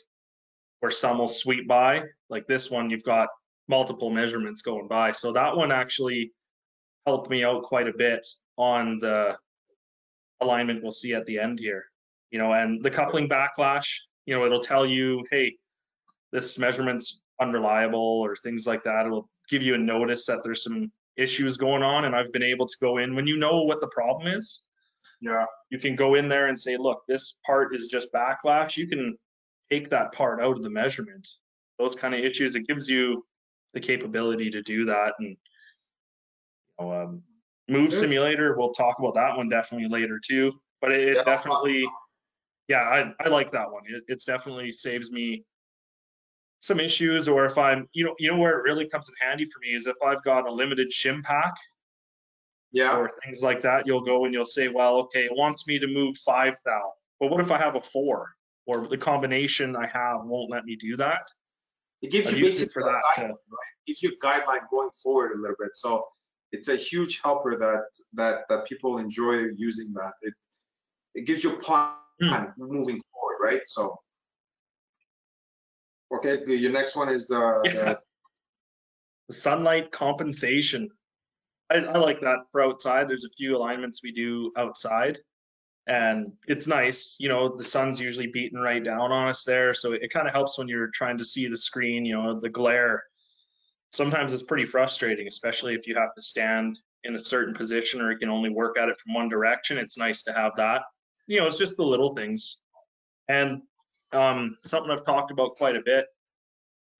where 0.79 0.91
some 0.91 1.17
will 1.17 1.27
sweep 1.27 1.67
by 1.67 2.03
Like 2.29 2.47
this 2.47 2.71
one, 2.71 2.89
you've 2.89 3.03
got 3.03 3.27
multiple 3.67 4.09
measurements 4.09 4.61
going 4.61 4.87
by. 4.87 5.11
So 5.11 5.33
that 5.33 5.55
one 5.55 5.71
actually 5.71 6.31
helped 7.05 7.29
me 7.29 7.43
out 7.43 7.63
quite 7.63 7.87
a 7.87 7.93
bit 7.93 8.25
on 8.57 8.99
the 8.99 9.37
alignment 10.41 10.81
we'll 10.81 10.91
see 10.91 11.13
at 11.13 11.25
the 11.25 11.37
end 11.37 11.59
here. 11.59 11.83
You 12.31 12.39
know, 12.39 12.53
and 12.53 12.81
the 12.83 12.91
coupling 12.91 13.27
backlash, 13.27 13.87
you 14.25 14.35
know, 14.35 14.45
it'll 14.45 14.61
tell 14.61 14.85
you, 14.85 15.25
hey, 15.29 15.55
this 16.31 16.57
measurement's 16.57 17.21
unreliable 17.39 17.99
or 17.99 18.35
things 18.35 18.67
like 18.67 18.83
that. 18.83 19.05
It'll 19.05 19.29
give 19.49 19.61
you 19.61 19.75
a 19.75 19.77
notice 19.77 20.25
that 20.25 20.41
there's 20.43 20.63
some 20.63 20.91
issues 21.17 21.57
going 21.57 21.83
on. 21.83 22.05
And 22.05 22.15
I've 22.15 22.31
been 22.31 22.43
able 22.43 22.67
to 22.67 22.75
go 22.81 22.97
in 22.97 23.15
when 23.15 23.27
you 23.27 23.37
know 23.37 23.63
what 23.63 23.81
the 23.81 23.87
problem 23.87 24.27
is. 24.27 24.63
Yeah. 25.21 25.45
You 25.69 25.79
can 25.79 25.95
go 25.95 26.15
in 26.15 26.29
there 26.29 26.47
and 26.47 26.57
say, 26.59 26.77
look, 26.77 27.01
this 27.07 27.35
part 27.45 27.75
is 27.75 27.87
just 27.87 28.11
backlash. 28.13 28.77
You 28.77 28.87
can 28.87 29.17
take 29.71 29.89
that 29.89 30.13
part 30.13 30.41
out 30.41 30.57
of 30.57 30.63
the 30.63 30.69
measurement. 30.69 31.27
Those 31.77 31.95
kind 31.95 32.13
of 32.13 32.21
issues, 32.21 32.55
it 32.55 32.67
gives 32.67 32.89
you 32.89 33.25
the 33.73 33.79
capability 33.79 34.49
to 34.51 34.61
do 34.61 34.85
that. 34.85 35.13
And 35.19 35.29
you 35.29 35.35
know, 36.79 36.93
um, 36.93 37.23
Move 37.67 37.91
Good. 37.91 37.99
Simulator, 37.99 38.55
we'll 38.57 38.71
talk 38.73 38.97
about 38.97 39.13
that 39.13 39.37
one 39.37 39.47
definitely 39.47 39.87
later 39.89 40.19
too. 40.25 40.53
But 40.81 40.91
it, 40.91 41.09
it 41.09 41.17
Yeah. 41.17 41.23
definitely, 41.23 41.85
yeah, 42.67 42.81
I, 42.81 43.13
I 43.23 43.29
like 43.29 43.51
that 43.51 43.71
one. 43.71 43.83
It, 43.85 44.03
it's 44.07 44.25
definitely 44.25 44.71
saves 44.71 45.11
me 45.11 45.43
some 46.59 46.79
issues. 46.79 47.27
Or 47.27 47.45
if 47.45 47.57
I'm, 47.57 47.87
you 47.93 48.05
know, 48.05 48.15
you 48.19 48.31
know 48.31 48.37
where 48.37 48.57
it 48.59 48.63
really 48.63 48.87
comes 48.87 49.09
in 49.09 49.15
handy 49.25 49.45
for 49.45 49.59
me 49.59 49.69
is 49.69 49.87
if 49.87 49.95
I've 50.05 50.23
got 50.23 50.47
a 50.47 50.51
limited 50.51 50.89
shim 50.91 51.23
pack 51.23 51.53
Yeah. 52.71 52.97
or 52.97 53.09
things 53.23 53.41
like 53.41 53.61
that. 53.61 53.87
You'll 53.87 54.01
go 54.03 54.25
and 54.25 54.33
you'll 54.33 54.45
say, 54.45 54.67
well, 54.67 54.97
okay, 54.97 55.25
it 55.25 55.31
wants 55.35 55.67
me 55.67 55.79
to 55.79 55.87
move 55.87 56.17
five 56.17 56.55
thou. 56.65 56.91
But 57.19 57.29
what 57.31 57.41
if 57.41 57.51
I 57.51 57.57
have 57.57 57.75
a 57.75 57.81
four? 57.81 58.33
Or 58.65 58.87
the 58.87 58.97
combination 58.97 59.75
I 59.75 59.87
have 59.87 60.23
won't 60.25 60.51
let 60.51 60.63
me 60.65 60.75
do 60.75 60.95
that. 60.97 61.27
It 62.01 62.11
gives 62.11 62.27
I've 62.27 62.37
you 62.37 62.45
basically 62.45 62.71
for 62.73 62.83
that 62.83 63.01
guideline, 63.15 63.27
to- 63.29 63.33
right? 63.33 63.73
Gives 63.87 64.03
you 64.03 64.11
a 64.11 64.25
guideline 64.25 64.69
going 64.69 64.91
forward 65.03 65.31
a 65.35 65.41
little 65.41 65.55
bit. 65.59 65.73
So 65.73 66.05
it's 66.51 66.67
a 66.67 66.75
huge 66.75 67.19
helper 67.21 67.57
that 67.57 67.83
that 68.13 68.47
that 68.49 68.65
people 68.65 68.99
enjoy 68.99 69.47
using 69.57 69.91
that. 69.93 70.13
It 70.21 70.33
it 71.15 71.21
gives 71.25 71.43
you 71.43 71.53
a 71.53 71.57
plan 71.57 71.95
Hmm. 72.21 72.45
moving 72.57 73.01
forward, 73.11 73.37
right? 73.41 73.61
So 73.65 73.97
okay, 76.13 76.43
good. 76.45 76.59
Your 76.59 76.71
next 76.71 76.95
one 76.95 77.09
is 77.09 77.27
the, 77.27 77.61
Yeah. 77.65 77.71
the 77.71 77.99
The 79.27 79.33
sunlight 79.33 79.91
compensation. 79.91 80.89
I, 81.69 81.75
I 81.77 81.97
like 81.99 82.21
that 82.21 82.39
for 82.51 82.63
outside. 82.63 83.07
There's 83.07 83.25
a 83.25 83.29
few 83.37 83.55
alignments 83.55 84.01
we 84.03 84.11
do 84.11 84.51
outside. 84.57 85.19
And 85.87 86.33
it's 86.47 86.67
nice, 86.67 87.15
you 87.19 87.29
know, 87.29 87.55
the 87.55 87.63
sun's 87.63 87.99
usually 87.99 88.27
beating 88.27 88.59
right 88.59 88.83
down 88.83 89.11
on 89.11 89.29
us 89.29 89.43
there. 89.43 89.73
So 89.73 89.93
it 89.93 90.11
kind 90.13 90.27
of 90.27 90.33
helps 90.33 90.57
when 90.57 90.67
you're 90.67 90.91
trying 90.93 91.17
to 91.17 91.25
see 91.25 91.47
the 91.47 91.57
screen, 91.57 92.05
you 92.05 92.15
know, 92.15 92.39
the 92.39 92.49
glare. 92.49 93.03
Sometimes 93.91 94.33
it's 94.33 94.43
pretty 94.43 94.65
frustrating, 94.65 95.27
especially 95.27 95.73
if 95.73 95.87
you 95.87 95.95
have 95.95 96.13
to 96.15 96.21
stand 96.21 96.79
in 97.03 97.15
a 97.15 97.23
certain 97.23 97.55
position 97.55 98.01
or 98.01 98.11
you 98.11 98.19
can 98.19 98.29
only 98.29 98.51
work 98.51 98.77
at 98.77 98.89
it 98.89 98.99
from 98.99 99.15
one 99.15 99.29
direction. 99.29 99.79
It's 99.79 99.97
nice 99.97 100.21
to 100.23 100.33
have 100.33 100.55
that. 100.57 100.83
You 101.25 101.39
know, 101.39 101.45
it's 101.47 101.57
just 101.57 101.77
the 101.77 101.83
little 101.83 102.13
things. 102.13 102.57
And 103.27 103.61
um, 104.11 104.57
something 104.63 104.91
I've 104.91 105.05
talked 105.05 105.31
about 105.31 105.55
quite 105.55 105.75
a 105.75 105.81
bit 105.83 106.05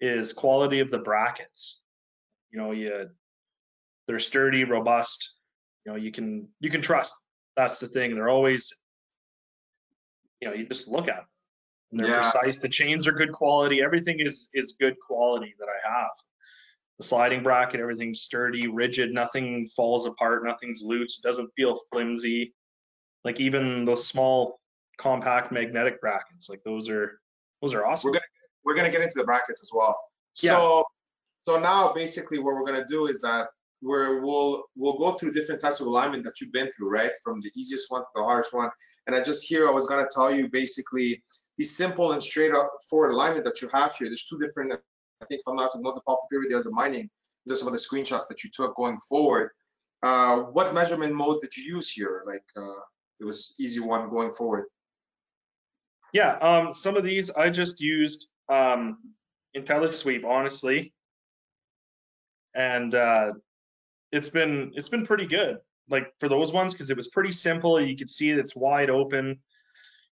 is 0.01 0.33
quality 0.33 0.79
of 0.79 0.89
the 0.89 0.99
brackets. 0.99 1.81
You 2.51 2.59
know, 2.59 2.71
you 2.71 3.09
they're 4.07 4.19
sturdy, 4.19 4.63
robust. 4.63 5.35
You 5.85 5.91
know, 5.91 5.97
you 5.97 6.11
can 6.11 6.49
you 6.59 6.69
can 6.69 6.81
trust. 6.81 7.15
That's 7.55 7.79
the 7.79 7.87
thing. 7.87 8.15
They're 8.15 8.29
always, 8.29 8.73
you 10.41 10.47
know, 10.47 10.53
you 10.55 10.65
just 10.67 10.87
look 10.87 11.07
at 11.07 11.15
them. 11.15 11.25
And 11.91 11.99
they're 11.99 12.09
Yeah. 12.09 12.31
precise. 12.31 12.59
The 12.59 12.69
chains 12.69 13.07
are 13.07 13.11
good 13.11 13.31
quality. 13.31 13.81
Everything 13.81 14.19
is 14.19 14.49
is 14.53 14.75
good 14.79 14.95
quality 14.99 15.55
that 15.59 15.67
I 15.67 15.89
have. 15.89 16.11
The 16.97 17.03
sliding 17.05 17.43
bracket, 17.43 17.79
everything's 17.79 18.21
sturdy, 18.21 18.67
rigid. 18.67 19.11
Nothing 19.11 19.65
falls 19.67 20.05
apart. 20.05 20.43
Nothing's 20.43 20.81
loose. 20.83 21.17
It 21.17 21.23
doesn't 21.27 21.51
feel 21.55 21.79
flimsy. 21.91 22.53
Like 23.23 23.39
even 23.39 23.85
those 23.85 24.07
small 24.07 24.58
compact 24.99 25.51
magnetic 25.51 25.99
brackets, 26.01 26.49
like 26.49 26.61
those 26.63 26.89
are 26.89 27.19
those 27.61 27.73
are 27.73 27.85
awesome. 27.85 28.09
We're 28.09 28.13
gonna 28.13 28.25
we're 28.63 28.75
gonna 28.75 28.91
get 28.91 29.01
into 29.01 29.17
the 29.17 29.23
brackets 29.23 29.61
as 29.63 29.71
well. 29.73 29.97
Yeah. 30.41 30.51
So 30.51 30.85
so 31.47 31.59
now 31.59 31.93
basically 31.93 32.39
what 32.39 32.55
we're 32.55 32.65
gonna 32.65 32.85
do 32.87 33.07
is 33.07 33.21
that 33.21 33.47
we're 33.81 34.21
we'll 34.21 34.65
we'll 34.75 34.97
go 34.97 35.11
through 35.11 35.31
different 35.31 35.61
types 35.61 35.79
of 35.79 35.87
alignment 35.87 36.23
that 36.25 36.41
you've 36.41 36.51
been 36.51 36.69
through, 36.71 36.89
right? 36.89 37.11
From 37.23 37.41
the 37.41 37.51
easiest 37.55 37.89
one 37.89 38.01
to 38.01 38.07
the 38.15 38.23
hardest 38.23 38.53
one. 38.53 38.69
And 39.07 39.15
I 39.15 39.23
just 39.23 39.47
here 39.47 39.67
I 39.67 39.71
was 39.71 39.85
gonna 39.85 40.07
tell 40.13 40.33
you 40.33 40.49
basically 40.49 41.23
the 41.57 41.63
simple 41.63 42.11
and 42.11 42.21
straight 42.21 42.51
up 42.51 42.71
forward 42.89 43.11
alignment 43.11 43.45
that 43.45 43.61
you 43.61 43.69
have 43.73 43.93
here. 43.95 44.07
There's 44.07 44.25
two 44.25 44.39
different, 44.39 44.73
I 44.73 45.25
think 45.25 45.41
if 45.41 45.47
I'm 45.47 45.55
not 45.55 45.69
one's 45.75 45.97
a 45.97 46.01
pulp 46.01 46.21
period, 46.29 46.49
the 46.49 46.55
other's 46.55 46.67
a 46.67 46.71
mining. 46.71 47.09
These 47.45 47.53
are 47.53 47.55
some 47.57 47.67
of 47.67 47.73
the 47.73 47.79
screenshots 47.79 48.27
that 48.29 48.43
you 48.43 48.49
took 48.53 48.75
going 48.75 48.97
forward. 48.99 49.51
Uh, 50.01 50.39
what 50.55 50.73
measurement 50.73 51.13
mode 51.13 51.41
did 51.41 51.55
you 51.57 51.75
use 51.75 51.89
here? 51.89 52.23
Like 52.25 52.43
uh, 52.55 52.79
it 53.19 53.25
was 53.25 53.55
easy 53.59 53.81
one 53.81 54.09
going 54.09 54.31
forward. 54.31 54.65
Yeah, 56.13 56.31
um, 56.31 56.73
some 56.73 56.97
of 56.97 57.03
these 57.03 57.29
I 57.29 57.49
just 57.49 57.81
used 57.81 58.27
um, 58.49 58.97
IntelliSweep, 59.55 60.25
honestly, 60.25 60.93
and 62.55 62.93
uh, 62.93 63.33
it's 64.11 64.29
been 64.29 64.71
it's 64.75 64.89
been 64.89 65.05
pretty 65.05 65.27
good. 65.27 65.57
Like 65.89 66.13
for 66.19 66.29
those 66.29 66.53
ones, 66.53 66.73
because 66.73 66.89
it 66.89 66.97
was 66.97 67.07
pretty 67.07 67.31
simple. 67.31 67.79
You 67.81 67.95
could 67.95 68.09
see 68.09 68.29
it's 68.31 68.55
wide 68.55 68.89
open. 68.89 69.39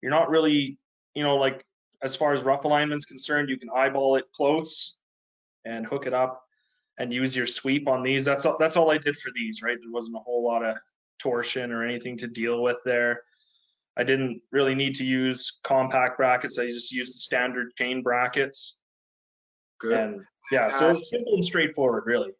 You're 0.02 0.12
not 0.12 0.30
really, 0.30 0.78
you 1.14 1.22
know, 1.22 1.36
like 1.36 1.64
as 2.02 2.16
far 2.16 2.32
as 2.32 2.42
rough 2.42 2.64
alignment's 2.64 3.06
concerned, 3.06 3.48
you 3.48 3.58
can 3.58 3.70
eyeball 3.74 4.16
it 4.16 4.24
close 4.34 4.96
and 5.64 5.86
hook 5.86 6.06
it 6.06 6.14
up 6.14 6.42
and 6.98 7.12
use 7.12 7.34
your 7.34 7.46
sweep 7.46 7.88
on 7.88 8.02
these. 8.02 8.24
That's 8.24 8.46
all. 8.46 8.56
That's 8.58 8.76
all 8.76 8.90
I 8.90 8.98
did 8.98 9.16
for 9.16 9.30
these. 9.34 9.62
Right, 9.62 9.78
there 9.80 9.90
wasn't 9.90 10.16
a 10.16 10.20
whole 10.20 10.44
lot 10.44 10.64
of 10.64 10.76
torsion 11.18 11.72
or 11.72 11.84
anything 11.84 12.18
to 12.18 12.26
deal 12.28 12.62
with 12.62 12.78
there. 12.84 13.22
I 13.96 14.04
didn't 14.04 14.40
really 14.50 14.74
need 14.74 14.96
to 14.96 15.04
use 15.04 15.60
compact 15.62 16.16
brackets. 16.16 16.58
I 16.58 16.66
just 16.66 16.90
used 16.92 17.14
the 17.14 17.20
standard 17.20 17.74
chain 17.76 18.02
brackets. 18.02 18.78
Good. 19.80 20.00
And 20.00 20.22
yeah, 20.50 20.70
so 20.70 20.90
Uh, 20.90 20.94
it's 20.94 21.10
simple 21.10 21.34
and 21.34 21.44
straightforward, 21.44 22.04
really. 22.06 22.32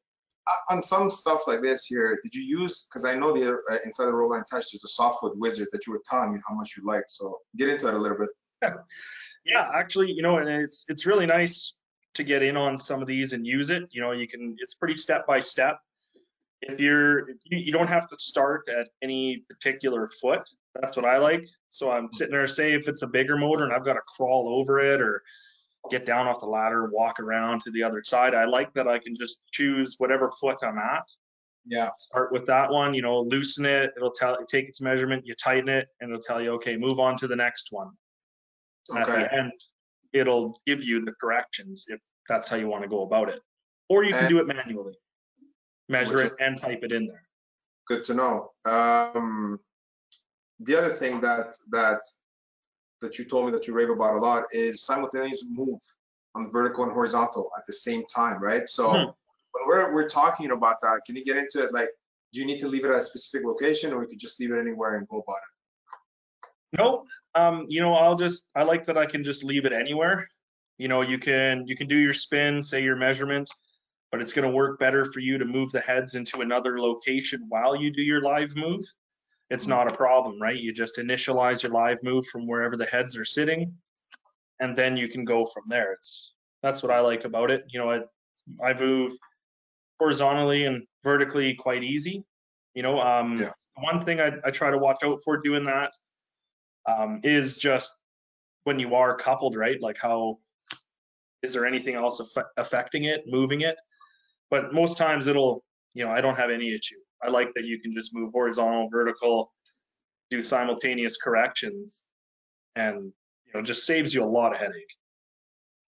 On 0.69 0.83
some 0.83 1.11
stuff 1.11 1.47
like 1.47 1.63
this 1.63 1.87
here, 1.87 2.19
did 2.23 2.35
you 2.35 2.43
use? 2.43 2.87
Because 2.87 3.05
I 3.05 3.15
know 3.15 3.33
the 3.33 3.53
uh, 3.71 3.79
inside 3.85 4.09
of 4.09 4.15
ROTALIGN 4.15 4.45
touch, 4.51 4.73
there's 4.73 4.85
a 4.85 4.89
soft 4.89 5.21
foot 5.21 5.39
wizard 5.39 5.69
that 5.73 5.87
you 5.87 5.93
were 5.93 6.03
telling 6.11 6.35
me 6.35 6.41
how 6.47 6.55
much 6.55 6.77
you 6.77 6.85
liked. 6.85 7.11
So 7.11 7.39
get 7.57 7.69
into 7.69 7.89
it 7.89 7.95
a 7.95 7.99
little 7.99 8.19
bit. 8.19 8.31
Yeah, 9.47 9.69
actually, 9.75 10.11
you 10.11 10.23
know, 10.23 10.39
and 10.39 10.49
it's 10.49 10.87
it's 10.89 11.05
really 11.05 11.27
nice 11.27 11.77
to 12.15 12.25
get 12.25 12.43
in 12.43 12.57
on 12.57 12.79
some 12.79 13.03
of 13.03 13.09
these 13.09 13.35
and 13.35 13.47
use 13.47 13.69
it. 13.71 13.83
You 13.91 14.01
know, 14.01 14.13
you 14.13 14.27
can 14.27 14.57
it's 14.59 14.75
pretty 14.75 14.97
step 14.97 15.27
by 15.27 15.41
step. 15.41 15.79
If 16.69 16.81
you're 16.81 17.29
you, 17.45 17.59
you 17.59 17.73
don't 17.73 17.89
have 17.89 18.09
to 18.09 18.17
start 18.19 18.69
at 18.69 18.89
any 19.03 19.45
particular 19.49 20.11
foot. 20.21 20.43
That's 20.81 20.97
what 20.97 21.05
I 21.05 21.19
like. 21.19 21.47
So 21.69 21.91
I'm 21.91 22.11
sitting 22.13 22.33
there, 22.33 22.47
say 22.49 22.73
if 22.75 22.89
it's 22.89 23.03
a 23.03 23.07
bigger 23.07 23.37
motor 23.37 23.65
and 23.65 23.73
I've 23.73 23.85
got 23.85 23.95
to 23.95 24.01
crawl 24.17 24.49
over 24.61 24.81
it 24.81 25.01
or 25.01 25.23
get 25.91 26.07
down 26.07 26.27
off 26.27 26.41
the 26.41 26.47
ladder, 26.47 26.89
walk 26.93 27.21
around 27.21 27.61
to 27.63 27.71
the 27.71 27.83
other 27.83 28.03
side. 28.03 28.35
I 28.35 28.45
like 28.47 28.73
that 28.75 28.89
I 28.89 28.99
can 28.99 29.15
just 29.15 29.43
choose 29.53 29.97
whatever 29.99 30.33
foot 30.41 30.59
I'm 30.63 30.79
at. 30.79 31.07
Yeah. 31.67 31.91
Start 31.97 32.33
with 32.33 32.47
that 32.47 32.71
one, 32.71 32.95
you 32.95 33.03
know, 33.03 33.21
loosen 33.21 33.65
it. 33.67 33.91
It'll 33.97 34.11
tell 34.11 34.37
take 34.47 34.69
its 34.69 34.81
measurement, 34.81 35.27
you 35.27 35.35
tighten 35.35 35.69
it, 35.69 35.89
and 36.01 36.11
it'll 36.11 36.23
tell 36.23 36.41
you, 36.41 36.53
okay, 36.55 36.77
move 36.77 37.01
on 37.01 37.17
to 37.19 37.27
the 37.27 37.37
next 37.37 37.69
one. 37.71 37.91
And 38.91 38.99
At 38.99 39.07
the 39.07 39.35
end, 39.35 39.53
it'll 40.13 40.61
give 40.67 40.83
you 40.85 41.05
the 41.05 41.13
corrections 41.21 41.87
if 41.89 42.01
that's 42.29 42.49
how 42.49 42.57
you 42.57 42.69
want 42.69 42.83
to 42.83 42.89
go 42.89 43.03
about 43.03 43.29
it. 43.29 43.41
Or 43.89 44.05
you 44.05 44.11
can 44.13 44.21
And- 44.21 44.29
do 44.29 44.39
it 44.41 44.47
manually. 44.47 44.95
Measure 45.89 46.23
it 46.23 46.33
and 46.39 46.59
type 46.59 46.83
it 46.83 46.93
in 46.93 47.07
there. 47.07 47.27
Good 47.87 48.05
to 48.05 48.15
know. 48.15 48.53
Um, 48.65 49.61
the 50.61 50.77
other 50.77 50.95
thing 50.95 51.21
that 51.21 51.55
that 51.71 52.01
that 53.01 53.19
you 53.19 53.25
told 53.25 53.47
me 53.47 53.53
that 53.53 53.67
you 53.67 53.75
rave 53.75 53.91
about 53.91 54.15
a 54.15 54.19
lot 54.19 54.45
is 54.53 54.83
simultaneous 54.83 55.45
move 55.47 55.79
on 56.35 56.45
the 56.45 56.49
vertical 56.51 56.85
and 56.85 56.93
horizontal 56.93 57.51
at 57.57 57.67
the 57.67 57.73
same 57.73 58.05
time, 58.07 58.43
right? 58.43 58.67
So 58.67 58.89
Mhm. 58.89 59.15
when 59.53 59.67
we're 59.67 59.93
we're 59.93 60.09
talking 60.09 60.53
about 60.53 60.81
that, 60.81 61.03
can 61.07 61.17
you 61.17 61.25
get 61.25 61.37
into 61.37 61.63
it? 61.63 61.73
Like, 61.73 61.91
do 62.33 62.41
you 62.41 62.47
need 62.47 62.61
to 62.61 62.69
leave 62.69 62.85
it 62.85 62.91
at 62.91 62.99
a 62.99 63.03
specific 63.03 63.47
location, 63.47 63.93
or 63.93 64.03
you 64.03 64.09
could 64.09 64.19
just 64.19 64.41
leave 64.41 64.53
it 64.53 64.59
anywhere 64.59 64.97
and 64.97 65.07
go 65.09 65.19
about 65.21 65.37
it? 65.37 66.79
No, 66.79 67.05
um, 67.35 67.67
you 67.69 67.81
know, 67.81 67.95
I'll 67.95 68.17
just 68.17 68.49
I 68.57 68.63
like 68.63 68.87
that 68.87 68.99
I 68.99 69.07
can 69.07 69.23
just 69.23 69.45
leave 69.45 69.67
it 69.67 69.73
anywhere. 69.73 70.29
You 70.79 70.89
know, 70.89 71.03
you 71.03 71.19
can 71.19 71.67
you 71.67 71.77
can 71.77 71.87
do 71.87 71.97
your 71.97 72.15
spin, 72.15 72.63
say 72.63 72.83
your 72.83 72.97
measurement, 72.97 73.51
but 74.15 74.21
it's 74.21 74.33
going 74.33 74.49
to 74.49 74.55
work 74.55 74.79
better 74.79 75.05
for 75.05 75.19
you 75.19 75.39
to 75.39 75.45
move 75.45 75.73
the 75.73 75.81
heads 75.81 76.15
into 76.15 76.41
another 76.41 76.79
location 76.81 77.45
while 77.49 77.75
you 77.75 77.91
do 77.93 78.01
your 78.01 78.23
live 78.23 78.55
move. 78.55 78.85
It's 79.51 79.67
not 79.67 79.93
a 79.93 79.97
problem, 79.97 80.41
right? 80.41 80.57
You 80.57 80.73
just 80.73 80.99
initialize 80.99 81.65
your 81.65 81.73
live 81.73 81.99
move 82.05 82.25
from 82.29 82.47
wherever 82.47 82.77
the 82.77 82.85
heads 82.87 83.17
are 83.17 83.25
sitting, 83.25 83.75
and 84.61 84.77
then 84.77 84.97
you 84.97 85.09
can 85.09 85.25
go 85.25 85.45
from 85.45 85.65
there. 85.67 85.95
It's 85.95 86.33
that's 86.63 86.81
what 86.81 86.93
I 86.93 87.01
like 87.01 87.25
about 87.25 87.51
it. 87.51 87.65
You 87.71 87.81
know, 87.81 87.91
I 87.91 88.03
I 88.65 88.73
move 88.79 89.15
horizontally 89.99 90.67
and 90.67 90.85
vertically 91.03 91.53
quite 91.57 91.83
easy. 91.83 92.23
You 92.75 92.85
know, 92.85 93.01
um, 93.01 93.39
Yeah. 93.39 93.51
one 93.75 94.05
thing 94.05 94.21
I, 94.21 94.31
I 94.45 94.51
try 94.51 94.71
to 94.71 94.79
watch 94.79 95.03
out 95.03 95.23
for 95.25 95.39
doing 95.39 95.65
that 95.65 95.91
um, 96.87 97.19
is 97.25 97.57
just 97.57 97.93
when 98.63 98.79
you 98.79 98.95
are 98.95 99.17
coupled, 99.17 99.57
right? 99.57 99.81
Like 99.81 99.99
how 100.01 100.39
is 101.43 101.53
there 101.53 101.67
anything 101.67 101.97
else 101.97 102.21
aff- 102.21 102.47
affecting 102.57 103.05
it, 103.05 103.25
moving 103.27 103.63
it? 103.63 103.77
But 104.55 104.73
most 104.73 104.97
times 104.97 105.27
it'll, 105.27 105.65
you 105.95 106.05
know, 106.05 106.13
I 106.13 106.21
don't 106.21 106.37
have 106.37 106.49
any 106.49 106.73
issue. 106.73 107.01
I 107.21 107.29
like 107.29 107.53
that 107.55 107.65
you 107.65 107.81
can 107.81 107.93
just 107.93 108.15
move 108.15 108.31
horizontal, 108.33 108.89
vertical, 108.89 109.51
do 110.31 110.45
simultaneous 110.45 111.17
corrections, 111.17 112.07
and 112.77 113.13
you 113.47 113.53
know, 113.53 113.63
just 113.63 113.85
saves 113.85 114.15
you 114.15 114.23
a 114.23 114.31
lot 114.39 114.53
of 114.53 114.61
headache. 114.61 114.95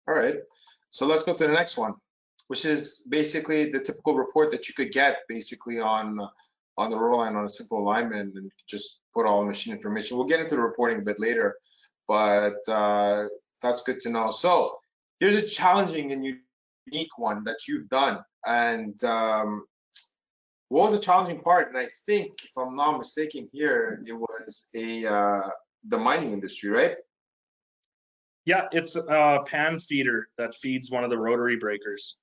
All 0.08 0.14
right. 0.14 0.36
So 0.88 1.04
let's 1.04 1.24
go 1.24 1.34
to 1.34 1.46
the 1.46 1.52
next 1.52 1.76
one, 1.76 1.92
which 2.46 2.64
is 2.64 3.06
basically 3.10 3.70
the 3.70 3.80
typical 3.80 4.14
report 4.14 4.50
that 4.52 4.66
you 4.66 4.72
could 4.72 4.92
get 4.92 5.18
basically 5.28 5.78
on 5.78 6.18
on 6.78 6.90
the 6.90 6.96
ROTALIGN 6.96 7.36
on 7.36 7.44
a 7.44 7.48
simple 7.50 7.78
alignment 7.80 8.34
and 8.34 8.50
just 8.66 9.00
put 9.12 9.26
all 9.26 9.40
the 9.40 9.46
machine 9.46 9.74
information. 9.74 10.16
We'll 10.16 10.26
get 10.26 10.40
into 10.40 10.54
the 10.54 10.62
reporting 10.62 11.00
a 11.00 11.02
bit 11.02 11.20
later, 11.20 11.56
but 12.08 12.56
uh, 12.66 13.26
that's 13.60 13.82
good 13.82 14.00
to 14.00 14.08
know. 14.08 14.30
So 14.30 14.78
here's 15.20 15.36
a 15.36 15.46
challenging 15.46 16.12
and 16.12 16.24
unique 16.24 17.18
one 17.18 17.44
that 17.44 17.68
you've 17.68 17.90
done. 17.90 18.20
And 18.46 19.02
um, 19.04 19.64
what 20.68 20.90
was 20.90 20.98
the 20.98 21.04
challenging 21.04 21.40
part? 21.40 21.68
And 21.68 21.78
I 21.78 21.88
think, 22.06 22.32
if 22.42 22.50
I'm 22.56 22.74
not 22.74 22.98
mistaken 22.98 23.48
here, 23.52 24.02
it 24.06 24.12
was 24.12 24.68
a 24.74 25.06
uh, 25.06 25.48
the 25.88 25.98
mining 25.98 26.32
industry, 26.32 26.70
right? 26.70 26.96
Yeah, 28.46 28.66
it's 28.72 28.96
a 28.96 29.40
pan 29.46 29.78
feeder 29.78 30.28
that 30.36 30.54
feeds 30.54 30.90
one 30.90 31.04
of 31.04 31.10
the 31.10 31.18
rotary 31.18 31.56
breakers. 31.56 32.18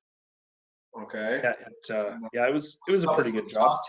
Okay. 1.01 1.41
Yeah, 1.43 1.51
it, 1.51 1.95
uh, 1.95 2.17
yeah, 2.33 2.47
it 2.47 2.53
was 2.53 2.77
it 2.87 2.91
was 2.91 3.03
a 3.03 3.13
pretty 3.13 3.31
good 3.31 3.49
job. 3.49 3.79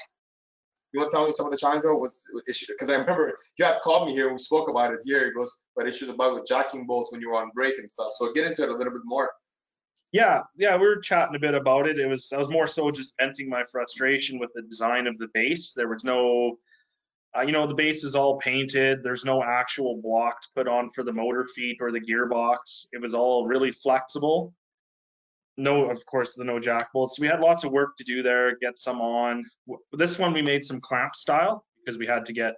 You 0.93 1.01
want 1.01 1.11
to 1.11 1.16
tell 1.16 1.26
me 1.26 1.33
some 1.33 1.47
of 1.47 1.53
the 1.53 1.59
challenge 1.59 1.85
was 1.85 2.30
issue? 2.47 2.66
Because 2.68 2.91
I 2.91 2.97
remember 2.97 3.35
you 3.59 3.64
had 3.64 3.80
called 3.80 4.07
me 4.07 4.12
here 4.12 4.26
and 4.26 4.35
we 4.35 4.39
spoke 4.39 4.68
about 4.68 4.93
it 4.93 5.01
here. 5.03 5.26
It 5.26 5.35
goes, 5.35 5.51
but 5.74 5.89
issues 5.89 6.11
about 6.11 6.35
with 6.35 6.47
jacking 6.47 6.87
bolts 6.87 7.11
when 7.11 7.20
you 7.20 7.30
were 7.30 7.37
on 7.37 7.51
break 7.55 7.78
and 7.78 7.91
stuff. 7.91 8.12
So 8.12 8.30
get 8.33 8.47
into 8.47 8.62
it 8.62 8.68
a 8.68 8.74
little 8.74 8.93
bit 8.93 9.03
more. 9.05 9.30
Yeah, 10.12 10.42
yeah, 10.58 10.76
we 10.76 10.86
were 10.86 11.00
chatting 11.00 11.34
a 11.34 11.38
bit 11.38 11.54
about 11.54 11.88
it. 11.88 11.98
It 11.98 12.06
was 12.06 12.32
I 12.32 12.36
was 12.36 12.50
more 12.50 12.66
so 12.66 12.90
just 12.90 13.14
venting 13.18 13.48
my 13.48 13.64
frustration 13.64 14.38
with 14.38 14.50
the 14.54 14.62
design 14.62 15.06
of 15.06 15.16
the 15.16 15.28
base. 15.32 15.72
There 15.72 15.88
was 15.88 16.04
no, 16.04 16.58
uh, 17.36 17.40
you 17.42 17.52
know, 17.52 17.66
the 17.66 17.74
base 17.74 18.04
is 18.04 18.14
all 18.14 18.38
painted. 18.38 19.02
There's 19.02 19.24
no 19.24 19.42
actual 19.42 20.00
blocks 20.02 20.48
put 20.54 20.68
on 20.68 20.90
for 20.90 21.02
the 21.02 21.14
motor 21.14 21.46
feet 21.54 21.78
or 21.80 21.90
the 21.90 22.00
gearbox. 22.00 22.86
It 22.92 23.00
was 23.00 23.14
all 23.14 23.46
really 23.46 23.72
flexible. 23.72 24.52
No, 25.56 25.90
of 25.90 26.04
course, 26.04 26.34
the 26.34 26.44
no 26.44 26.60
jack 26.60 26.92
bolts. 26.92 27.18
We 27.18 27.26
had 27.26 27.40
lots 27.40 27.64
of 27.64 27.72
work 27.72 27.96
to 27.96 28.04
do 28.04 28.22
there. 28.22 28.56
Get 28.58 28.76
some 28.76 29.00
on. 29.00 29.44
This 29.92 30.18
one 30.18 30.34
we 30.34 30.42
made 30.42 30.64
some 30.64 30.80
clamp 30.80 31.14
style 31.14 31.64
because 31.82 31.98
we 31.98 32.06
had 32.06 32.26
to 32.26 32.34
get 32.34 32.54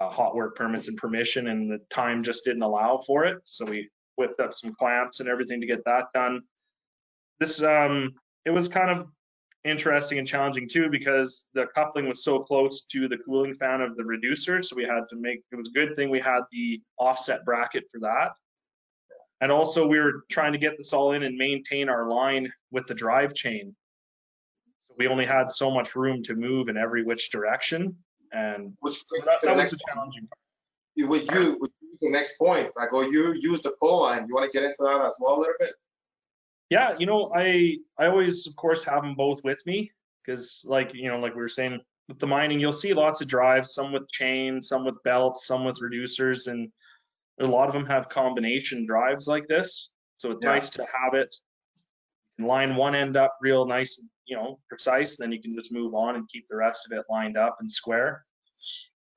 uh, 0.00 0.08
hot 0.08 0.34
work 0.34 0.56
permits 0.56 0.88
and 0.88 0.96
permission, 0.96 1.46
and 1.46 1.70
the 1.70 1.78
time 1.88 2.24
just 2.24 2.44
didn't 2.44 2.62
allow 2.62 2.98
for 3.06 3.26
it. 3.26 3.38
So 3.44 3.64
we 3.64 3.90
whipped 4.18 4.40
up 4.40 4.52
some 4.52 4.74
clamps 4.74 5.20
and 5.20 5.28
everything 5.28 5.60
to 5.60 5.66
get 5.66 5.84
that 5.84 6.06
done. 6.12 6.42
This 7.40 7.62
um, 7.62 8.14
it 8.44 8.50
was 8.50 8.68
kind 8.68 8.90
of 8.90 9.06
interesting 9.64 10.18
and 10.18 10.26
challenging 10.26 10.68
too 10.68 10.88
because 10.90 11.48
the 11.54 11.66
coupling 11.74 12.08
was 12.08 12.24
so 12.24 12.40
close 12.40 12.84
to 12.86 13.08
the 13.08 13.18
cooling 13.18 13.54
fan 13.54 13.80
of 13.80 13.96
the 13.96 14.04
reducer, 14.04 14.62
so 14.62 14.76
we 14.76 14.84
had 14.84 15.04
to 15.10 15.16
make. 15.16 15.40
It 15.52 15.56
was 15.56 15.68
a 15.68 15.72
good 15.72 15.96
thing 15.96 16.10
we 16.10 16.20
had 16.20 16.40
the 16.52 16.80
offset 16.98 17.44
bracket 17.44 17.84
for 17.92 18.00
that. 18.00 18.32
And 19.40 19.52
also 19.52 19.86
we 19.86 20.00
were 20.00 20.24
trying 20.28 20.52
to 20.52 20.58
get 20.58 20.76
this 20.76 20.92
all 20.92 21.12
in 21.12 21.22
and 21.22 21.36
maintain 21.36 21.88
our 21.88 22.08
line 22.08 22.50
with 22.72 22.86
the 22.86 22.94
drive 22.94 23.34
chain. 23.34 23.74
So 24.82 24.94
we 24.98 25.06
only 25.06 25.26
had 25.26 25.50
so 25.50 25.70
much 25.70 25.94
room 25.94 26.22
to 26.24 26.34
move 26.34 26.68
in 26.68 26.76
every 26.76 27.04
which 27.04 27.30
direction. 27.30 27.96
And 28.32 28.72
Which 28.80 29.00
so 29.04 29.16
that, 29.24 29.40
that 29.42 29.56
was 29.56 29.70
the 29.70 29.78
challenging 29.88 30.26
part. 30.26 31.08
With 31.08 31.32
you, 31.32 31.40
you, 31.40 31.70
the 32.00 32.10
next 32.10 32.38
point, 32.38 32.70
I 32.78 32.86
go, 32.90 33.02
you 33.02 33.34
use 33.38 33.60
the 33.60 33.72
PULLALIGN. 33.82 34.28
You 34.28 34.34
want 34.34 34.50
to 34.50 34.56
get 34.58 34.64
into 34.64 34.82
that 34.82 35.00
as 35.00 35.16
well 35.20 35.38
a 35.38 35.40
little 35.40 35.54
bit? 35.58 35.72
Yeah, 36.70 36.96
you 36.98 37.06
know, 37.06 37.32
I 37.34 37.78
I 37.98 38.06
always 38.06 38.46
of 38.46 38.56
course 38.56 38.84
have 38.84 39.02
them 39.02 39.14
both 39.14 39.42
with 39.42 39.64
me 39.66 39.90
because 40.28 40.64
like 40.66 40.90
you 40.94 41.08
know 41.08 41.18
like 41.18 41.34
we 41.34 41.40
were 41.40 41.48
saying 41.48 41.80
with 42.08 42.18
the 42.18 42.26
mining 42.26 42.60
you'll 42.60 42.72
see 42.72 42.92
lots 42.92 43.20
of 43.20 43.28
drives 43.28 43.72
some 43.72 43.92
with 43.92 44.08
chains 44.10 44.68
some 44.68 44.84
with 44.84 45.02
belts 45.02 45.46
some 45.46 45.64
with 45.64 45.80
reducers 45.80 46.46
and 46.48 46.70
a 47.40 47.46
lot 47.46 47.68
of 47.68 47.72
them 47.72 47.86
have 47.86 48.08
combination 48.08 48.84
drives 48.86 49.26
like 49.26 49.46
this 49.46 49.90
so 50.16 50.30
it's 50.32 50.44
Yeah. 50.44 50.52
nice 50.52 50.70
to 50.70 50.82
have 50.82 51.14
it 51.14 51.34
you 52.36 52.44
can 52.44 52.48
line 52.48 52.76
one 52.76 52.94
end 52.94 53.16
up 53.16 53.36
real 53.40 53.66
nice 53.66 53.98
and 53.98 54.08
you 54.26 54.36
know 54.36 54.58
precise 54.68 55.16
then 55.16 55.32
you 55.32 55.40
can 55.40 55.54
just 55.54 55.72
move 55.72 55.94
on 55.94 56.16
and 56.16 56.28
keep 56.28 56.46
the 56.48 56.56
rest 56.56 56.86
of 56.86 56.96
it 56.96 57.04
lined 57.08 57.36
up 57.38 57.56
and 57.60 57.70
square 57.70 58.22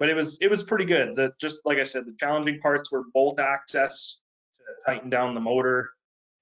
but 0.01 0.09
it 0.09 0.15
was 0.15 0.37
it 0.41 0.49
was 0.49 0.63
pretty 0.63 0.85
good 0.85 1.15
the 1.15 1.31
just 1.39 1.61
like 1.65 1.77
i 1.77 1.83
said 1.83 2.05
the 2.05 2.15
challenging 2.19 2.59
parts 2.59 2.91
were 2.91 3.03
bolt 3.13 3.39
access 3.39 4.17
to 4.57 4.91
tighten 4.91 5.09
down 5.09 5.33
the 5.33 5.39
motor 5.39 5.91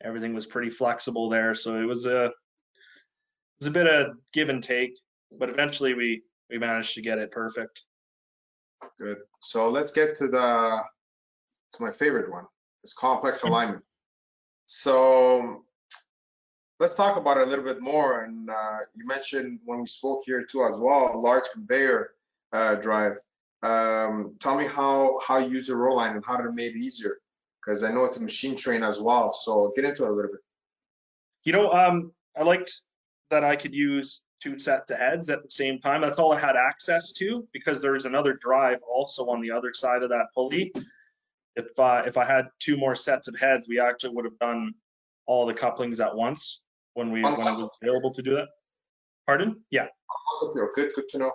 everything 0.01 0.33
was 0.33 0.47
pretty 0.47 0.69
flexible 0.69 1.29
there 1.29 1.53
so 1.53 1.79
it 1.79 1.85
was 1.85 2.07
a 2.07 2.25
it 2.25 2.33
was 3.59 3.67
a 3.67 3.71
bit 3.71 3.85
of 3.87 4.15
give 4.33 4.49
and 4.49 4.63
take 4.63 4.97
but 5.37 5.49
eventually 5.49 5.93
we 5.93 6.23
we 6.49 6.57
managed 6.57 6.95
to 6.95 7.01
get 7.01 7.19
it 7.19 7.29
perfect 7.31 7.83
Good. 8.99 9.17
So 9.41 9.69
let's 9.69 9.91
get 9.91 10.15
to 10.17 10.27
the 10.27 10.83
to 11.73 11.81
my 11.81 11.89
favorite 11.89 12.31
one, 12.31 12.45
this 12.83 12.93
complex 12.93 13.43
alignment. 13.43 13.83
So 14.65 15.63
let's 16.79 16.95
talk 16.95 17.17
about 17.17 17.37
it 17.37 17.47
a 17.47 17.49
little 17.49 17.65
bit 17.65 17.81
more. 17.81 18.23
And 18.23 18.49
uh, 18.49 18.79
you 18.95 19.05
mentioned 19.05 19.59
when 19.65 19.79
we 19.79 19.85
spoke 19.85 20.21
here 20.25 20.43
too 20.43 20.65
as 20.65 20.79
well, 20.79 21.11
a 21.13 21.17
large 21.17 21.45
conveyor 21.53 22.11
uh, 22.53 22.75
drive. 22.75 23.17
Um, 23.61 24.35
tell 24.39 24.55
me 24.55 24.65
how 24.65 25.19
how 25.25 25.37
you 25.39 25.49
use 25.51 25.67
the 25.67 25.73
ROTALIGN 25.75 26.15
and 26.15 26.23
how 26.25 26.37
to 26.37 26.51
make 26.51 26.75
it 26.75 26.79
easier, 26.79 27.17
because 27.61 27.83
I 27.83 27.91
know 27.91 28.05
it's 28.05 28.17
a 28.17 28.21
machine 28.21 28.55
train 28.55 28.83
as 28.83 28.99
well. 29.01 29.33
So 29.33 29.71
get 29.75 29.85
into 29.85 30.03
it 30.05 30.09
a 30.09 30.13
little 30.13 30.31
bit. 30.31 30.41
you 31.45 31.53
know 31.53 31.71
um 31.71 32.11
i 32.37 32.43
liked 32.43 32.71
that 33.29 33.43
i 33.43 33.55
could 33.55 33.73
use 33.73 34.23
two 34.43 34.57
sets 34.59 34.91
of 34.91 34.97
heads 34.97 35.29
at 35.29 35.41
the 35.43 35.49
same 35.49 35.79
time 35.79 36.01
that's 36.01 36.19
all 36.19 36.31
i 36.33 36.39
had 36.39 36.55
access 36.55 37.11
to 37.13 37.47
because 37.53 37.81
there's 37.81 38.05
another 38.05 38.33
drive 38.33 38.79
also 38.95 39.27
on 39.29 39.39
the 39.41 39.51
other 39.51 39.71
side 39.73 40.03
of 40.03 40.09
that 40.09 40.27
pulley 40.33 40.71
if 41.55 41.67
uh, 41.79 42.01
if 42.05 42.17
i 42.17 42.25
had 42.25 42.45
two 42.59 42.75
more 42.77 42.95
sets 42.95 43.27
of 43.27 43.35
heads 43.39 43.67
we 43.67 43.79
actually 43.79 44.13
would 44.15 44.25
have 44.25 44.37
done 44.39 44.73
all 45.27 45.45
the 45.45 45.53
couplings 45.53 45.99
at 45.99 46.13
once 46.15 46.61
when 46.93 47.11
we 47.11 47.21
when 47.21 47.47
it 47.47 47.57
was 47.59 47.69
available 47.81 48.11
to 48.13 48.21
do 48.21 48.35
that 48.35 48.47
pardon 49.25 49.55
yeah 49.71 49.87
Good, 50.75 50.93
good 50.95 51.09
to 51.09 51.17
know. 51.17 51.31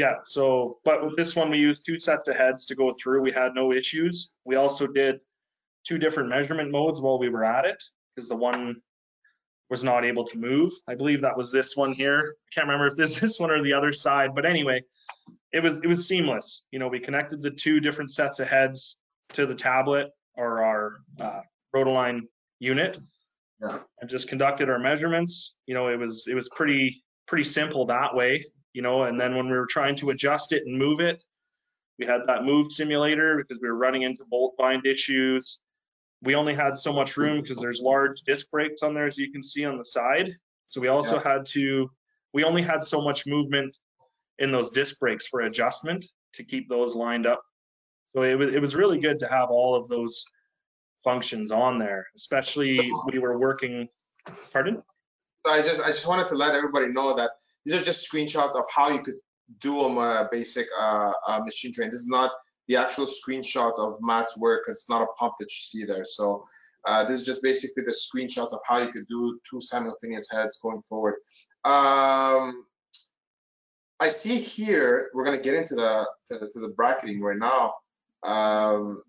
Yeah, 0.00 0.14
so, 0.24 0.78
but 0.82 1.04
with 1.04 1.14
this 1.14 1.36
one, 1.36 1.50
we 1.50 1.58
used 1.58 1.84
two 1.84 1.98
sets 1.98 2.26
of 2.26 2.34
heads 2.34 2.64
to 2.66 2.74
go 2.74 2.90
through. 2.90 3.20
We 3.20 3.32
had 3.32 3.54
no 3.54 3.70
issues. 3.70 4.32
We 4.46 4.56
also 4.56 4.86
did 4.86 5.16
two 5.86 5.98
different 5.98 6.30
measurement 6.30 6.70
modes 6.70 7.02
while 7.02 7.18
we 7.18 7.28
were 7.28 7.44
at 7.44 7.66
it, 7.66 7.82
because 8.16 8.26
the 8.26 8.36
one 8.36 8.80
was 9.68 9.84
not 9.84 10.06
able 10.06 10.24
to 10.24 10.38
move. 10.38 10.72
I 10.88 10.94
believe 10.94 11.20
that 11.20 11.36
was 11.36 11.52
this 11.52 11.76
one 11.76 11.92
here. 11.92 12.34
I 12.34 12.48
can't 12.54 12.66
remember 12.66 12.86
if 12.86 12.96
this 12.96 13.10
is 13.12 13.20
this 13.20 13.38
one 13.38 13.50
or 13.50 13.62
the 13.62 13.74
other 13.74 13.92
side, 13.92 14.34
but 14.34 14.46
anyway, 14.46 14.82
it 15.52 15.62
was 15.62 15.76
it 15.76 15.86
was 15.86 16.08
seamless. 16.08 16.64
You 16.70 16.78
know, 16.78 16.88
we 16.88 16.98
connected 16.98 17.42
the 17.42 17.50
two 17.50 17.78
different 17.78 18.10
sets 18.10 18.40
of 18.40 18.48
heads 18.48 18.96
to 19.34 19.44
the 19.44 19.54
tablet 19.54 20.06
or 20.34 20.62
our 20.64 21.00
uh, 21.20 21.40
ROTALIGN 21.76 22.22
unit, 22.58 22.98
Yeah. 23.60 23.80
and 24.00 24.08
just 24.08 24.28
conducted 24.28 24.70
our 24.70 24.78
measurements. 24.78 25.58
You 25.66 25.74
know, 25.74 25.88
it 25.88 25.98
was 25.98 26.26
it 26.26 26.34
was 26.34 26.48
pretty 26.48 27.04
pretty 27.26 27.44
simple 27.44 27.84
that 27.84 28.14
way 28.14 28.46
you 28.72 28.82
know, 28.82 29.04
and 29.04 29.20
then 29.20 29.34
when 29.36 29.46
we 29.46 29.56
were 29.56 29.66
trying 29.68 29.96
to 29.96 30.10
adjust 30.10 30.52
it 30.52 30.64
and 30.66 30.78
move 30.78 31.00
it, 31.00 31.24
we 31.98 32.06
had 32.06 32.22
that 32.26 32.44
move 32.44 32.72
simulator 32.72 33.36
because 33.36 33.60
we 33.60 33.68
were 33.68 33.76
running 33.76 34.02
into 34.02 34.24
bolt 34.24 34.56
bind 34.56 34.86
issues. 34.86 35.60
We 36.22 36.34
only 36.34 36.54
had 36.54 36.76
so 36.76 36.92
much 36.92 37.16
room 37.16 37.40
because 37.40 37.58
there's 37.58 37.80
large 37.80 38.22
disc 38.22 38.50
brakes 38.50 38.82
on 38.82 38.94
there, 38.94 39.06
as 39.06 39.18
you 39.18 39.30
can 39.30 39.42
see 39.42 39.64
on 39.64 39.78
the 39.78 39.84
side. 39.84 40.34
So 40.64 40.80
we 40.80 40.88
also 40.88 41.18
had 41.18 41.46
to, 41.46 41.90
we 42.32 42.44
only 42.44 42.62
had 42.62 42.84
so 42.84 43.00
much 43.00 43.26
movement 43.26 43.76
in 44.38 44.52
those 44.52 44.70
disc 44.70 44.98
brakes 44.98 45.26
for 45.26 45.40
adjustment 45.40 46.06
to 46.34 46.44
keep 46.44 46.68
those 46.68 46.94
lined 46.94 47.26
up. 47.26 47.42
So 48.10 48.22
it 48.22 48.34
was, 48.34 48.54
it 48.54 48.60
was 48.60 48.74
really 48.74 48.98
good 48.98 49.18
to 49.20 49.28
have 49.28 49.50
all 49.50 49.74
of 49.74 49.88
those 49.88 50.24
functions 51.02 51.50
on 51.50 51.78
there, 51.78 52.06
especially 52.16 52.90
we 53.10 53.18
were 53.18 53.38
working, 53.38 53.88
pardon? 54.52 54.82
So 55.46 55.52
I 55.52 55.62
just 55.62 55.80
I 55.80 55.88
just 55.88 56.06
wanted 56.06 56.28
to 56.28 56.34
let 56.34 56.54
everybody 56.54 56.88
know 56.88 57.14
that 57.14 57.30
these 57.64 57.74
are 57.74 57.84
just 57.84 58.10
screenshots 58.10 58.56
of 58.56 58.64
how 58.74 58.90
you 58.90 59.02
could 59.02 59.16
do 59.60 59.80
a 59.80 60.28
basic 60.30 60.66
uh, 60.78 61.12
uh, 61.26 61.40
machine 61.40 61.72
train. 61.72 61.90
This 61.90 62.00
is 62.00 62.08
not 62.08 62.30
the 62.68 62.76
actual 62.76 63.06
screenshot 63.06 63.76
of 63.78 63.96
Matt's 64.00 64.38
work 64.38 64.62
it's 64.68 64.88
not 64.88 65.02
a 65.02 65.06
pump 65.18 65.34
that 65.40 65.46
you 65.46 65.60
see 65.60 65.84
there. 65.84 66.04
So 66.04 66.44
uh, 66.86 67.04
this 67.04 67.20
is 67.20 67.26
just 67.26 67.42
basically 67.42 67.84
the 67.84 67.90
screenshots 67.92 68.52
of 68.52 68.60
how 68.64 68.78
you 68.78 68.92
could 68.92 69.08
do 69.08 69.38
two 69.48 69.60
simultaneous 69.60 70.28
heads 70.30 70.58
going 70.62 70.80
forward. 70.82 71.14
Um, 71.64 72.64
I 73.98 74.08
see 74.08 74.38
here, 74.38 75.10
we're 75.12 75.24
gonna 75.24 75.38
get 75.38 75.54
into 75.54 75.74
the 75.74 76.08
to, 76.28 76.48
to 76.48 76.60
the 76.60 76.68
bracketing 76.68 77.20
right 77.20 77.36
now 77.36 77.74
um, 78.22 79.02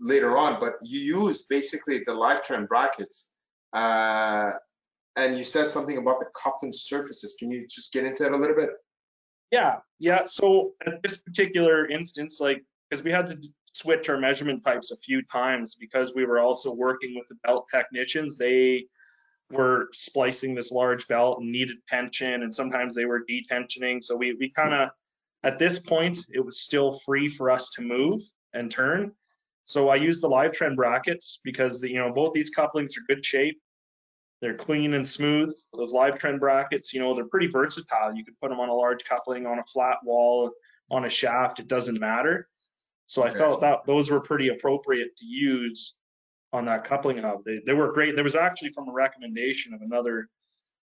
later 0.00 0.38
on, 0.38 0.60
but 0.60 0.76
you 0.82 1.00
use 1.00 1.42
basically 1.42 2.04
the 2.06 2.14
live 2.14 2.42
trend 2.42 2.68
brackets. 2.68 3.32
Uh, 3.72 4.52
and 5.18 5.36
you 5.36 5.44
said 5.44 5.70
something 5.70 5.98
about 5.98 6.20
the 6.20 6.26
coupling 6.34 6.72
surfaces. 6.72 7.34
Can 7.38 7.50
you 7.50 7.66
just 7.66 7.92
get 7.92 8.04
into 8.04 8.24
it 8.24 8.32
a 8.32 8.36
little 8.36 8.56
bit? 8.56 8.70
Yeah, 9.50 9.76
yeah. 9.98 10.24
So 10.24 10.72
at 10.86 11.02
this 11.02 11.16
particular 11.16 11.86
instance, 11.86 12.40
like, 12.40 12.64
because 12.88 13.04
we 13.04 13.10
had 13.10 13.26
to 13.26 13.48
switch 13.72 14.08
our 14.08 14.18
measurement 14.18 14.64
types 14.64 14.90
a 14.92 14.96
few 14.96 15.22
times 15.22 15.74
because 15.74 16.14
we 16.14 16.24
were 16.24 16.38
also 16.38 16.72
working 16.72 17.14
with 17.16 17.26
the 17.28 17.34
belt 17.44 17.66
technicians. 17.70 18.38
They 18.38 18.86
were 19.50 19.88
splicing 19.92 20.54
this 20.54 20.70
large 20.70 21.08
belt 21.08 21.40
and 21.40 21.50
needed 21.50 21.78
tension, 21.88 22.42
and 22.42 22.54
sometimes 22.54 22.94
they 22.94 23.04
were 23.04 23.24
detensioning. 23.28 24.02
So 24.04 24.14
we, 24.16 24.34
we 24.38 24.50
kind 24.50 24.74
of, 24.74 24.90
at 25.42 25.58
this 25.58 25.78
point, 25.78 26.18
it 26.32 26.44
was 26.44 26.60
still 26.60 26.98
free 27.04 27.28
for 27.28 27.50
us 27.50 27.70
to 27.70 27.82
move 27.82 28.20
and 28.52 28.70
turn. 28.70 29.12
So 29.62 29.88
I 29.88 29.96
used 29.96 30.22
the 30.22 30.28
live 30.28 30.52
trend 30.52 30.76
brackets 30.76 31.40
because 31.42 31.82
you 31.82 31.98
know 31.98 32.12
both 32.12 32.32
these 32.32 32.50
couplings 32.50 32.96
are 32.96 33.02
good 33.06 33.24
shape. 33.24 33.60
They're 34.40 34.54
clean 34.54 34.94
and 34.94 35.06
smooth. 35.06 35.52
Those 35.74 35.92
live 35.92 36.18
trend 36.18 36.40
brackets, 36.40 36.94
you 36.94 37.00
know, 37.00 37.14
they're 37.14 37.26
pretty 37.26 37.48
versatile. 37.48 38.14
You 38.14 38.24
could 38.24 38.38
put 38.40 38.50
them 38.50 38.60
on 38.60 38.68
a 38.68 38.74
large 38.74 39.04
coupling, 39.04 39.46
on 39.46 39.58
a 39.58 39.64
flat 39.64 39.96
wall, 40.04 40.52
on 40.90 41.04
a 41.04 41.08
shaft. 41.08 41.58
It 41.58 41.68
doesn't 41.68 41.98
matter. 41.98 42.48
So 43.06 43.24
I 43.24 43.30
felt 43.30 43.60
that 43.62 43.86
those 43.86 44.10
were 44.10 44.20
pretty 44.20 44.48
appropriate 44.48 45.16
to 45.16 45.24
use 45.24 45.96
on 46.52 46.66
that 46.66 46.84
coupling 46.84 47.18
hub. 47.18 47.42
They, 47.44 47.60
they 47.64 47.72
were 47.72 47.92
great. 47.92 48.14
There 48.14 48.24
was 48.24 48.36
actually 48.36 48.72
from 48.72 48.88
a 48.88 48.92
recommendation 48.92 49.72
of 49.72 49.80
another 49.80 50.28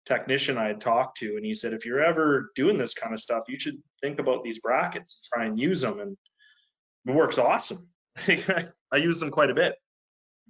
technician 0.07 0.57
I 0.57 0.69
had 0.69 0.81
talked 0.81 1.19
to, 1.19 1.37
and 1.37 1.45
he 1.45 1.55
said, 1.55 1.73
if 1.73 1.85
you're 1.85 2.03
ever 2.03 2.53
doing 2.55 2.79
this 2.79 2.95
kind 2.95 3.13
of 3.13 3.21
stuff, 3.21 3.45
you 3.49 3.59
should 3.59 3.77
think 4.01 4.19
about 4.19 4.45
these 4.45 4.61
brackets 4.61 5.19
and 5.19 5.39
try 5.39 5.47
and 5.47 5.61
use 5.61 5.83
them. 5.83 6.01
And 6.01 6.17
it 7.07 7.15
works 7.15 7.39
awesome. 7.39 7.89
I 8.27 8.97
use 8.97 9.21
them 9.21 9.31
quite 9.31 9.51
a 9.51 9.55
bit. 9.55 9.75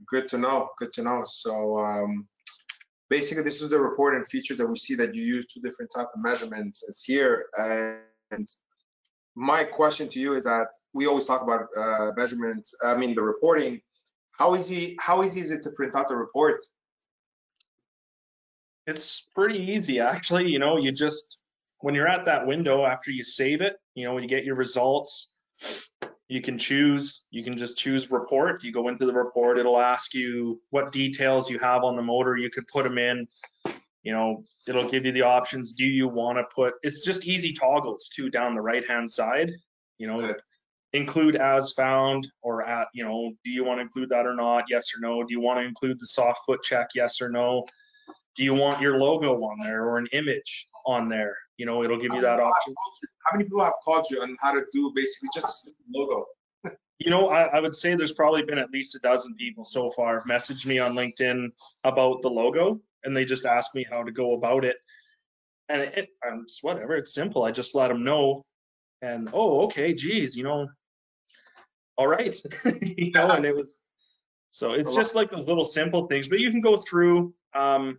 Good 0.06 0.28
to 0.28 0.38
know. 0.38 0.70
Good 0.78 0.92
to 0.92 1.02
know. 1.02 1.24
So 1.26 1.78
um, 1.78 2.28
basically, 3.08 3.44
this 3.44 3.62
is 3.62 3.70
the 3.70 3.78
reporting 3.78 4.24
feature 4.24 4.54
that 4.56 4.66
we 4.66 4.76
see 4.76 4.94
that 4.96 5.14
you 5.14 5.22
use 5.22 5.46
two 5.46 5.60
different 5.60 5.90
type 5.94 6.08
of 6.14 6.22
measurements 6.22 6.84
as 6.88 7.02
here. 7.02 7.46
And 8.30 8.46
my 9.34 9.64
question 9.64 10.08
to 10.08 10.20
you 10.20 10.34
is 10.34 10.44
that 10.44 10.68
we 10.92 11.06
always 11.06 11.24
talk 11.24 11.42
about 11.42 11.66
uh, 11.76 12.12
measurements. 12.16 12.74
I 12.84 12.96
mean, 12.96 13.14
the 13.14 13.22
reporting. 13.22 13.80
How 14.38 14.56
easy? 14.56 14.96
How 15.00 15.22
easy 15.24 15.40
is 15.40 15.50
it 15.50 15.62
to 15.62 15.70
print 15.70 15.94
out 15.94 16.08
the 16.08 16.16
report? 16.16 16.64
It's 18.86 19.28
pretty 19.34 19.58
easy, 19.58 20.00
actually. 20.00 20.48
You 20.48 20.58
know, 20.58 20.76
you 20.78 20.92
just 20.92 21.42
when 21.80 21.94
you're 21.94 22.08
at 22.08 22.24
that 22.26 22.46
window 22.46 22.84
after 22.84 23.10
you 23.10 23.24
save 23.24 23.60
it, 23.60 23.76
you 23.94 24.04
know, 24.04 24.14
when 24.14 24.22
you 24.22 24.28
get 24.28 24.44
your 24.44 24.56
results, 24.56 25.34
you 26.28 26.40
can 26.40 26.58
choose, 26.58 27.26
you 27.30 27.44
can 27.44 27.56
just 27.56 27.78
choose 27.78 28.10
report. 28.10 28.64
You 28.64 28.72
go 28.72 28.88
into 28.88 29.06
the 29.06 29.12
report, 29.12 29.58
it'll 29.58 29.80
ask 29.80 30.12
you 30.12 30.60
what 30.70 30.92
details 30.92 31.48
you 31.48 31.58
have 31.58 31.84
on 31.84 31.96
the 31.96 32.02
motor. 32.02 32.36
You 32.36 32.50
could 32.50 32.66
put 32.66 32.84
them 32.84 32.98
in, 32.98 33.28
you 34.02 34.12
know, 34.12 34.44
it'll 34.66 34.88
give 34.88 35.04
you 35.04 35.12
the 35.12 35.22
options. 35.22 35.72
Do 35.72 35.84
you 35.84 36.08
want 36.08 36.38
to 36.38 36.44
put, 36.54 36.74
it's 36.82 37.04
just 37.04 37.26
easy 37.26 37.52
toggles 37.52 38.08
too 38.08 38.28
down 38.28 38.54
the 38.54 38.60
right 38.60 38.86
hand 38.86 39.10
side, 39.10 39.52
you 39.98 40.08
know, 40.08 40.34
include 40.92 41.36
as 41.36 41.72
found 41.72 42.26
or 42.42 42.66
at, 42.66 42.88
you 42.92 43.04
know, 43.04 43.32
do 43.44 43.50
you 43.50 43.64
want 43.64 43.78
to 43.78 43.82
include 43.82 44.08
that 44.08 44.26
or 44.26 44.34
not? 44.34 44.64
Yes 44.68 44.92
or 44.96 45.00
no. 45.00 45.22
Do 45.22 45.32
you 45.32 45.40
want 45.40 45.60
to 45.60 45.64
include 45.64 45.98
the 46.00 46.06
soft 46.06 46.40
foot 46.44 46.62
check? 46.62 46.88
Yes 46.94 47.20
or 47.20 47.28
no. 47.28 47.64
Do 48.34 48.44
you 48.44 48.54
want 48.54 48.80
your 48.80 48.98
logo 48.98 49.34
on 49.44 49.60
there 49.62 49.84
or 49.84 49.98
an 49.98 50.08
image 50.12 50.66
on 50.86 51.08
there? 51.08 51.36
You 51.58 51.66
know, 51.66 51.82
it'll 51.82 51.98
give 51.98 52.12
you 52.12 52.20
that 52.20 52.40
option. 52.40 52.74
How 53.24 53.36
many 53.36 53.44
people 53.44 53.64
have 53.64 53.74
called 53.84 54.06
you 54.10 54.20
on 54.20 54.36
how 54.40 54.52
to 54.52 54.64
do 54.72 54.92
basically 54.94 55.30
just 55.34 55.70
logo? 55.94 56.26
you 56.98 57.10
know, 57.10 57.28
I, 57.28 57.44
I, 57.44 57.60
would 57.60 57.76
say 57.76 57.94
there's 57.94 58.12
probably 58.12 58.42
been 58.42 58.58
at 58.58 58.70
least 58.70 58.94
a 58.94 58.98
dozen 58.98 59.34
people 59.34 59.64
so 59.64 59.90
far 59.90 60.22
messaged 60.24 60.66
me 60.66 60.78
on 60.78 60.94
LinkedIn 60.94 61.48
about 61.84 62.22
the 62.22 62.28
logo, 62.28 62.80
and 63.04 63.16
they 63.16 63.24
just 63.24 63.44
asked 63.44 63.74
me 63.74 63.86
how 63.88 64.02
to 64.02 64.12
go 64.12 64.34
about 64.34 64.64
it. 64.64 64.76
And 65.68 65.82
it, 65.82 66.08
I'm 66.24 66.44
just 66.46 66.62
whatever, 66.62 66.96
it's 66.96 67.14
simple. 67.14 67.42
I 67.44 67.50
just 67.50 67.74
let 67.74 67.88
them 67.88 68.04
know, 68.04 68.42
and 69.02 69.28
oh, 69.32 69.64
okay, 69.64 69.94
geez, 69.94 70.36
you 70.36 70.44
know, 70.44 70.68
all 71.98 72.06
right, 72.06 72.34
you 72.82 73.10
know, 73.12 73.30
and 73.30 73.44
it 73.44 73.54
was. 73.54 73.78
So 74.48 74.72
it's 74.72 74.94
just 74.94 75.14
like 75.14 75.30
those 75.30 75.48
little 75.48 75.64
simple 75.64 76.06
things, 76.06 76.28
but 76.28 76.38
you 76.38 76.50
can 76.50 76.60
go 76.60 76.76
through. 76.76 77.34
Um, 77.54 77.98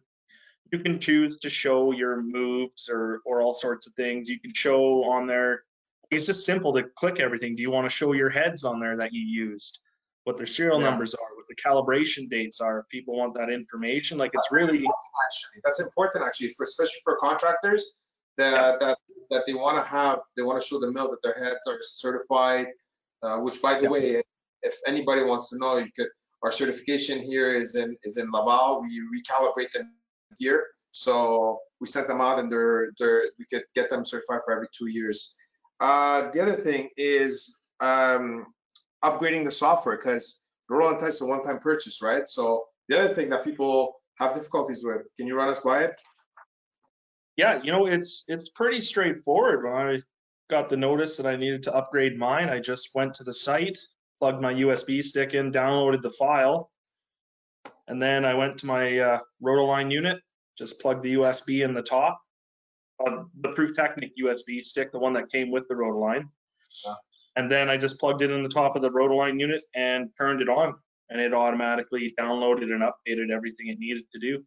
you 0.72 0.80
can 0.80 0.99
choose 0.99 1.39
to 1.39 1.49
show 1.49 1.91
your 1.91 2.22
moves 2.22 2.89
or 2.89 3.22
or 3.26 3.41
all 3.41 3.53
sorts 3.53 3.88
of 3.88 3.93
things. 3.93 4.30
You 4.30 4.39
can 4.39 4.53
show 4.53 5.03
on 5.05 5.28
there. 5.28 5.63
It's 6.09 6.26
just 6.26 6.45
simple 6.45 6.74
to 6.74 6.84
click 6.95 7.20
everything. 7.20 7.55
Do 7.55 7.61
you 7.61 7.72
want 7.72 7.86
to 7.86 7.89
show 7.89 8.13
your 8.13 8.30
heads 8.30 8.63
on 8.63 8.80
there 8.80 8.97
that 8.97 9.13
you 9.13 9.22
used? 9.22 9.80
What 10.24 10.38
their 10.38 10.45
serial 10.45 10.80
yeah. 10.80 10.89
numbers 10.89 11.13
are, 11.13 11.36
what 11.36 11.47
the 11.47 11.55
calibration 11.55 12.30
dates 12.30 12.59
are. 12.59 12.80
If 12.80 12.89
people 12.89 13.18
want 13.18 13.34
that 13.36 13.49
information, 13.49 14.18
like 14.18 14.32
it's 14.34 14.51
really 14.51 14.78
actually 14.78 15.61
that's 15.63 15.80
important 15.80 16.26
actually 16.26 16.53
for 16.53 16.63
especially 16.63 16.99
for 17.03 17.18
contractors 17.18 17.95
that 18.38 18.51
yeah. 18.51 18.78
that 18.80 18.97
that 19.30 19.45
they 19.45 19.53
want 19.53 19.78
to 19.78 19.84
have 19.89 20.20
they 20.36 20.43
want 20.43 20.61
to 20.61 20.65
show 20.65 20.80
the 20.80 20.91
mill 20.91 21.09
that 21.09 21.22
their 21.24 21.43
heads 21.43 21.68
are 21.68 21.78
certified. 21.82 22.68
Uh, 23.24 23.39
which 23.39 23.59
by 23.63 23.74
the 23.74 23.84
yeah. 23.84 23.89
way, 23.89 24.24
if 24.61 24.76
anybody 24.86 25.24
wants 25.24 25.49
to 25.49 25.57
know, 25.57 25.78
you 25.78 25.89
could 25.97 26.07
our 26.43 26.51
certification 26.51 27.22
here 27.22 27.55
is 27.55 27.76
in 27.76 27.97
is 28.03 28.18
in 28.18 28.30
Laval. 28.32 28.82
We 28.82 29.01
recalibrate 29.01 29.72
them 29.72 29.91
year. 30.39 30.65
So 30.91 31.59
we 31.80 31.88
sent 31.88 32.07
them 32.07 32.21
out 32.21 32.39
and 32.39 32.51
they're, 32.51 32.91
they're, 32.97 33.23
we 33.38 33.45
could 33.51 33.63
get 33.75 33.89
them 33.89 34.05
certified 34.05 34.41
for 34.45 34.53
every 34.53 34.67
two 34.75 34.88
years. 34.88 35.36
Uh, 35.80 36.32
the 36.32 36.41
other 36.41 36.55
thing 36.55 36.89
is 36.97 37.59
um, 37.80 38.47
upgrading 39.03 39.45
the 39.45 39.51
software 39.51 39.97
because 39.97 40.43
ROTALIGN 40.69 40.99
touch 40.99 41.09
is 41.09 41.21
a 41.21 41.25
one-time 41.25 41.59
purchase, 41.59 42.01
right? 42.01 42.28
So 42.28 42.65
the 42.89 42.99
other 42.99 43.13
thing 43.13 43.30
that 43.30 43.43
people 43.43 43.93
have 44.19 44.34
difficulties 44.34 44.84
with, 44.84 45.03
can 45.15 45.28
you 45.28 45.36
run 45.36 45.49
us 45.49 45.59
by 45.59 45.84
it? 45.84 46.01
Yeah, 47.36 47.61
you 47.61 47.71
know, 47.71 47.86
it's 47.86 48.23
it's 48.28 48.49
pretty 48.49 48.82
straightforward. 48.82 49.63
When 49.63 49.73
I 49.73 50.01
got 50.49 50.69
the 50.69 50.78
notice 50.78 51.17
that 51.17 51.28
I 51.28 51.36
needed 51.36 51.63
to 51.63 51.75
upgrade 51.75 52.17
mine, 52.17 52.49
I 52.49 52.59
just 52.59 52.89
went 52.95 53.13
to 53.15 53.23
the 53.23 53.34
site, 53.34 53.78
plugged 54.19 54.41
my 54.41 54.53
USB 54.53 55.03
stick 55.03 55.36
in, 55.36 55.51
downloaded 55.51 56.01
the 56.01 56.09
file, 56.09 56.71
and 57.88 58.02
then 58.02 58.26
I 58.26 58.34
went 58.34 58.58
to 58.60 58.66
my 58.66 59.00
uh, 59.00 59.20
ROTALIGN 59.42 59.92
unit, 59.92 60.20
just 60.58 60.80
plugged 60.80 61.04
the 61.04 61.16
USB 61.16 61.64
in 61.64 61.74
the 61.74 61.82
top, 61.82 62.20
uh, 63.06 63.24
the 63.42 63.50
Prüftechnik 63.50 64.12
USB 64.22 64.66
stick, 64.66 64.92
the 64.92 65.00
one 65.00 65.14
that 65.14 65.32
came 65.32 65.52
with 65.52 65.68
the 65.68 65.76
ROTALIGN. 65.76 66.28
Yeah. 66.86 66.94
And 67.38 67.52
then 67.52 67.70
I 67.70 67.78
just 67.78 68.00
plugged 68.00 68.22
it 68.24 68.32
in 68.32 68.44
the 68.44 68.50
top 68.50 68.76
of 68.76 68.82
the 68.82 68.90
ROTALIGN 68.90 69.40
unit 69.40 69.62
and 69.76 70.10
turned 70.18 70.42
it 70.42 70.50
on, 70.50 70.76
and 71.10 71.22
it 71.22 71.34
automatically 71.34 72.14
downloaded 72.20 72.74
and 72.74 72.82
updated 72.82 73.32
everything 73.32 73.68
it 73.68 73.80
needed 73.80 74.04
to 74.12 74.20
do. 74.20 74.44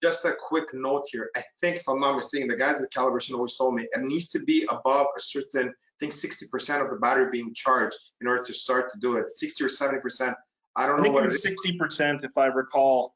Just 0.00 0.24
a 0.24 0.36
quick 0.38 0.66
note 0.72 1.06
here. 1.10 1.28
I 1.36 1.42
think, 1.60 1.76
if 1.76 1.88
I'm 1.88 1.98
not 1.98 2.14
mistaken, 2.14 2.46
the 2.46 2.56
guys 2.56 2.80
at 2.80 2.92
Calibration 2.92 3.34
always 3.34 3.56
told 3.56 3.74
me 3.74 3.88
it 3.90 4.02
needs 4.02 4.30
to 4.30 4.38
be 4.40 4.64
above 4.70 5.06
a 5.16 5.20
certain, 5.20 5.68
I 5.68 5.96
think 5.98 6.12
60% 6.12 6.82
of 6.82 6.90
the 6.90 6.96
battery 6.96 7.30
being 7.32 7.52
charged 7.52 7.96
in 8.20 8.28
order 8.28 8.44
to 8.44 8.52
start 8.52 8.92
to 8.92 8.98
do 9.00 9.16
it. 9.16 9.32
60 9.32 9.64
or 9.64 9.68
70% 9.68 10.34
I 10.78 10.86
don't 10.86 11.00
I 11.00 11.04
know 11.04 11.10
what 11.10 11.24
it 11.24 11.32
was 11.32 11.42
sixty 11.42 11.76
percent 11.76 12.24
if 12.24 12.38
I 12.38 12.46
recall. 12.46 13.14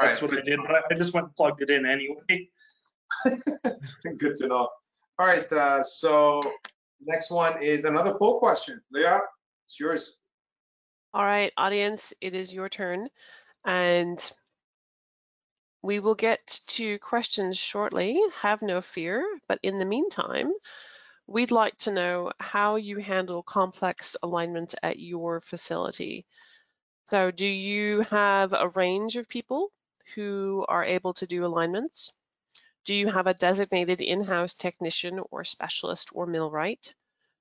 All 0.00 0.06
That's 0.06 0.22
right, 0.22 0.30
what 0.30 0.40
I 0.40 0.42
did, 0.42 0.58
but 0.66 0.82
I 0.90 0.94
just 0.94 1.12
went 1.12 1.26
and 1.26 1.36
plugged 1.36 1.60
it 1.60 1.68
in 1.68 1.84
anyway. 1.84 2.16
good 4.18 4.34
to 4.36 4.48
know. 4.48 4.68
All 5.18 5.26
right, 5.26 5.50
uh, 5.52 5.82
so 5.82 6.40
next 7.04 7.30
one 7.30 7.62
is 7.62 7.84
another 7.84 8.14
poll 8.18 8.38
question. 8.38 8.80
Leah, 8.90 9.20
it's 9.66 9.78
yours. 9.78 10.18
All 11.12 11.24
right, 11.24 11.52
audience, 11.58 12.14
it 12.22 12.32
is 12.32 12.54
your 12.54 12.70
turn. 12.70 13.08
And 13.66 14.32
we 15.82 16.00
will 16.00 16.14
get 16.14 16.60
to 16.68 16.98
questions 17.00 17.58
shortly, 17.58 18.18
have 18.40 18.62
no 18.62 18.80
fear. 18.80 19.22
But 19.46 19.58
in 19.62 19.76
the 19.76 19.84
meantime, 19.84 20.52
we'd 21.26 21.50
like 21.50 21.76
to 21.78 21.92
know 21.92 22.32
how 22.40 22.76
you 22.76 22.96
handle 22.96 23.42
complex 23.42 24.16
alignment 24.22 24.74
at 24.82 24.98
your 24.98 25.40
facility. 25.40 26.24
So 27.12 27.30
do 27.30 27.46
you 27.46 28.00
have 28.08 28.54
a 28.54 28.70
range 28.70 29.16
of 29.18 29.28
people 29.28 29.70
who 30.14 30.64
are 30.66 30.82
able 30.82 31.12
to 31.12 31.26
do 31.26 31.44
alignments? 31.44 32.14
Do 32.86 32.94
you 32.94 33.06
have 33.06 33.26
a 33.26 33.34
designated 33.34 34.00
in-house 34.00 34.54
technician 34.54 35.20
or 35.30 35.44
specialist 35.44 36.08
or 36.14 36.24
millwright? 36.24 36.94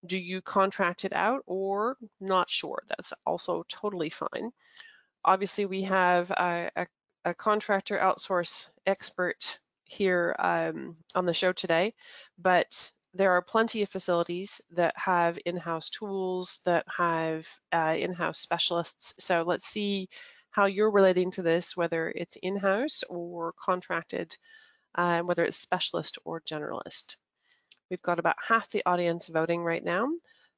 Do 0.06 0.18
you 0.18 0.42
contract 0.42 1.06
it 1.06 1.14
out 1.14 1.44
or 1.46 1.96
not 2.20 2.50
sure? 2.50 2.84
That's 2.90 3.14
also 3.26 3.64
totally 3.70 4.10
fine. 4.10 4.52
Obviously, 5.24 5.66
we 5.66 5.84
have 5.84 6.32
a, 6.32 6.70
a, 6.76 6.88
a 7.24 7.34
contractor 7.34 7.98
outsource 7.98 8.72
expert 8.86 9.58
here 9.86 10.36
um, 10.38 10.98
on 11.16 11.26
the 11.26 11.34
show 11.34 11.54
today, 11.54 11.94
but 12.38 12.92
there 13.14 13.32
are 13.32 13.42
plenty 13.42 13.82
of 13.82 13.90
facilities 13.90 14.62
that 14.72 14.98
have 14.98 15.38
in-house 15.46 15.90
tools, 15.90 16.60
that 16.66 16.86
have 16.96 17.48
uh, 17.74 17.96
in-house 17.98 18.40
specialists. 18.40 19.14
So 19.20 19.44
let's 19.46 19.66
see 19.66 20.08
how 20.52 20.66
you're 20.66 20.92
relating 20.92 21.32
to 21.32 21.42
this, 21.42 21.76
whether 21.76 22.10
it's 22.10 22.38
in-house 22.38 23.04
or 23.10 23.54
contracted, 23.60 24.36
uh, 24.96 25.22
whether 25.22 25.44
it's 25.44 25.58
specialist 25.58 26.20
or 26.24 26.42
generalist. 26.42 27.18
We've 27.90 28.02
got 28.02 28.20
about 28.20 28.38
half 28.46 28.70
the 28.70 28.84
audience 28.86 29.28
voting 29.28 29.62
right 29.64 29.84
now. 29.84 30.08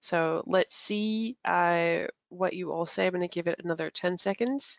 So 0.01 0.43
let's 0.45 0.75
see 0.75 1.37
uh, 1.45 2.07
what 2.29 2.53
you 2.53 2.71
all 2.71 2.85
say. 2.85 3.07
I'm 3.07 3.13
going 3.13 3.27
to 3.27 3.33
give 3.33 3.47
it 3.47 3.61
another 3.63 3.89
10 3.89 4.17
seconds. 4.17 4.77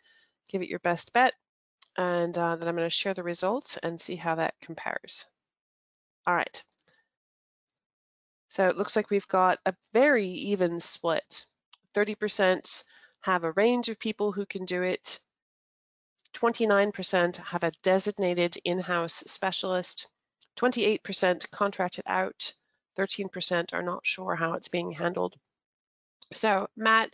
Give 0.48 0.62
it 0.62 0.68
your 0.68 0.80
best 0.80 1.12
bet. 1.12 1.34
And 1.96 2.36
uh, 2.36 2.56
then 2.56 2.68
I'm 2.68 2.76
going 2.76 2.86
to 2.86 2.90
share 2.90 3.14
the 3.14 3.22
results 3.22 3.78
and 3.82 4.00
see 4.00 4.16
how 4.16 4.36
that 4.36 4.54
compares. 4.60 5.26
All 6.26 6.34
right. 6.34 6.62
So 8.54 8.68
it 8.68 8.76
looks 8.76 8.94
like 8.94 9.10
we've 9.10 9.26
got 9.26 9.58
a 9.66 9.74
very 9.92 10.28
even 10.28 10.78
split. 10.78 11.44
30% 11.92 12.84
have 13.22 13.42
a 13.42 13.50
range 13.50 13.88
of 13.88 13.98
people 13.98 14.30
who 14.30 14.46
can 14.46 14.64
do 14.64 14.80
it. 14.82 15.18
29% 16.34 17.36
have 17.38 17.64
a 17.64 17.72
designated 17.82 18.56
in-house 18.64 19.24
specialist. 19.26 20.06
28% 20.56 21.50
contract 21.50 21.98
it 21.98 22.04
out. 22.06 22.52
13% 22.96 23.72
are 23.72 23.82
not 23.82 24.06
sure 24.06 24.36
how 24.36 24.52
it's 24.52 24.68
being 24.68 24.92
handled. 24.92 25.34
So 26.32 26.68
Matt, 26.76 27.12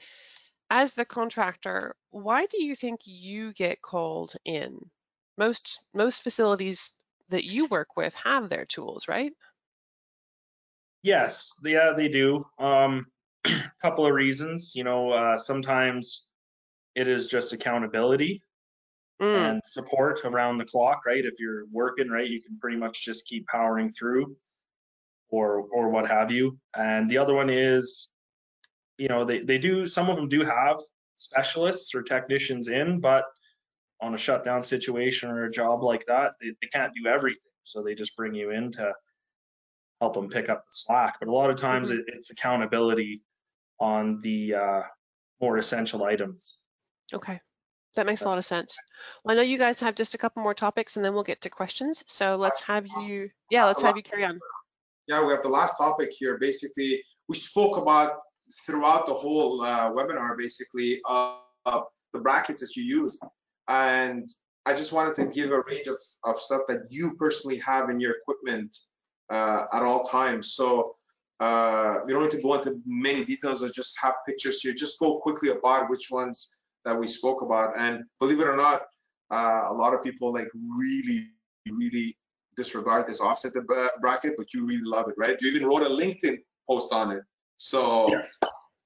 as 0.69 0.95
the 0.95 1.07
contractor, 1.07 1.97
why 2.11 2.45
do 2.45 2.63
you 2.63 2.77
think 2.77 3.01
you 3.07 3.55
get 3.55 3.81
called 3.81 4.35
in? 4.45 4.79
Most 5.39 5.87
most 5.95 6.23
facilities 6.23 6.91
that 7.31 7.45
you 7.45 7.65
work 7.65 7.97
with 7.97 8.15
have 8.17 8.51
their 8.51 8.67
tools, 8.67 9.09
right? 9.09 9.33
Yes, 11.03 11.51
yeah, 11.65 11.93
they 11.97 12.09
do. 12.09 12.45
Um, 12.59 13.07
a 13.47 13.51
couple 13.83 14.07
of 14.07 14.13
reasons. 14.13 14.73
You 14.75 14.85
know, 14.85 15.11
uh, 15.11 15.37
sometimes 15.37 16.29
it 16.95 17.09
is 17.09 17.27
just 17.29 17.53
accountability 17.53 18.43
Mm, 19.21 19.37
and 19.37 19.61
support 19.65 20.21
around 20.25 20.59
the 20.59 20.65
clock, 20.65 21.07
right? 21.07 21.25
If 21.25 21.35
you're 21.41 21.67
working, 21.73 22.11
right, 22.11 22.29
you 22.29 22.43
can 22.43 22.59
pretty 22.61 22.77
much 22.79 23.05
just 23.05 23.27
keep 23.27 23.47
powering 23.49 23.91
through, 23.91 24.37
or 25.31 25.63
or 25.73 25.91
what 25.91 26.09
have 26.09 26.31
you. 26.31 26.59
And 26.77 27.11
the 27.11 27.19
other 27.19 27.35
one 27.35 27.51
is, 27.51 28.11
you 28.99 29.09
know, 29.09 29.25
they 29.25 29.41
they 29.41 29.59
do. 29.59 29.87
Some 29.87 30.11
of 30.11 30.17
them 30.17 30.29
do 30.29 30.45
have 30.45 30.79
specialists 31.17 31.95
or 31.95 32.03
technicians 32.03 32.69
in, 32.69 33.01
but 33.01 33.25
on 34.03 34.15
a 34.15 34.19
shutdown 34.19 34.63
situation 34.63 35.31
or 35.31 35.45
a 35.47 35.51
job 35.53 35.83
like 35.83 36.05
that, 36.07 36.35
they, 36.41 36.49
they 36.63 36.69
can't 36.69 36.93
do 36.95 37.09
everything. 37.09 37.53
So 37.63 37.83
they 37.83 37.95
just 37.95 38.17
bring 38.17 38.35
you 38.35 38.51
in 38.51 38.73
to 38.73 38.93
help 40.01 40.15
them 40.15 40.29
pick 40.29 40.49
up 40.49 40.65
the 40.67 40.73
slack. 40.73 41.17
But 41.21 41.29
a 41.29 41.33
lot 41.33 41.51
of 41.51 41.57
times 41.57 41.91
Mhm. 41.91 41.99
it, 41.99 42.05
it's 42.09 42.31
accountability 42.31 43.23
on 43.79 44.19
the 44.21 44.55
uh, 44.55 44.83
more 45.41 45.59
essential 45.59 46.05
items. 46.05 46.61
okay. 47.13 47.41
That 47.97 48.07
makes 48.07 48.23
a 48.23 48.29
lot 48.29 48.39
of 48.39 48.45
sense. 48.45 48.77
Well, 49.25 49.33
I 49.33 49.37
know 49.37 49.43
you 49.43 49.59
guys 49.59 49.81
have 49.81 49.97
just 49.97 50.15
a 50.15 50.19
couple 50.19 50.45
more 50.45 50.55
topics 50.55 50.95
and 50.97 51.05
then 51.05 51.13
we'll 51.13 51.25
get 51.25 51.41
to 51.41 51.51
questions. 51.51 52.05
So 52.07 52.37
let's 52.37 52.61
have 52.61 52.87
you, 52.87 53.29
yeah, 53.51 53.65
let's 53.65 53.83
have 53.83 53.97
you 53.97 54.03
carry 54.05 54.25
on. 54.25 54.39
Yeah, 55.09 55.27
we 55.27 55.33
have 55.33 55.43
the 55.43 55.49
last 55.49 55.77
topic 55.77 56.11
here. 56.17 56.39
Basically, 56.39 57.03
we 57.29 57.35
spoke 57.35 57.77
about 57.79 58.21
throughout 58.65 59.09
the 59.09 59.15
whole 59.15 59.63
uh, 59.65 59.91
webinar, 59.91 60.39
basically, 60.39 61.01
of, 61.05 61.39
of 61.67 61.87
the 62.13 62.21
brackets 62.21 62.61
that 62.61 62.77
you 62.77 62.85
use. 62.85 63.19
And 63.67 64.25
I 64.67 64.73
just 64.73 64.93
wanted 64.93 65.17
to 65.17 65.27
give 65.27 65.51
a 65.51 65.61
range 65.69 65.89
of, 65.89 65.99
of 66.23 66.39
stuff 66.39 66.63
that 66.69 66.83
you 66.91 67.15
personally 67.17 67.59
have 67.59 67.91
in 67.91 67.99
your 67.99 68.13
equipment 68.13 68.77
uh, 68.77 68.90
at 69.31 69.83
all 69.83 70.03
times. 70.03 70.55
So 70.55 70.97
uh, 71.41 71.97
we 72.05 72.13
don't 72.13 72.23
need 72.23 72.33
to 72.33 72.43
go 72.43 72.55
into 72.55 72.81
many 72.87 73.25
details 73.25 73.63
or 73.63 73.69
just 73.69 73.99
have 74.03 74.15
pictures 74.27 74.61
here. 74.61 74.73
Just 74.75 74.99
go 74.99 75.19
quickly 75.19 75.51
about 75.51 75.89
which 75.89 76.11
ones 76.11 76.59
that 76.85 76.99
we 76.99 77.07
spoke 77.07 77.43
about. 77.43 77.79
And 77.79 78.05
believe 78.19 78.41
it 78.41 78.47
or 78.47 78.57
not, 78.57 78.83
uh, 79.31 79.65
a 79.71 79.75
lot 79.75 79.95
of 79.95 80.03
people 80.03 80.33
like 80.33 80.49
really, 80.55 81.29
really 81.71 82.17
disregard 82.57 83.07
this 83.07 83.21
offset 83.21 83.55
the 83.55 83.63
bracket, 84.01 84.35
but 84.37 84.53
you 84.53 84.67
really 84.67 84.85
love 84.85 85.09
it, 85.09 85.15
right? 85.17 85.37
You 85.41 85.51
even 85.51 85.67
wrote 85.67 85.83
a 85.83 85.89
LinkedIn 85.89 86.39
post 86.69 86.93
on 86.93 87.13
it. 87.13 87.23
So 87.57 88.09
Yes. 88.11 88.39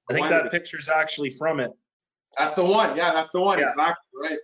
I 0.09 0.13
think 0.13 0.29
that 0.29 0.51
picture's 0.51 0.87
actually 0.87 1.31
from 1.31 1.59
it. 1.59 1.71
that's 2.37 2.55
the 2.55 2.63
one. 2.63 2.95
Yeah, 2.95 3.11
that's 3.13 3.31
the 3.31 3.41
one. 3.41 3.59
Yeah. 3.59 3.65
Exactly 3.65 4.05
right. 4.21 4.37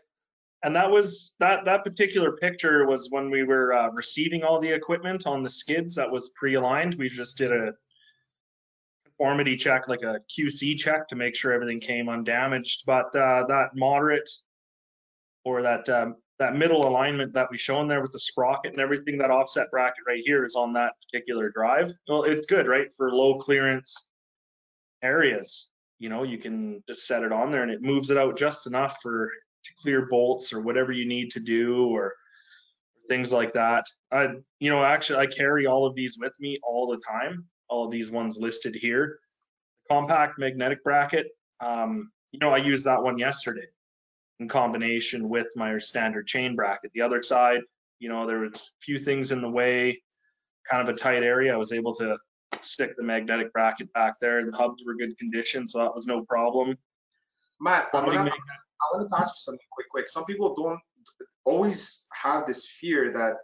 And 0.63 0.75
that 0.75 0.91
was 0.91 1.33
that 1.39 1.65
that 1.65 1.83
particular 1.83 2.33
picture 2.33 2.85
was 2.85 3.09
when 3.09 3.31
we 3.31 3.43
were 3.43 3.73
uh, 3.73 3.89
receiving 3.89 4.43
all 4.43 4.59
the 4.59 4.69
equipment 4.69 5.25
on 5.25 5.41
the 5.41 5.49
skids 5.49 5.95
that 5.95 6.11
was 6.11 6.29
pre-aligned. 6.35 6.95
We 6.95 7.09
just 7.09 7.37
did 7.37 7.51
a 7.51 7.73
conformity 9.05 9.55
check, 9.55 9.87
like 9.87 10.03
a 10.03 10.19
QC 10.29 10.77
check, 10.77 11.07
to 11.07 11.15
make 11.15 11.35
sure 11.35 11.51
everything 11.51 11.79
came 11.79 12.09
undamaged. 12.09 12.83
But 12.85 13.15
uh, 13.15 13.45
that 13.47 13.69
moderate 13.75 14.29
or 15.43 15.63
that 15.63 15.89
um, 15.89 16.15
that 16.37 16.55
middle 16.55 16.87
alignment 16.87 17.33
that 17.33 17.49
we 17.51 17.57
shown 17.57 17.87
there 17.87 18.01
with 18.01 18.11
the 18.11 18.19
sprocket 18.19 18.71
and 18.71 18.81
everything, 18.81 19.17
that 19.19 19.29
offset 19.29 19.69
bracket 19.71 20.03
right 20.07 20.21
here 20.25 20.45
is 20.45 20.55
on 20.55 20.73
that 20.73 20.93
particular 21.01 21.49
drive. 21.49 21.93
Well, 22.07 22.23
it's 22.23 22.47
good, 22.47 22.67
right, 22.67 22.91
for 22.95 23.11
low 23.11 23.37
clearance 23.37 23.95
areas. 25.03 25.69
You 25.99 26.09
know, 26.09 26.23
you 26.23 26.39
can 26.39 26.83
just 26.87 27.05
set 27.05 27.21
it 27.21 27.31
on 27.31 27.51
there 27.51 27.61
and 27.61 27.71
it 27.71 27.83
moves 27.83 28.09
it 28.09 28.17
out 28.17 28.37
just 28.37 28.65
enough 28.65 29.01
for 29.03 29.29
to 29.63 29.71
clear 29.81 30.07
bolts 30.07 30.53
or 30.53 30.61
whatever 30.61 30.91
you 30.91 31.07
need 31.07 31.31
to 31.31 31.39
do 31.39 31.87
or 31.87 32.13
things 33.07 33.31
like 33.31 33.53
that. 33.53 33.85
I, 34.11 34.29
you 34.59 34.69
know, 34.69 34.83
actually 34.83 35.19
I 35.19 35.27
carry 35.27 35.65
all 35.65 35.85
of 35.85 35.95
these 35.95 36.17
with 36.19 36.39
me 36.39 36.59
all 36.63 36.87
the 36.87 36.97
time. 36.97 37.45
All 37.69 37.85
of 37.85 37.91
these 37.91 38.11
ones 38.11 38.37
listed 38.37 38.75
here. 38.75 39.17
Compact 39.89 40.37
magnetic 40.39 40.83
bracket. 40.83 41.27
Um, 41.59 42.11
you 42.31 42.39
know, 42.39 42.51
I 42.51 42.57
used 42.57 42.85
that 42.85 43.01
one 43.01 43.17
yesterday 43.17 43.67
in 44.39 44.47
combination 44.47 45.29
with 45.29 45.47
my 45.55 45.77
standard 45.77 46.27
chain 46.27 46.55
bracket. 46.55 46.91
The 46.93 47.01
other 47.01 47.21
side, 47.21 47.61
you 47.99 48.09
know, 48.09 48.25
there 48.25 48.39
was 48.39 48.71
a 48.81 48.81
few 48.83 48.97
things 48.97 49.31
in 49.31 49.41
the 49.41 49.49
way, 49.49 50.01
kind 50.69 50.87
of 50.87 50.93
a 50.93 50.97
tight 50.97 51.23
area. 51.23 51.53
I 51.53 51.57
was 51.57 51.71
able 51.71 51.93
to 51.95 52.17
stick 52.61 52.95
the 52.97 53.03
magnetic 53.03 53.53
bracket 53.53 53.91
back 53.93 54.15
there. 54.19 54.43
The 54.45 54.55
hubs 54.55 54.83
were 54.85 54.95
good 54.95 55.17
condition, 55.17 55.67
so 55.67 55.79
that 55.79 55.95
was 55.95 56.07
no 56.07 56.23
problem. 56.25 56.77
Matt, 57.59 57.89
I'm 57.93 58.05
gonna, 58.05 58.31
I 58.81 58.97
wanted 58.97 59.09
to 59.09 59.19
ask 59.19 59.33
you 59.33 59.39
something 59.39 59.65
quick, 59.71 59.89
quick. 59.89 60.07
Some 60.07 60.25
people 60.25 60.55
don't 60.55 60.79
always 61.45 62.07
have 62.13 62.45
this 62.45 62.67
fear 62.67 63.11
that 63.11 63.37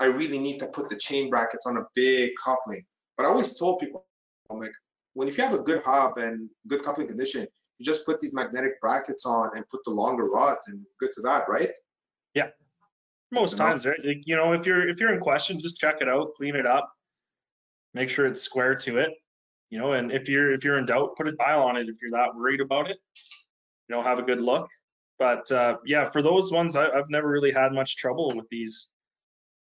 I 0.00 0.06
really 0.06 0.38
need 0.38 0.58
to 0.60 0.68
put 0.68 0.88
the 0.88 0.96
chain 0.96 1.28
brackets 1.30 1.66
on 1.66 1.76
a 1.76 1.82
big 1.94 2.32
coupling. 2.42 2.84
But 3.16 3.26
I 3.26 3.28
always 3.30 3.52
told 3.52 3.80
people, 3.80 4.06
I'm 4.50 4.60
like, 4.60 4.72
when 5.14 5.28
if 5.28 5.36
you 5.36 5.44
have 5.44 5.54
a 5.54 5.58
good 5.58 5.82
hub 5.82 6.18
and 6.18 6.48
good 6.68 6.82
coupling 6.82 7.08
condition, 7.08 7.46
you 7.78 7.84
just 7.84 8.06
put 8.06 8.20
these 8.20 8.32
magnetic 8.32 8.80
brackets 8.80 9.26
on 9.26 9.50
and 9.56 9.66
put 9.68 9.82
the 9.84 9.90
longer 9.90 10.26
rods 10.26 10.68
and 10.68 10.80
good 11.00 11.10
to 11.14 11.22
that, 11.22 11.48
right? 11.48 11.70
Yeah. 12.34 12.48
Most 13.32 13.52
You 13.52 13.58
know? 13.58 13.64
times, 13.64 13.86
right? 13.86 13.98
Like, 14.04 14.22
you 14.24 14.36
know, 14.36 14.52
if 14.52 14.66
you're 14.66 14.88
if 14.88 15.00
you're 15.00 15.12
in 15.12 15.20
question, 15.20 15.58
just 15.58 15.78
check 15.78 15.96
it 16.00 16.08
out, 16.08 16.34
clean 16.34 16.54
it 16.54 16.66
up, 16.66 16.90
make 17.94 18.08
sure 18.08 18.26
it's 18.26 18.40
square 18.40 18.74
to 18.76 18.98
it. 18.98 19.10
You 19.70 19.78
know, 19.78 19.92
and 19.92 20.10
if 20.12 20.28
you're 20.28 20.52
if 20.52 20.64
you're 20.64 20.78
in 20.78 20.86
doubt, 20.86 21.16
put 21.16 21.28
a 21.28 21.32
dial 21.32 21.62
on 21.62 21.76
it 21.76 21.88
if 21.88 21.96
you're 22.00 22.12
that 22.12 22.34
worried 22.34 22.60
about 22.60 22.90
it. 22.90 22.96
You 23.88 23.96
know, 23.96 24.02
have 24.02 24.18
a 24.18 24.22
good 24.22 24.40
look. 24.40 24.68
But 25.18 25.50
uh, 25.50 25.78
yeah, 25.84 26.08
for 26.08 26.22
those 26.22 26.52
ones, 26.52 26.76
I, 26.76 26.88
I've 26.88 27.10
never 27.10 27.28
really 27.28 27.52
had 27.52 27.72
much 27.72 27.96
trouble 27.96 28.32
with 28.36 28.48
these 28.48 28.88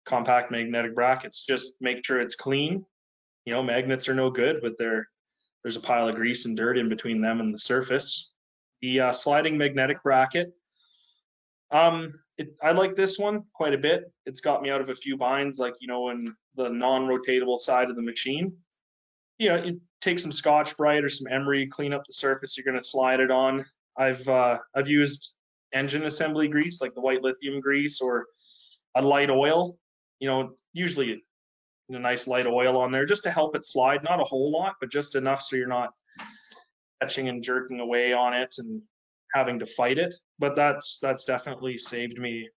compact 0.07 0.51
magnetic 0.51 0.95
brackets. 0.95 1.45
Just 1.45 1.75
make 1.81 2.05
sure 2.05 2.21
it's 2.21 2.35
clean. 2.35 2.85
You 3.45 3.53
know, 3.53 3.63
magnets 3.63 4.09
are 4.09 4.15
no 4.15 4.31
good, 4.31 4.61
but 4.63 4.79
they're 4.79 5.09
there's 5.63 5.77
a 5.77 5.81
pile 5.81 6.09
of 6.09 6.15
grease 6.15 6.45
and 6.45 6.57
dirt 6.57 6.79
in 6.79 6.89
between 6.89 7.21
them 7.21 7.41
and 7.41 7.53
the 7.53 7.59
surface. 7.59 8.33
The 8.83 9.01
uh, 9.01 9.13
sliding 9.13 9.57
magnetic 9.57 10.03
bracket. 10.03 10.53
Um, 11.71 12.21
it, 12.37 12.55
I 12.63 12.73
like 12.73 12.97
this 12.97 13.19
one 13.19 13.45
quite 13.55 13.75
a 13.75 13.79
bit. 13.79 14.05
It's 14.27 14.41
got 14.41 14.63
me 14.63 14.71
out 14.71 14.81
of 14.81 14.91
a 14.91 14.95
few 14.95 15.17
binds, 15.17 15.59
like 15.59 15.75
you 15.81 15.89
know, 15.89 16.11
in 16.11 16.35
the 16.55 16.69
non-rotatable 16.69 17.61
side 17.61 17.91
of 17.91 17.97
the 17.97 18.03
machine. 18.03 18.57
You 19.39 19.49
know, 19.49 19.65
you 19.65 19.81
take 20.01 20.19
some 20.19 20.33
Scotch 20.33 20.77
Brite 20.77 21.05
or 21.05 21.09
some 21.09 21.27
emery, 21.31 21.67
clean 21.67 21.93
up 21.93 22.05
the 22.07 22.13
surface 22.13 22.57
you're 22.57 22.65
going 22.65 22.81
to 22.81 22.89
slide 22.89 23.21
it 23.21 23.31
on. 23.31 23.65
I've 23.97 24.29
uh, 24.29 24.59
I've 24.75 24.89
used 24.89 25.34
engine 25.75 26.05
assembly 26.05 26.49
grease, 26.49 26.81
like 26.81 26.95
the 26.95 27.01
white 27.01 27.23
lithium 27.23 27.61
grease, 27.61 28.01
or 28.01 28.27
a 28.95 29.03
light 29.03 29.31
oil. 29.31 29.79
You 30.21 30.29
know, 30.29 30.53
usually 30.73 31.23
a 31.91 31.99
nice 31.99 32.27
light 32.27 32.47
oil 32.47 32.77
on 32.79 32.93
there 32.93 33.05
just 33.05 33.25
to 33.25 33.31
help 33.31 33.55
it 33.55 33.65
slide. 33.65 34.03
Not 34.03 34.21
a 34.21 34.25
whole 34.25 34.51
lot, 34.51 34.77
but 34.81 34.91
just 34.91 35.17
enough 35.17 35.43
so 35.43 35.57
you're 35.57 35.67
not 35.67 35.91
catching 37.01 37.29
and 37.29 37.43
jerking 37.43 37.81
away 37.81 38.13
on 38.13 38.33
it 38.33 38.55
and 38.59 38.81
having 39.35 39.59
to 39.59 39.67
fight 39.67 39.99
it. 39.99 40.15
But 40.39 40.57
that's 40.57 40.99
that's 41.03 41.25
definitely 41.25 41.77
saved 41.77 42.19
me 42.19 42.49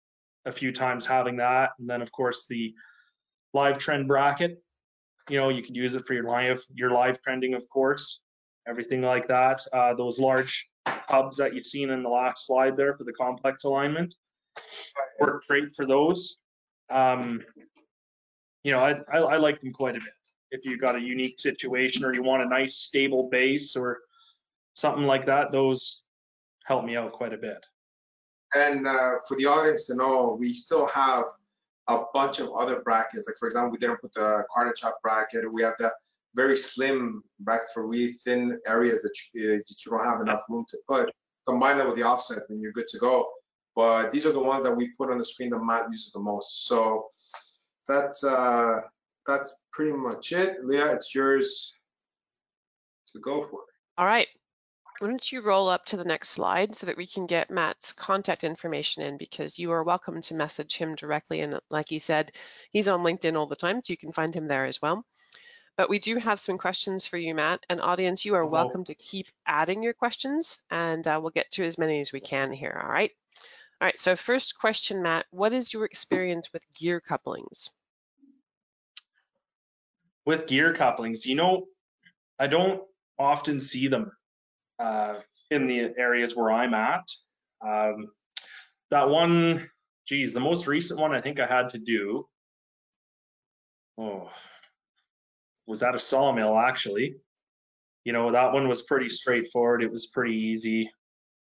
a 0.45 0.53
few 0.53 0.71
times 0.71 1.05
having 1.05 1.37
that. 1.39 1.71
And 1.79 1.89
then 1.89 2.03
of 2.03 2.13
course 2.13 2.47
the 2.49 2.73
live 3.53 3.79
trend 3.79 4.07
bracket. 4.07 4.63
You 5.29 5.39
know, 5.39 5.49
you 5.49 5.63
could 5.63 5.75
use 5.75 5.97
it 5.97 6.07
for 6.07 6.15
your 6.15 6.25
live 6.25 6.65
your 6.73 6.91
live 6.91 7.21
trending, 7.23 7.55
of 7.55 7.69
course, 7.69 8.21
everything 8.69 9.03
like 9.03 9.27
that. 9.27 9.61
Uh, 9.73 9.95
those 9.95 10.21
large 10.21 10.69
hubs 10.87 11.37
that 11.37 11.55
you've 11.55 11.67
seen 11.67 11.91
in 11.91 12.03
the 12.03 12.09
last 12.09 12.47
slide 12.47 12.77
there 12.77 12.95
for 12.95 13.05
the 13.05 13.13
complex 13.13 13.65
alignment 13.65 14.15
work 15.21 15.45
great 15.49 15.75
for 15.75 15.87
those. 15.87 16.39
Um, 16.91 17.43
you 18.63 18.73
know, 18.73 18.81
I, 18.81 18.95
I, 19.13 19.19
I 19.19 19.37
like 19.37 19.61
them 19.61 19.73
quite 19.73 19.97
a 19.97 20.01
bit. 20.01 20.13
If 20.51 20.65
you've 20.65 20.81
got 20.81 20.97
a 20.97 21.01
unique 21.01 21.39
situation 21.39 22.05
or 22.05 22.15
you 22.15 22.23
want 22.23 22.43
a 22.43 22.49
nice 22.49 22.77
stable 22.77 23.29
base 23.31 23.77
or 23.77 24.01
something 24.75 25.05
like 25.05 25.27
that, 25.27 25.53
those 25.53 26.05
help 26.65 26.85
me 26.85 26.97
out 26.97 27.13
quite 27.13 27.33
a 27.33 27.39
bit. 27.39 27.65
And 28.55 28.87
uh, 28.87 29.17
for 29.27 29.37
the 29.37 29.47
audience 29.47 29.87
to 29.87 29.95
know, 29.95 30.37
we 30.39 30.53
still 30.53 30.87
have 30.87 31.25
a 31.89 32.03
bunch 32.15 32.39
of 32.39 32.51
other 32.53 32.81
brackets. 32.81 33.27
Like 33.27 33.37
for 33.39 33.47
example, 33.47 33.71
we 33.71 33.79
didn't 33.79 34.01
put 34.01 34.13
the 34.15 34.45
Cardan 34.55 34.73
shaft 34.77 34.97
bracket. 35.03 35.53
We 35.53 35.63
have 35.63 35.75
the 35.79 35.93
very 36.37 36.55
slim 36.55 37.23
bracket 37.41 37.69
for 37.73 37.89
really 37.89 38.13
thin 38.13 38.61
areas 38.67 39.03
that 39.03 39.15
you, 39.33 39.55
uh, 39.55 39.57
that 39.57 39.85
you 39.85 39.91
don't 39.91 40.05
have 40.05 40.21
enough 40.21 40.43
room 40.49 40.65
to 40.69 40.79
put. 40.87 41.11
Combine 41.49 41.79
that 41.79 41.87
with 41.87 41.97
the 41.97 42.03
offset, 42.03 42.43
and 42.51 42.61
you're 42.61 42.73
good 42.73 42.89
to 42.89 42.99
go. 42.99 43.27
But 43.75 44.13
these 44.13 44.27
are 44.27 44.33
the 44.33 44.43
ones 44.43 44.65
that 44.65 44.77
we 44.77 44.91
put 44.99 45.11
on 45.11 45.19
the 45.19 45.25
screen 45.25 45.51
that 45.51 45.61
Matt 45.61 45.87
uses 45.91 46.13
the 46.13 46.21
most. 46.21 46.67
So 46.67 47.09
that's 47.89 48.23
uh, 48.23 48.81
that's 49.27 49.63
pretty 49.73 49.93
much 49.93 50.33
it. 50.33 50.65
Leah, 50.65 50.93
it's 50.93 51.15
yours 51.15 51.73
to 53.13 53.19
go 53.21 53.43
for. 53.43 53.61
All 53.99 54.07
right. 54.07 54.29
why 54.99 55.09
don't 55.09 55.33
you 55.33 55.41
roll 55.43 55.69
up 55.69 55.87
to 55.87 55.97
the 55.97 56.05
next 56.05 56.31
slide 56.31 56.75
so 56.75 56.87
that 56.87 56.97
we 56.97 57.07
can 57.07 57.27
get 57.27 57.51
Matt's 57.51 57.93
contact 57.93 58.45
information 58.45 59.03
in 59.05 59.17
because 59.17 59.59
you 59.59 59.73
are 59.73 59.85
welcome 59.85 60.21
to 60.23 60.35
message 60.35 60.77
him 60.77 60.95
directly. 60.95 61.41
And 61.41 61.59
like 61.71 61.89
he 61.89 61.99
said, 61.99 62.33
he's 62.73 62.89
on 62.89 63.05
LinkedIn 63.05 63.37
all 63.37 63.47
the 63.47 63.57
time, 63.57 63.81
so 63.83 63.93
you 63.93 63.97
can 63.97 64.13
find 64.13 64.35
him 64.35 64.49
there 64.49 64.67
as 64.67 64.83
well. 64.83 65.05
But 65.77 65.91
we 65.91 65.99
do 65.99 66.17
have 66.17 66.41
some 66.41 66.59
questions 66.59 67.07
for 67.07 67.19
you, 67.19 67.35
Matt. 67.35 67.61
And 67.69 67.81
audience, 67.81 68.25
you 68.25 68.35
are 68.35 68.47
welcome 68.47 68.85
to 68.85 68.95
keep 68.95 69.27
adding 69.47 69.83
your 69.83 69.93
questions 69.93 70.59
and 70.71 71.07
uh, 71.07 71.19
we'll 71.21 71.31
get 71.31 71.51
to 71.53 71.65
as 71.65 71.79
many 71.79 72.01
as 72.01 72.13
we 72.13 72.21
can 72.21 72.53
here, 72.53 72.81
all 72.83 72.91
right? 72.91 73.11
All 73.81 73.87
right, 73.87 73.99
so 73.99 74.17
first 74.17 74.59
question, 74.59 75.03
Matt, 75.03 75.27
what 75.31 75.53
is 75.53 75.75
your 75.75 75.85
experience 75.85 76.51
with 76.53 76.65
gear 76.79 76.99
couplings? 76.99 77.71
with 80.27 80.49
gear 80.49 80.75
couplings, 80.75 81.25
you 81.25 81.37
know, 81.37 81.67
I 82.39 82.49
don't 82.49 82.83
often 83.19 83.61
see 83.61 83.89
them 83.89 84.11
uh, 84.79 85.15
in 85.51 85.69
the 85.69 85.95
areas 85.97 86.37
where 86.37 86.51
I'm 86.51 86.75
at. 86.75 87.09
Um, 87.67 88.09
that 88.91 89.09
one, 89.09 89.71
geez, 90.07 90.35
the 90.35 90.41
most 90.41 90.67
recent 90.67 91.01
one 91.01 91.15
I 91.15 91.21
think 91.21 91.41
I 91.41 91.47
had 91.47 91.71
to 91.71 91.79
do, 91.79 92.27
oh, 93.97 94.29
was 95.67 95.83
at 95.83 95.95
a 95.95 95.99
sawmill 95.99 96.59
actually. 96.59 97.17
You 98.05 98.13
know, 98.13 98.31
that 98.33 98.53
one 98.53 98.69
was 98.69 98.83
pretty 98.83 99.09
straightforward. 99.09 99.83
It 99.83 99.91
was 99.91 100.07
pretty 100.07 100.35
easy, 100.35 100.91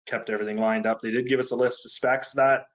kept 0.07 0.29
everything 0.29 0.57
lined 0.57 0.87
up. 0.87 1.01
They 1.01 1.11
did 1.11 1.27
give 1.27 1.39
us 1.39 1.51
a 1.51 1.55
list 1.55 1.85
of 1.85 1.91
specs. 1.91 2.31
That 2.31 2.65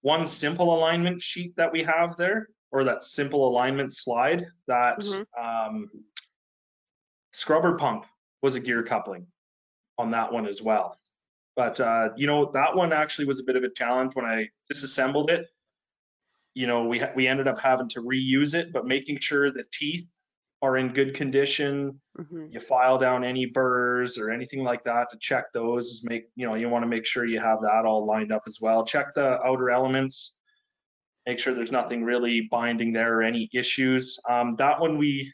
one 0.00 0.26
simple 0.26 0.76
alignment 0.76 1.22
sheet 1.22 1.54
that 1.56 1.70
we 1.70 1.84
have 1.84 2.16
there, 2.16 2.48
or 2.72 2.82
that 2.84 3.04
simple 3.04 3.48
alignment 3.48 3.92
slide, 3.92 4.44
that 4.66 4.98
Mhm. 4.98 5.26
um, 5.38 5.90
scrubber 7.32 7.76
pump 7.76 8.06
was 8.42 8.56
a 8.56 8.60
gear 8.60 8.82
coupling 8.82 9.26
on 9.98 10.10
that 10.10 10.32
one 10.32 10.46
as 10.46 10.60
well. 10.60 10.98
But 11.54 11.78
uh, 11.80 12.10
you 12.16 12.26
know 12.26 12.50
that 12.52 12.74
one 12.74 12.92
actually 12.92 13.26
was 13.26 13.38
a 13.38 13.44
bit 13.44 13.56
of 13.56 13.62
a 13.62 13.70
challenge 13.70 14.14
when 14.16 14.24
I 14.24 14.48
disassembled 14.68 15.30
it. 15.30 15.46
You 16.54 16.66
know 16.66 16.86
we 16.86 17.02
we 17.14 17.28
ended 17.28 17.46
up 17.46 17.58
having 17.58 17.88
to 17.90 18.00
reuse 18.00 18.54
it, 18.54 18.72
but 18.72 18.86
making 18.86 19.18
sure 19.20 19.50
the 19.50 19.64
teeth 19.72 20.08
are 20.62 20.76
in 20.76 20.92
good 20.92 21.14
condition. 21.14 22.00
Mhm. 22.16 22.52
You 22.52 22.60
file 22.60 22.96
down 22.96 23.24
any 23.24 23.46
burrs 23.46 24.16
or 24.16 24.30
anything 24.30 24.62
like 24.62 24.84
that 24.84 25.10
to 25.10 25.18
check 25.18 25.46
those. 25.52 25.86
Is 25.86 26.04
make 26.04 26.24
you 26.36 26.46
know 26.46 26.54
you 26.54 26.68
want 26.68 26.84
to 26.84 26.88
make 26.88 27.04
sure 27.04 27.24
you 27.26 27.40
have 27.40 27.60
that 27.62 27.84
all 27.84 28.06
lined 28.06 28.32
up 28.32 28.42
as 28.46 28.58
well. 28.60 28.84
Check 28.84 29.14
the 29.14 29.40
outer 29.42 29.70
elements. 29.70 30.38
Make 31.26 31.38
sure 31.40 31.54
there's 31.54 31.72
nothing 31.72 32.04
really 32.04 32.48
binding 32.50 32.92
there 32.92 33.18
or 33.18 33.22
any 33.22 33.48
issues. 33.52 34.18
Um, 34.28 34.56
that 34.56 34.80
one 34.80 34.98
we 34.98 35.32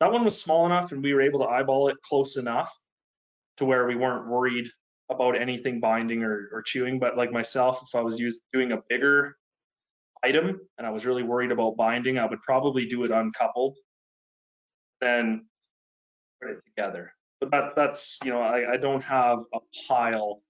that 0.00 0.12
one 0.12 0.24
was 0.24 0.40
small 0.40 0.66
enough 0.66 0.92
and 0.92 1.02
we 1.02 1.14
were 1.14 1.22
able 1.22 1.40
to 1.40 1.46
eyeball 1.46 1.88
it 1.88 1.96
close 2.02 2.36
enough 2.36 2.72
to 3.58 3.64
where 3.64 3.86
we 3.86 3.96
weren't 3.96 4.28
worried 4.28 4.68
about 5.10 5.36
anything 5.36 5.80
binding 5.80 6.22
or, 6.22 6.48
or 6.52 6.62
chewing. 6.62 6.98
But 7.00 7.16
like 7.16 7.32
myself, 7.32 7.80
if 7.82 7.94
I 7.94 8.02
was 8.02 8.18
used, 8.18 8.40
doing 8.52 8.72
a 8.72 8.82
bigger 8.88 9.36
item 10.22 10.60
and 10.78 10.86
I 10.86 10.90
was 10.90 11.06
really 11.06 11.22
worried 11.24 11.50
about 11.52 11.76
binding, 11.76 12.18
I 12.18 12.26
would 12.26 12.40
probably 12.42 12.86
do 12.86 13.04
it 13.04 13.10
uncoupled, 13.10 13.76
then 15.00 15.46
put 16.40 16.50
it 16.50 16.58
together. 16.64 17.12
But 17.40 17.50
that, 17.50 17.76
that's, 17.76 18.18
you 18.24 18.32
know, 18.32 18.42
I, 18.42 18.72
I 18.72 18.76
don't 18.76 19.04
have 19.04 19.40
a 19.54 19.58
pile 19.86 20.42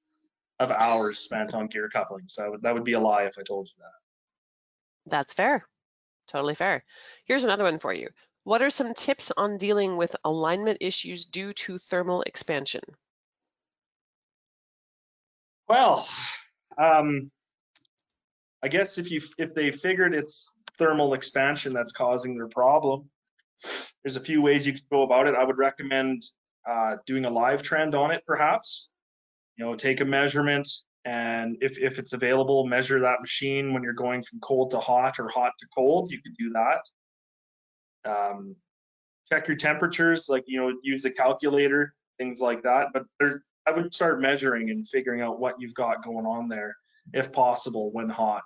of 0.58 0.70
hours 0.70 1.18
spent 1.18 1.54
on 1.54 1.66
gear 1.66 1.88
couplings. 1.88 2.34
So 2.34 2.50
would, 2.52 2.62
that 2.62 2.74
would 2.74 2.84
be 2.84 2.94
a 2.94 3.00
lie 3.00 3.24
if 3.24 3.38
I 3.38 3.42
told 3.42 3.68
you 3.68 3.82
that. 3.82 5.10
That's 5.10 5.34
fair. 5.34 5.66
Totally 6.28 6.54
fair. 6.54 6.84
Here's 7.26 7.44
another 7.44 7.64
one 7.64 7.78
for 7.78 7.92
you. 7.92 8.08
What 8.44 8.62
are 8.62 8.70
some 8.70 8.94
tips 8.94 9.30
on 9.36 9.58
dealing 9.58 9.96
with 9.96 10.16
alignment 10.24 10.78
issues 10.80 11.26
due 11.26 11.52
to 11.52 11.78
thermal 11.78 12.22
expansion? 12.22 12.82
Well, 15.68 16.08
um, 16.78 17.30
I 18.62 18.68
guess 18.68 18.98
if 18.98 19.10
you 19.10 19.20
if 19.36 19.54
they 19.54 19.70
figured 19.70 20.14
it's 20.14 20.52
thermal 20.78 21.14
expansion 21.14 21.74
that's 21.74 21.92
causing 21.92 22.34
their 22.36 22.48
problem, 22.48 23.10
there's 24.02 24.16
a 24.16 24.20
few 24.20 24.42
ways 24.42 24.66
you 24.66 24.72
could 24.72 24.88
go 24.90 25.02
about 25.02 25.26
it. 25.26 25.34
I 25.34 25.44
would 25.44 25.58
recommend 25.58 26.22
uh, 26.68 26.96
doing 27.06 27.24
a 27.24 27.30
live 27.30 27.62
trend 27.62 27.94
on 27.94 28.10
it, 28.10 28.22
perhaps. 28.26 28.90
You 29.56 29.64
know, 29.64 29.74
take 29.74 30.00
a 30.00 30.04
measurement, 30.04 30.68
and 31.04 31.56
if 31.60 31.78
if 31.78 31.98
it's 31.98 32.12
available, 32.12 32.66
measure 32.66 33.00
that 33.00 33.20
machine 33.20 33.72
when 33.72 33.82
you're 33.82 33.92
going 33.92 34.22
from 34.22 34.38
cold 34.40 34.70
to 34.70 34.78
hot 34.78 35.18
or 35.18 35.28
hot 35.28 35.52
to 35.58 35.66
cold. 35.74 36.10
You 36.10 36.20
could 36.22 36.36
do 36.38 36.52
that. 36.52 36.80
Um, 38.04 38.56
check 39.30 39.48
your 39.48 39.56
temperatures, 39.56 40.28
like 40.28 40.44
you 40.46 40.60
know, 40.60 40.72
use 40.82 41.04
a 41.04 41.10
calculator, 41.10 41.94
things 42.18 42.40
like 42.40 42.62
that. 42.62 42.88
But 42.92 43.04
there, 43.18 43.42
I 43.66 43.72
would 43.72 43.92
start 43.92 44.20
measuring 44.20 44.70
and 44.70 44.86
figuring 44.86 45.20
out 45.20 45.40
what 45.40 45.56
you've 45.58 45.74
got 45.74 46.04
going 46.04 46.26
on 46.26 46.48
there, 46.48 46.76
if 47.12 47.32
possible, 47.32 47.90
when 47.92 48.08
hot 48.08 48.44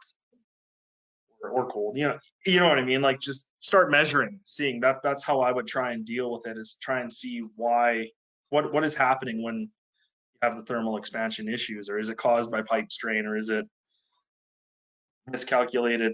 or, 1.42 1.68
cold. 1.68 1.96
You 1.96 2.08
know, 2.08 2.18
you 2.46 2.60
know 2.60 2.68
what 2.68 2.78
I 2.78 2.84
mean. 2.84 3.02
Like 3.02 3.18
just 3.18 3.48
start 3.58 3.90
measuring, 3.90 4.40
seeing 4.44 4.80
that. 4.80 5.02
That's 5.02 5.24
how 5.24 5.40
I 5.40 5.52
would 5.52 5.66
try 5.66 5.92
and 5.92 6.04
deal 6.04 6.32
with 6.32 6.46
it. 6.46 6.58
Is 6.58 6.76
try 6.80 7.00
and 7.00 7.12
see 7.12 7.42
why, 7.56 8.08
what 8.50 8.72
what 8.72 8.84
is 8.84 8.94
happening 8.94 9.42
when 9.42 9.60
you 9.60 9.68
have 10.42 10.56
the 10.56 10.62
thermal 10.62 10.96
expansion 10.96 11.48
issues, 11.48 11.88
or 11.88 11.98
is 11.98 12.08
it 12.08 12.16
caused 12.16 12.50
by 12.50 12.62
pipe 12.62 12.90
strain, 12.90 13.26
or 13.26 13.36
is 13.36 13.48
it 13.48 13.64
miscalculated? 15.26 16.12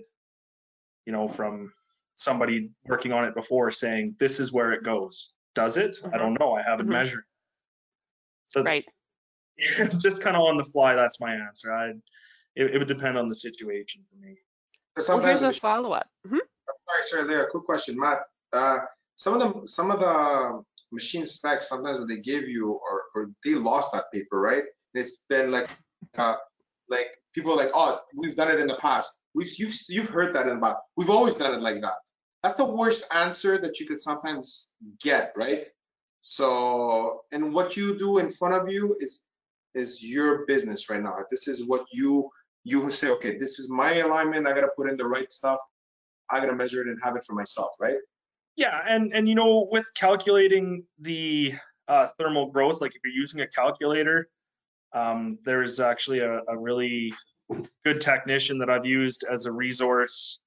You 1.06 1.12
know, 1.12 1.28
from 1.28 1.72
somebody 2.14 2.70
working 2.86 3.12
on 3.12 3.24
it 3.24 3.34
before 3.34 3.70
saying 3.70 4.16
this 4.18 4.40
is 4.40 4.52
where 4.52 4.72
it 4.72 4.82
goes. 4.82 5.32
Does 5.54 5.76
it? 5.76 5.96
I 6.12 6.18
don't 6.18 6.38
know. 6.38 6.52
I 6.52 6.62
haven't 6.62 6.86
Mhm. 6.86 6.92
measured. 6.92 7.24
So 8.50 8.62
Right. 8.62 8.84
just 9.98 10.20
kind 10.20 10.36
of 10.36 10.42
on 10.42 10.56
the 10.56 10.64
fly, 10.64 10.94
that's 10.94 11.20
my 11.20 11.34
answer. 11.34 11.72
I 11.72 11.90
it, 12.54 12.74
it 12.74 12.78
would 12.78 12.88
depend 12.88 13.16
on 13.16 13.28
the 13.28 13.34
situation 13.34 14.04
for 14.10 14.16
me. 14.16 14.36
Well, 15.06 15.20
here's 15.20 15.42
a 15.42 15.52
follow-up. 15.52 16.08
Mhm. 16.26 16.40
sorry, 16.88 17.02
sorry, 17.02 17.24
Leah, 17.24 17.46
quick 17.50 17.64
question, 17.64 17.98
Matt. 17.98 18.22
Uh, 18.52 18.80
some 19.16 19.34
of 19.34 19.40
the 19.40 19.66
some 19.66 19.90
of 19.90 20.00
the 20.00 20.62
machine 20.90 21.26
specs, 21.26 21.68
sometimes 21.68 21.98
what 21.98 22.08
they 22.08 22.18
give 22.18 22.48
you, 22.48 22.72
or, 22.72 23.02
or 23.14 23.30
they 23.44 23.54
lost 23.54 23.92
that 23.92 24.10
paper, 24.12 24.40
right? 24.40 24.62
And 24.94 25.02
It's 25.02 25.24
been 25.28 25.50
like, 25.50 25.68
uh, 26.16 26.36
like 26.88 27.08
people 27.34 27.52
are 27.52 27.56
like, 27.56 27.70
oh, 27.74 28.00
we've 28.16 28.36
done 28.36 28.50
it 28.50 28.58
in 28.58 28.66
the 28.66 28.76
past. 28.76 29.20
We've, 29.34 29.52
you've, 29.58 29.74
you've 29.88 30.08
heard 30.08 30.34
that 30.34 30.48
in 30.48 30.54
the 30.58 30.66
past. 30.66 30.78
We've 30.96 31.10
always 31.10 31.34
done 31.34 31.54
it 31.54 31.60
like 31.60 31.80
that. 31.82 31.98
That's 32.42 32.54
the 32.54 32.64
worst 32.64 33.04
answer 33.12 33.58
that 33.58 33.78
you 33.80 33.86
could 33.86 33.98
sometimes 34.00 34.72
get, 35.02 35.32
right? 35.36 35.66
So, 36.22 37.20
and 37.32 37.52
what 37.52 37.76
you 37.76 37.98
do 37.98 38.18
in 38.18 38.30
front 38.30 38.54
of 38.54 38.70
you 38.70 38.96
is, 39.00 39.24
is 39.74 40.02
your 40.04 40.46
business 40.46 40.88
right 40.88 41.02
now. 41.02 41.18
This 41.30 41.48
is 41.48 41.66
what 41.66 41.84
you, 41.92 42.30
you 42.68 42.80
will 42.80 42.90
say, 42.90 43.08
okay, 43.08 43.38
this 43.38 43.58
is 43.58 43.70
my 43.70 43.94
alignment. 43.94 44.46
I 44.46 44.52
gotta 44.52 44.68
put 44.76 44.88
in 44.90 44.96
the 44.96 45.06
right 45.06 45.30
stuff. 45.32 45.58
I 46.30 46.40
gotta 46.40 46.54
measure 46.54 46.82
it 46.82 46.88
and 46.88 46.98
have 47.02 47.16
it 47.16 47.24
for 47.24 47.34
myself, 47.34 47.70
right? 47.80 47.96
Yeah, 48.56 48.80
and 48.86 49.12
and 49.14 49.28
you 49.28 49.34
know, 49.34 49.68
with 49.70 49.86
calculating 49.94 50.84
the 50.98 51.54
uh, 51.88 52.08
thermal 52.18 52.50
growth, 52.50 52.80
like 52.80 52.94
if 52.94 53.00
you're 53.04 53.14
using 53.14 53.40
a 53.40 53.46
calculator, 53.46 54.28
um, 54.92 55.38
there's 55.44 55.80
actually 55.80 56.18
a, 56.20 56.40
a 56.48 56.58
really 56.58 57.14
good 57.84 58.00
technician 58.00 58.58
that 58.58 58.68
I've 58.68 58.84
used 58.84 59.24
as 59.30 59.46
a 59.46 59.52
resource. 59.52 60.40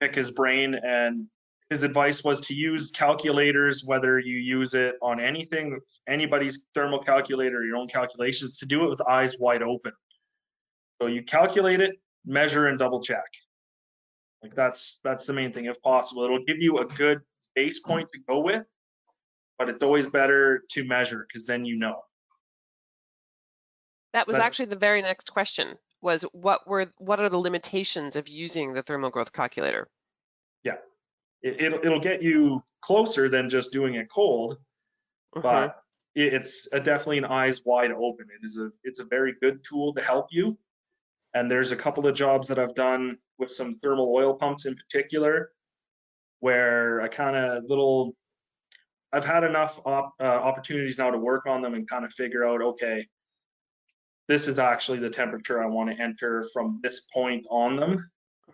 Pick 0.00 0.14
his 0.14 0.30
brain, 0.30 0.74
and 0.74 1.26
his 1.70 1.82
advice 1.82 2.24
was 2.24 2.40
to 2.42 2.54
use 2.54 2.90
calculators, 2.90 3.84
whether 3.84 4.18
you 4.18 4.38
use 4.38 4.74
it 4.74 4.96
on 5.02 5.20
anything, 5.20 5.78
anybody's 6.08 6.66
thermal 6.74 6.98
calculator, 6.98 7.64
your 7.64 7.76
own 7.76 7.88
calculations, 7.88 8.56
to 8.58 8.66
do 8.66 8.84
it 8.84 8.88
with 8.88 9.02
eyes 9.02 9.36
wide 9.38 9.62
open. 9.62 9.92
So 11.00 11.06
you 11.06 11.22
calculate 11.22 11.80
it, 11.80 11.96
measure, 12.24 12.66
and 12.66 12.78
double 12.78 13.00
check. 13.00 13.26
Like 14.42 14.54
that's 14.54 15.00
that's 15.02 15.26
the 15.26 15.32
main 15.32 15.52
thing 15.52 15.66
if 15.66 15.80
possible. 15.82 16.24
It'll 16.24 16.44
give 16.44 16.58
you 16.58 16.78
a 16.78 16.84
good 16.84 17.20
base 17.54 17.80
point 17.80 18.08
to 18.12 18.20
go 18.28 18.40
with, 18.40 18.64
but 19.58 19.68
it's 19.68 19.82
always 19.82 20.06
better 20.06 20.64
to 20.70 20.84
measure 20.84 21.26
because 21.28 21.46
then 21.46 21.64
you 21.64 21.76
know. 21.76 22.02
That 24.12 24.26
was 24.26 24.34
But- 24.34 24.42
actually 24.42 24.66
the 24.66 24.76
very 24.76 25.02
next 25.02 25.32
question 25.32 25.76
was 26.00 26.22
what 26.32 26.66
were 26.66 26.92
what 26.98 27.20
are 27.20 27.28
the 27.28 27.38
limitations 27.38 28.14
of 28.14 28.28
using 28.28 28.72
the 28.72 28.82
thermal 28.82 29.10
growth 29.10 29.32
calculator? 29.32 29.88
It, 31.42 31.60
it'll 31.60 31.78
it'll 31.80 32.00
get 32.00 32.22
you 32.22 32.62
closer 32.80 33.28
than 33.28 33.48
just 33.48 33.70
doing 33.72 33.94
it 33.94 34.08
cold, 34.10 34.58
but 35.32 35.42
mm-hmm. 35.44 36.38
it's 36.38 36.68
a, 36.72 36.80
definitely 36.80 37.18
an 37.18 37.26
eyes 37.26 37.64
wide 37.64 37.92
open. 37.92 38.26
It 38.34 38.44
is 38.44 38.58
a 38.58 38.70
it's 38.82 38.98
a 38.98 39.04
very 39.04 39.34
good 39.40 39.62
tool 39.64 39.92
to 39.94 40.00
help 40.00 40.28
you. 40.30 40.58
And 41.34 41.50
there's 41.50 41.72
a 41.72 41.76
couple 41.76 42.06
of 42.06 42.14
jobs 42.14 42.48
that 42.48 42.58
I've 42.58 42.74
done 42.74 43.18
with 43.38 43.50
some 43.50 43.72
thermal 43.72 44.12
oil 44.14 44.34
pumps 44.34 44.66
in 44.66 44.74
particular, 44.74 45.52
where 46.40 47.00
I 47.00 47.08
kind 47.08 47.36
of 47.36 47.64
little 47.64 48.16
I've 49.12 49.24
had 49.24 49.44
enough 49.44 49.80
op, 49.86 50.14
uh, 50.20 50.24
opportunities 50.24 50.98
now 50.98 51.10
to 51.10 51.18
work 51.18 51.46
on 51.46 51.62
them 51.62 51.74
and 51.74 51.88
kind 51.88 52.04
of 52.04 52.12
figure 52.12 52.46
out, 52.46 52.60
okay, 52.60 53.06
this 54.26 54.48
is 54.48 54.58
actually 54.58 54.98
the 54.98 55.08
temperature 55.08 55.62
I 55.62 55.66
want 55.66 55.90
to 55.90 56.02
enter 56.02 56.46
from 56.52 56.80
this 56.82 57.00
point 57.12 57.46
on 57.50 57.76
them. 57.76 58.10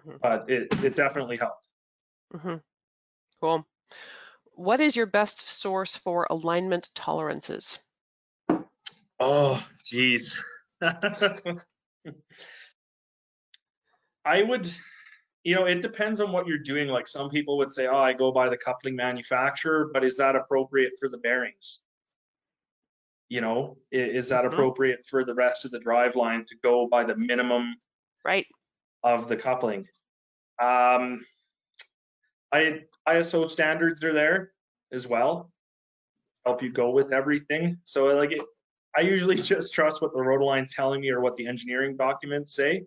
Mhm. 0.06 0.20
But 0.20 0.48
it, 0.48 0.84
it 0.84 0.94
definitely 0.94 1.36
helped. 1.36 1.68
Mhm. 2.32 2.62
Cool. 3.40 3.66
What 4.52 4.80
is 4.80 4.94
your 4.94 5.06
best 5.06 5.40
source 5.40 5.96
for 5.96 6.26
alignment 6.30 6.90
tolerances? 6.94 7.80
Oh, 9.18 9.66
geez. 9.84 10.40
I 14.24 14.42
would, 14.42 14.70
you 15.42 15.54
know, 15.54 15.66
it 15.66 15.82
depends 15.82 16.20
on 16.20 16.32
what 16.32 16.46
you're 16.46 16.58
doing. 16.58 16.88
Like 16.88 17.08
some 17.08 17.30
people 17.30 17.58
would 17.58 17.70
say, 17.70 17.86
oh, 17.86 17.98
I 17.98 18.12
go 18.12 18.32
by 18.32 18.48
the 18.48 18.56
coupling 18.56 18.96
manufacturer, 18.96 19.90
but 19.92 20.04
is 20.04 20.16
that 20.16 20.36
appropriate 20.36 20.94
for 20.98 21.08
the 21.08 21.18
bearings? 21.18 21.80
You 23.28 23.40
know, 23.40 23.78
is 23.90 24.28
that 24.28 24.44
Mhm. 24.44 24.52
appropriate 24.52 25.06
for 25.06 25.24
the 25.24 25.34
rest 25.34 25.64
of 25.64 25.70
the 25.70 25.78
drive 25.78 26.16
line 26.16 26.44
to 26.46 26.56
go 26.56 26.86
by 26.86 27.04
the 27.04 27.16
minimum 27.16 27.76
Right. 28.24 28.46
of 29.02 29.28
the 29.28 29.36
coupling? 29.36 29.88
Um, 30.58 31.26
I, 32.52 32.84
ISO 33.06 33.50
standards 33.50 34.04
are 34.04 34.12
there 34.12 34.52
as 34.92 35.06
well, 35.06 35.52
help 36.46 36.62
you 36.62 36.70
go 36.70 36.90
with 36.90 37.12
everything. 37.12 37.80
So 37.82 38.06
like 38.06 38.30
it, 38.32 38.42
I 38.96 39.00
usually 39.00 39.34
just 39.36 39.74
trust 39.74 40.00
what 40.00 40.12
the 40.12 40.20
ROTALIGN's 40.20 40.74
telling 40.74 41.00
me 41.00 41.10
or 41.10 41.20
what 41.20 41.36
the 41.36 41.46
engineering 41.48 41.96
documents 41.96 42.54
say. 42.54 42.86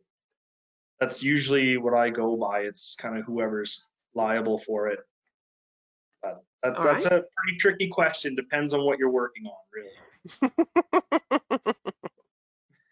That's 0.99 1.21
usually 1.21 1.77
what 1.77 1.93
I 1.93 2.09
go 2.09 2.35
by. 2.35 2.61
It's 2.61 2.95
kind 2.95 3.17
of 3.17 3.25
whoever's 3.25 3.85
liable 4.15 4.57
for 4.57 4.87
it. 4.87 4.99
But 6.23 6.43
that, 6.63 6.81
that's 6.81 7.05
a 7.05 7.09
pretty 7.09 7.57
tricky 7.59 7.87
question. 7.87 8.35
Depends 8.35 8.73
on 8.73 8.83
what 8.83 8.97
you're 8.97 9.11
working 9.11 9.45
on, 9.45 9.53
really. 9.73 10.51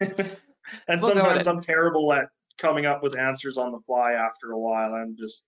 and 0.00 1.00
We'll 1.00 1.00
sometimes. 1.00 1.46
I'm 1.46 1.60
terrible 1.60 2.12
at 2.12 2.28
coming 2.58 2.86
up 2.86 3.02
with 3.02 3.18
answers 3.18 3.58
on 3.58 3.72
the 3.72 3.78
fly 3.78 4.12
after 4.12 4.52
a 4.52 4.58
while. 4.58 4.94
I'm 4.94 5.16
just, 5.18 5.44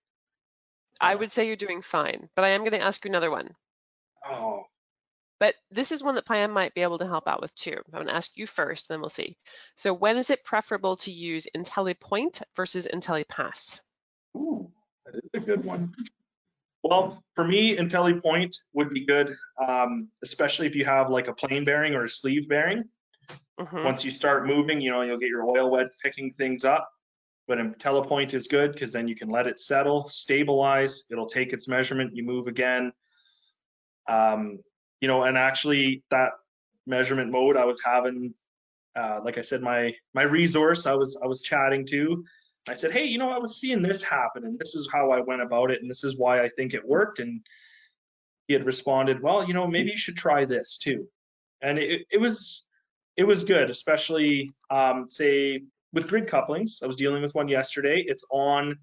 I 1.01 1.15
would 1.15 1.31
say 1.31 1.47
you're 1.47 1.55
doing 1.55 1.81
fine, 1.81 2.29
but 2.35 2.45
I 2.45 2.49
am 2.49 2.61
going 2.61 2.71
to 2.71 2.81
ask 2.81 3.03
you 3.05 3.09
another 3.09 3.31
one. 3.31 3.55
oh, 4.25 4.63
But 5.39 5.55
this 5.71 5.91
is 5.91 6.03
one 6.03 6.15
that 6.15 6.25
Payam 6.25 6.51
might 6.51 6.73
be 6.73 6.81
able 6.81 6.99
to 6.99 7.07
help 7.07 7.27
out 7.27 7.41
with 7.41 7.55
too. 7.55 7.75
I'm 7.75 7.91
going 7.91 8.07
to 8.07 8.15
ask 8.15 8.37
you 8.37 8.45
first, 8.45 8.89
then 8.89 8.99
we'll 8.99 9.09
see. 9.09 9.37
So 9.75 9.93
when 9.93 10.17
is 10.17 10.29
it 10.29 10.43
preferable 10.43 10.97
to 10.97 11.11
use 11.11 11.47
IntelliPoint 11.55 12.43
versus 12.55 12.87
IntelliPass? 12.93 13.79
Ooh, 14.35 14.69
that 15.05 15.15
is 15.15 15.41
a 15.41 15.45
good 15.45 15.63
one. 15.63 15.93
Well, 16.83 17.23
for 17.35 17.45
me, 17.45 17.77
IntelliPoint 17.77 18.55
would 18.73 18.89
be 18.89 19.05
good, 19.05 19.35
um, 19.65 20.09
especially 20.23 20.67
if 20.67 20.75
you 20.75 20.85
have 20.85 21.09
like 21.09 21.27
a 21.27 21.33
plain 21.33 21.65
bearing 21.65 21.93
or 21.93 22.03
a 22.03 22.09
sleeve 22.09 22.47
bearing. 22.47 22.83
Mhm. 23.59 23.83
Once 23.83 24.05
you 24.05 24.11
start 24.11 24.45
moving, 24.45 24.79
you 24.79 24.91
know, 24.91 25.01
you'll 25.01 25.19
get 25.19 25.29
your 25.29 25.45
oil 25.45 25.69
wedge 25.69 25.89
picking 26.01 26.31
things 26.31 26.63
up. 26.63 26.89
But 27.47 27.57
IntelliPoint 27.57 28.33
is 28.33 28.47
good 28.47 28.73
because 28.73 28.91
then 28.91 29.07
you 29.07 29.15
can 29.15 29.29
let 29.29 29.47
it 29.47 29.57
settle, 29.57 30.07
stabilize. 30.07 31.05
It'll 31.09 31.25
take 31.25 31.51
its 31.51 31.67
measurement. 31.67 32.15
You 32.15 32.23
move 32.23 32.47
again. 32.47 32.93
Um, 34.07 34.59
you 35.01 35.07
know, 35.07 35.23
and 35.23 35.37
actually 35.37 36.03
that 36.11 36.31
measurement 36.85 37.31
mode 37.31 37.57
I 37.57 37.65
was 37.65 37.81
having, 37.83 38.33
uh, 38.95 39.21
like 39.23 39.37
I 39.37 39.41
said, 39.41 39.61
my 39.61 39.93
my 40.13 40.23
resource 40.23 40.85
I 40.85 40.93
was 40.93 41.17
I 41.21 41.27
was 41.27 41.41
chatting 41.41 41.85
to. 41.87 42.23
I 42.67 42.75
said, 42.75 42.91
hey, 42.91 43.05
you 43.05 43.17
know, 43.17 43.29
I 43.29 43.39
was 43.39 43.59
seeing 43.59 43.81
this 43.81 44.03
happen, 44.03 44.43
and 44.45 44.59
this 44.59 44.75
is 44.75 44.89
how 44.91 45.11
I 45.11 45.21
went 45.21 45.41
about 45.41 45.71
it, 45.71 45.81
and 45.81 45.89
this 45.89 46.03
is 46.03 46.17
why 46.17 46.43
I 46.43 46.49
think 46.49 46.73
it 46.73 46.87
worked. 46.87 47.19
And 47.19 47.41
he 48.47 48.53
had 48.53 48.65
responded, 48.65 49.21
well, 49.21 49.47
you 49.47 49.53
know, 49.53 49.67
maybe 49.67 49.91
you 49.91 49.97
should 49.97 50.17
try 50.17 50.45
this 50.45 50.77
too. 50.77 51.07
And 51.61 51.77
it, 51.77 52.01
it 52.11 52.19
was 52.19 52.65
it 53.17 53.23
was 53.23 53.43
good, 53.43 53.69
especially 53.69 54.49
um, 54.69 55.05
say 55.05 55.61
with 55.93 56.07
grid 56.07 56.27
couplings. 56.27 56.79
I 56.83 56.87
was 56.87 56.95
dealing 56.95 57.21
with 57.21 57.35
one 57.35 57.47
yesterday. 57.47 58.03
It's 58.05 58.25
on 58.31 58.77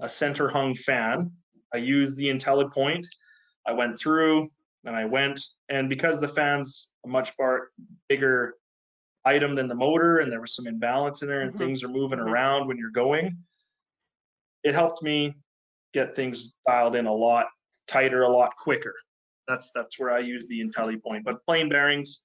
a 0.00 0.08
center 0.08 0.48
hung 0.48 0.74
fan. 0.74 1.32
I 1.72 1.78
used 1.78 2.16
the 2.16 2.28
IntelliPoint. 2.28 3.06
I 3.66 3.72
went 3.72 3.98
through 3.98 4.50
and 4.84 4.94
I 4.96 5.04
went, 5.04 5.40
and 5.68 5.88
because 5.88 6.20
the 6.20 6.28
fan's 6.28 6.90
a 7.04 7.08
much 7.08 7.36
bar, 7.36 7.70
bigger 8.08 8.54
item 9.24 9.54
than 9.54 9.68
the 9.68 9.74
motor, 9.74 10.18
and 10.18 10.30
there 10.30 10.40
was 10.40 10.54
some 10.54 10.66
imbalance 10.66 11.22
in 11.22 11.28
there, 11.28 11.40
and 11.42 11.52
Mhm. 11.52 11.58
things 11.58 11.82
are 11.82 11.88
moving 11.88 12.18
Mhm. 12.18 12.26
around 12.30 12.68
when 12.68 12.76
you're 12.76 12.90
going, 12.90 13.36
it 14.62 14.74
helped 14.74 15.02
me 15.02 15.34
get 15.92 16.14
things 16.14 16.54
dialed 16.66 16.96
in 16.96 17.06
a 17.06 17.12
lot 17.12 17.46
tighter, 17.86 18.22
a 18.22 18.28
lot 18.28 18.54
quicker. 18.56 18.94
That's 19.46 19.70
that's 19.74 19.98
where 19.98 20.10
I 20.10 20.20
use 20.20 20.48
the 20.48 20.60
IntelliPoint. 20.60 21.24
But 21.24 21.44
plain 21.44 21.68
bearings, 21.68 22.22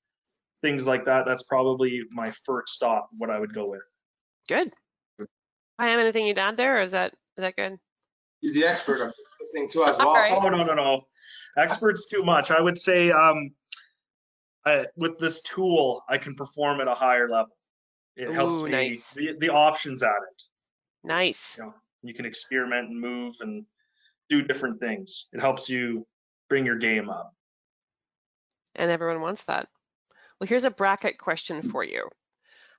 things 0.61 0.87
like 0.87 1.05
that, 1.05 1.25
that's 1.25 1.43
probably 1.43 2.03
my 2.11 2.31
first 2.31 2.73
stop. 2.73 3.09
What 3.17 3.29
I 3.29 3.39
would 3.39 3.53
go 3.53 3.67
with. 3.69 3.83
Good. 4.47 4.73
Payam, 5.79 5.97
anything 5.99 6.25
you'd 6.25 6.39
add 6.39 6.57
there, 6.57 6.79
or 6.79 6.81
is 6.81 6.91
that 6.93 7.13
is 7.37 7.41
that 7.41 7.55
good? 7.55 7.79
He's 8.41 8.53
the 8.53 8.65
expert. 8.65 9.01
I'm 9.01 9.11
listening 9.39 9.67
to 9.69 9.83
as 9.83 9.97
All 9.97 10.05
well. 10.07 10.15
right. 10.15 10.31
Oh 10.33 10.49
no 10.49 10.63
no 10.63 10.73
no, 10.73 11.07
experts 11.57 12.05
too 12.05 12.23
much. 12.23 12.51
I 12.51 12.61
would 12.61 12.77
say 12.77 13.11
um, 13.11 13.51
I, 14.65 14.85
with 14.95 15.17
this 15.19 15.41
tool, 15.41 16.03
I 16.09 16.17
can 16.17 16.35
perform 16.35 16.81
at 16.81 16.87
a 16.87 16.93
higher 16.93 17.29
level. 17.29 17.55
It 18.15 18.31
helps 18.31 18.61
me 18.61 18.71
nice. 18.71 19.13
the, 19.13 19.35
the 19.39 19.49
options 19.49 20.03
at 20.03 20.09
it. 20.09 20.41
Nice. 21.03 21.57
You 21.57 21.65
know, 21.65 21.73
you 22.03 22.13
can 22.13 22.25
experiment 22.25 22.89
and 22.89 22.99
move 22.99 23.35
and 23.39 23.65
do 24.27 24.41
different 24.41 24.79
things. 24.79 25.27
It 25.31 25.39
helps 25.39 25.69
you 25.69 26.05
bring 26.49 26.65
your 26.65 26.77
game 26.77 27.09
up. 27.09 27.33
And 28.75 28.91
everyone 28.91 29.21
wants 29.21 29.43
that. 29.45 29.67
Well, 30.39 30.47
here's 30.47 30.65
a 30.65 30.71
bracket 30.71 31.17
question 31.17 31.61
for 31.61 31.83
you. 31.83 32.09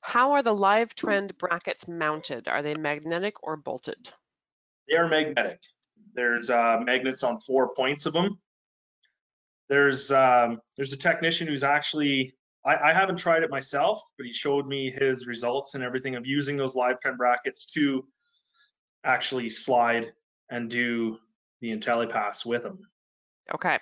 How 0.03 0.33
are 0.33 0.43
the 0.43 0.55
live 0.55 0.95
trend 0.95 1.37
brackets 1.37 1.87
mounted? 1.87 2.49
Are 2.49 2.63
they 2.63 2.75
magnetic 2.75 3.43
or 3.43 3.57
bolted? 3.57 4.11
They 4.89 4.97
are 4.97 5.09
magnetic. 5.09 5.61
There's 6.15 6.51
uh, 6.51 6.79
magnets 6.83 7.23
on 7.23 7.39
four 7.41 7.75
points 7.75 8.07
of 8.07 8.13
them. 8.13 8.39
There's 9.71 10.13
um, 10.13 10.61
there's 10.77 10.93
a 10.93 10.99
technician 10.99 11.47
who's 11.47 11.63
actually 11.63 12.35
I, 12.67 12.91
I 12.91 12.93
haven't 12.93 13.17
tried 13.17 13.43
it 13.43 13.51
myself, 13.51 14.03
but 14.19 14.27
he 14.27 14.33
showed 14.33 14.67
me 14.67 14.91
his 14.91 15.27
results 15.27 15.75
and 15.75 15.83
everything 15.83 16.17
of 16.17 16.27
using 16.27 16.57
those 16.57 16.75
live 16.75 17.01
pen 17.01 17.17
brackets 17.17 17.65
to 17.73 18.05
actually 19.05 19.49
slide 19.49 20.13
and 20.51 20.69
do 20.69 21.19
the 21.61 21.71
IntelliPass 21.71 22.45
with 22.45 22.65
them. 22.65 22.81
Okay. 23.55 23.79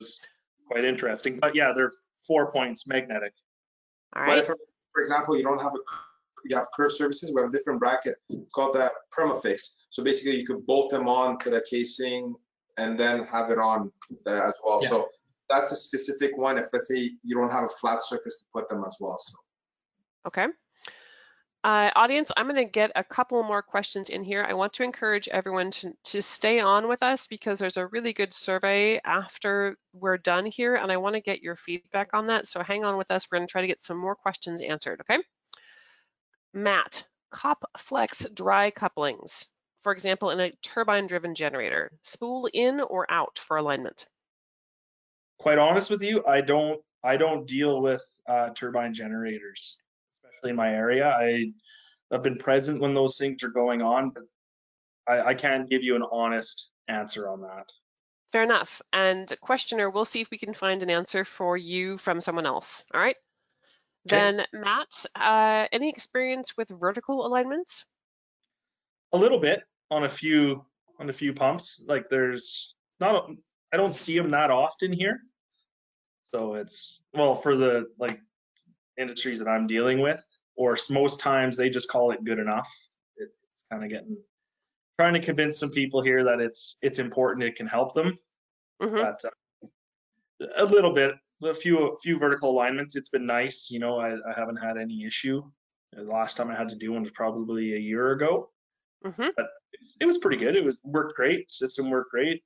It's 0.00 0.20
quite 0.66 0.84
interesting. 0.84 1.38
But 1.38 1.54
yeah, 1.54 1.72
they're 1.76 1.92
four 2.26 2.50
points 2.50 2.86
magnetic. 2.86 3.32
All 4.16 4.24
But 4.24 4.32
right. 4.32 4.38
if, 4.38 4.46
for 4.46 5.02
example, 5.02 5.36
you 5.36 5.44
don't 5.44 5.60
have 5.60 5.74
a, 5.74 5.78
you 6.48 6.56
have 6.56 6.66
curved 6.74 6.94
surfaces, 6.94 7.32
we 7.34 7.40
have 7.40 7.50
a 7.50 7.52
different 7.52 7.78
bracket 7.78 8.16
called 8.54 8.74
the 8.74 8.90
Permafix. 9.16 9.60
So 9.90 10.02
basically 10.02 10.36
you 10.36 10.46
could 10.46 10.66
bolt 10.66 10.90
them 10.90 11.08
on 11.08 11.38
to 11.40 11.50
the 11.50 11.64
casing 11.68 12.34
and 12.78 12.98
then 12.98 13.24
have 13.24 13.50
it 13.50 13.58
on 13.58 13.92
uh, 14.26 14.30
as 14.30 14.54
well. 14.64 14.80
Yeah. 14.82 14.88
So 14.88 15.08
that's 15.48 15.72
a 15.72 15.76
specific 15.76 16.36
one 16.36 16.58
if 16.58 16.66
let's 16.72 16.88
say 16.88 17.10
you 17.22 17.36
don't 17.36 17.52
have 17.52 17.64
a 17.64 17.68
flat 17.68 18.02
surface 18.02 18.38
to 18.40 18.44
put 18.52 18.68
them 18.68 18.82
as 18.84 18.96
well. 19.00 19.16
So 19.18 19.34
Okay. 20.26 20.46
Uh, 21.64 21.90
audience, 21.96 22.30
I'm 22.36 22.46
going 22.46 22.64
to 22.64 22.70
get 22.70 22.92
a 22.94 23.02
couple 23.02 23.42
more 23.42 23.62
questions 23.62 24.08
in 24.08 24.22
here. 24.22 24.46
I 24.48 24.54
want 24.54 24.74
to 24.74 24.84
encourage 24.84 25.28
everyone 25.28 25.72
to, 25.72 25.92
to 26.04 26.22
stay 26.22 26.60
on 26.60 26.86
with 26.86 27.02
us 27.02 27.26
because 27.26 27.58
there's 27.58 27.76
a 27.76 27.88
really 27.88 28.12
good 28.12 28.32
survey 28.32 29.00
after 29.04 29.76
we're 29.92 30.18
done 30.18 30.46
here, 30.46 30.76
and 30.76 30.92
I 30.92 30.98
want 30.98 31.16
to 31.16 31.20
get 31.20 31.42
your 31.42 31.56
feedback 31.56 32.10
on 32.14 32.28
that. 32.28 32.46
So 32.46 32.62
hang 32.62 32.84
on 32.84 32.96
with 32.96 33.10
us. 33.10 33.26
We're 33.30 33.38
going 33.38 33.48
to 33.48 33.50
try 33.50 33.62
to 33.62 33.66
get 33.66 33.82
some 33.82 33.98
more 33.98 34.14
questions 34.14 34.62
answered, 34.62 35.00
okay? 35.00 35.20
Matt, 36.54 37.04
COP 37.30 37.64
Flex 37.78 38.26
dry 38.32 38.70
couplings, 38.70 39.48
for 39.82 39.92
example, 39.92 40.30
in 40.30 40.38
a 40.38 40.52
turbine-driven 40.62 41.34
generator, 41.34 41.90
spool 42.02 42.48
in 42.52 42.80
or 42.80 43.10
out 43.10 43.38
for 43.40 43.56
alignment? 43.56 44.06
Quite 45.38 45.58
honest 45.58 45.90
with 45.90 46.02
you, 46.02 46.24
I 46.26 46.40
don't 46.40 46.80
I 47.04 47.16
don't 47.16 47.46
deal 47.46 47.80
with 47.80 48.02
uh, 48.28 48.50
turbine 48.50 48.92
generators, 48.92 49.78
especially 50.24 50.50
in 50.50 50.56
my 50.56 50.72
area. 50.72 51.08
I 51.08 51.52
I've 52.10 52.22
been 52.22 52.38
present 52.38 52.80
when 52.80 52.94
those 52.94 53.18
things 53.18 53.42
are 53.42 53.50
going 53.50 53.82
on, 53.82 54.10
but 54.10 54.22
I, 55.08 55.30
I 55.30 55.34
can't 55.34 55.68
give 55.68 55.82
you 55.82 55.96
an 55.96 56.04
honest 56.10 56.70
answer 56.88 57.28
on 57.28 57.42
that. 57.42 57.70
Fair 58.32 58.42
enough. 58.42 58.82
And 58.92 59.32
questioner, 59.40 59.88
we'll 59.90 60.04
see 60.04 60.20
if 60.20 60.30
we 60.30 60.38
can 60.38 60.52
find 60.52 60.82
an 60.82 60.90
answer 60.90 61.24
for 61.24 61.56
you 61.56 61.96
from 61.96 62.20
someone 62.20 62.46
else. 62.46 62.84
All 62.92 63.00
right. 63.00 63.16
Okay. 64.06 64.16
Then 64.16 64.46
Matt, 64.52 65.06
uh, 65.14 65.66
any 65.72 65.88
experience 65.88 66.56
with 66.56 66.68
vertical 66.68 67.26
alignments? 67.26 67.86
A 69.12 69.18
little 69.18 69.38
bit 69.38 69.62
on 69.90 70.04
a 70.04 70.08
few 70.08 70.64
on 70.98 71.08
a 71.08 71.12
few 71.12 71.32
pumps. 71.32 71.82
Like 71.86 72.08
there's 72.08 72.74
not 73.00 73.30
I 73.72 73.76
don't 73.76 73.94
see 73.94 74.16
them 74.16 74.30
that 74.30 74.50
often 74.50 74.92
here. 74.92 75.20
So 76.24 76.54
it's 76.54 77.04
well 77.14 77.34
for 77.34 77.56
the 77.56 77.86
like 77.98 78.20
industries 78.98 79.38
that 79.38 79.48
I'm 79.48 79.66
dealing 79.66 80.00
with, 80.00 80.24
or 80.56 80.76
most 80.90 81.20
times 81.20 81.56
they 81.56 81.70
just 81.70 81.88
call 81.88 82.10
it 82.10 82.24
good 82.24 82.38
enough. 82.38 82.68
It, 83.16 83.28
it's 83.52 83.64
kind 83.70 83.84
of 83.84 83.90
getting 83.90 84.16
trying 84.98 85.14
to 85.14 85.20
convince 85.20 85.58
some 85.58 85.70
people 85.70 86.02
here 86.02 86.24
that 86.24 86.40
it's 86.40 86.78
it's 86.82 86.98
important. 86.98 87.44
It 87.44 87.56
can 87.56 87.66
help 87.66 87.94
them. 87.94 88.18
hmm 88.80 88.94
but 88.96 89.20
uh, 89.24 89.30
a 90.56 90.64
little 90.64 90.92
bit, 90.92 91.14
a 91.42 91.54
few 91.54 91.78
a 91.78 91.98
few 91.98 92.18
vertical 92.18 92.50
alignments. 92.50 92.96
It's 92.96 93.08
been 93.08 93.26
nice, 93.26 93.68
you 93.70 93.78
know. 93.78 93.98
I, 93.98 94.14
I 94.14 94.32
haven't 94.34 94.56
had 94.56 94.76
any 94.76 95.04
issue. 95.04 95.42
The 95.92 96.02
last 96.04 96.36
time 96.36 96.50
I 96.50 96.56
had 96.56 96.68
to 96.70 96.76
do 96.76 96.92
one 96.92 97.02
was 97.02 97.12
probably 97.12 97.74
a 97.74 97.78
year 97.78 98.12
ago. 98.12 98.50
hmm 99.04 99.22
It 99.22 99.36
was, 99.80 99.96
it 100.00 100.06
was 100.06 100.18
pretty 100.18 100.36
good. 100.36 100.56
It 100.56 100.64
was 100.64 100.80
worked 100.84 101.14
great. 101.16 101.50
System 101.50 101.90
worked 101.90 102.10
great. 102.10 102.42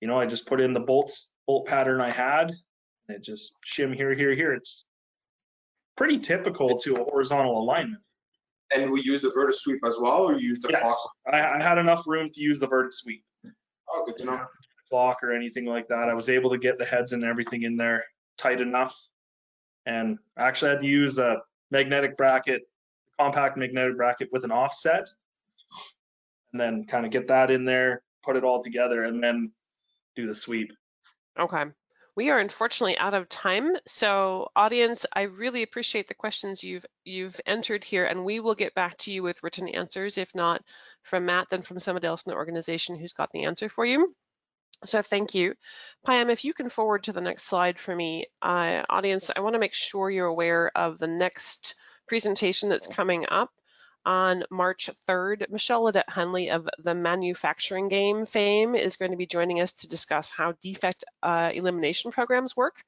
You 0.00 0.08
know, 0.08 0.18
I 0.18 0.26
just 0.26 0.46
put 0.46 0.60
in 0.60 0.72
the 0.72 0.80
bolts 0.80 1.34
bolt 1.46 1.66
pattern 1.66 2.00
I 2.00 2.10
had, 2.10 2.50
and 3.08 3.16
it 3.16 3.22
just 3.22 3.54
shim 3.66 3.94
here, 3.94 4.14
here, 4.14 4.34
here. 4.34 4.52
It's 4.52 4.84
pretty 5.96 6.18
typical 6.18 6.78
to 6.78 6.96
a 6.96 7.04
horizontal 7.04 7.58
alignment. 7.60 8.02
And 8.74 8.90
we 8.90 9.00
use 9.02 9.22
the 9.22 9.30
vertical 9.30 9.54
sweep 9.54 9.80
as 9.86 9.96
well, 9.98 10.24
or 10.28 10.34
you 10.34 10.48
use 10.48 10.60
the 10.60 10.68
Yes, 10.70 10.82
clock? 10.82 11.10
I, 11.32 11.58
I 11.58 11.62
had 11.62 11.78
enough 11.78 12.06
room 12.06 12.30
to 12.34 12.40
use 12.40 12.60
the 12.60 12.68
vert 12.68 12.92
sweep 12.92 13.24
Oh, 13.90 14.04
good 14.04 14.18
to 14.18 14.24
know. 14.26 14.44
clock 14.90 15.18
or 15.22 15.32
anything 15.32 15.64
like 15.64 15.88
that. 15.88 16.08
I 16.10 16.14
was 16.14 16.28
able 16.28 16.50
to 16.50 16.58
get 16.58 16.78
the 16.78 16.84
heads 16.84 17.12
and 17.14 17.24
everything 17.24 17.62
in 17.62 17.76
there 17.76 18.04
tight 18.36 18.60
enough. 18.60 18.94
And 19.86 20.18
actually, 20.36 20.44
I 20.44 20.48
actually 20.48 20.70
had 20.72 20.80
to 20.80 20.86
use 20.86 21.18
a 21.18 21.38
magnetic 21.70 22.16
bracket, 22.18 22.62
compact 23.18 23.56
magnetic 23.56 23.96
bracket 23.96 24.28
with 24.30 24.44
an 24.44 24.52
offset. 24.52 25.08
And 26.52 26.60
then 26.60 26.84
kind 26.84 27.06
of 27.06 27.10
get 27.10 27.28
that 27.28 27.50
in 27.50 27.64
there, 27.64 28.02
put 28.22 28.36
it 28.36 28.44
all 28.44 28.62
together 28.62 29.04
and 29.04 29.22
then 29.24 29.50
do 30.18 30.26
the 30.26 30.34
sweep. 30.34 30.72
Okay. 31.38 31.64
We 32.16 32.30
are 32.30 32.40
unfortunately 32.40 32.98
out 32.98 33.14
of 33.14 33.28
time. 33.28 33.76
So 33.86 34.48
audience, 34.56 35.06
I 35.14 35.22
really 35.22 35.62
appreciate 35.62 36.08
the 36.08 36.14
questions 36.14 36.64
you've 36.64 36.84
you've 37.04 37.40
entered 37.46 37.84
here 37.84 38.04
and 38.04 38.24
we 38.24 38.40
will 38.40 38.56
get 38.56 38.74
back 38.74 38.96
to 38.98 39.12
you 39.12 39.22
with 39.22 39.40
written 39.44 39.68
answers. 39.68 40.18
If 40.18 40.34
not 40.34 40.62
from 41.02 41.26
Matt, 41.26 41.46
then 41.50 41.62
from 41.62 41.78
somebody 41.78 42.08
else 42.08 42.26
in 42.26 42.30
the 42.30 42.36
organization 42.36 42.96
who's 42.96 43.12
got 43.12 43.30
the 43.30 43.44
answer 43.44 43.68
for 43.68 43.86
you. 43.86 44.12
So 44.84 45.02
thank 45.02 45.34
you. 45.36 45.54
Payam, 46.06 46.30
if 46.30 46.44
you 46.44 46.52
can 46.52 46.68
forward 46.68 47.04
to 47.04 47.12
the 47.12 47.20
next 47.20 47.44
slide 47.44 47.78
for 47.78 47.94
me, 47.94 48.24
uh, 48.42 48.82
audience, 48.90 49.30
I 49.34 49.40
want 49.40 49.54
to 49.54 49.60
make 49.60 49.74
sure 49.74 50.10
you're 50.10 50.26
aware 50.26 50.72
of 50.76 50.98
the 50.98 51.06
next 51.06 51.76
presentation 52.08 52.68
that's 52.68 52.86
coming 52.88 53.26
up 53.28 53.50
on 54.08 54.42
March 54.50 54.88
3rd. 55.06 55.50
Michelle 55.50 55.82
Ledet 55.82 56.06
Hunley 56.08 56.50
of 56.50 56.66
the 56.78 56.94
Manufacturing 56.94 57.88
Game 57.88 58.24
fame 58.24 58.74
is 58.74 58.96
going 58.96 59.10
to 59.10 59.18
be 59.18 59.26
joining 59.26 59.60
us 59.60 59.74
to 59.74 59.88
discuss 59.88 60.30
how 60.30 60.54
defect 60.62 61.04
uh, 61.22 61.50
elimination 61.52 62.10
programs 62.10 62.56
work. 62.56 62.82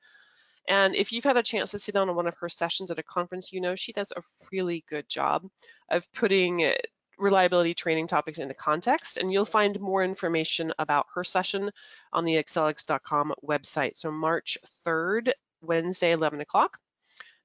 And 0.67 0.95
if 0.95 1.13
you've 1.13 1.25
had 1.25 1.37
a 1.37 1.43
chance 1.43 1.73
to 1.73 1.79
sit 1.79 1.95
down 1.95 2.09
on 2.09 2.17
one 2.17 2.27
of 2.27 2.37
her 2.41 2.49
sessions 2.49 2.91
at 2.91 2.99
a 2.99 3.03
conference, 3.03 3.53
you 3.53 3.61
know 3.61 3.75
she 3.75 3.93
does 3.93 4.15
a 4.17 4.23
really 4.51 4.83
good 4.89 5.11
job 5.11 5.47
of 5.91 6.11
putting 6.15 6.73
reliability 7.19 7.75
training 7.75 8.07
topics 8.07 8.39
into 8.39 8.55
context. 8.55 9.19
And 9.19 9.31
you'll 9.31 9.45
find 9.45 9.79
more 9.79 10.03
information 10.03 10.73
about 10.79 11.05
her 11.15 11.23
session 11.23 11.71
on 12.15 12.25
the 12.25 12.37
accelix.com 12.37 13.35
website. 13.47 13.95
So 13.95 14.11
March 14.11 14.57
3rd, 14.87 15.33
Wednesday, 15.61 16.13
11 16.13 16.41
o'clock. 16.41 16.79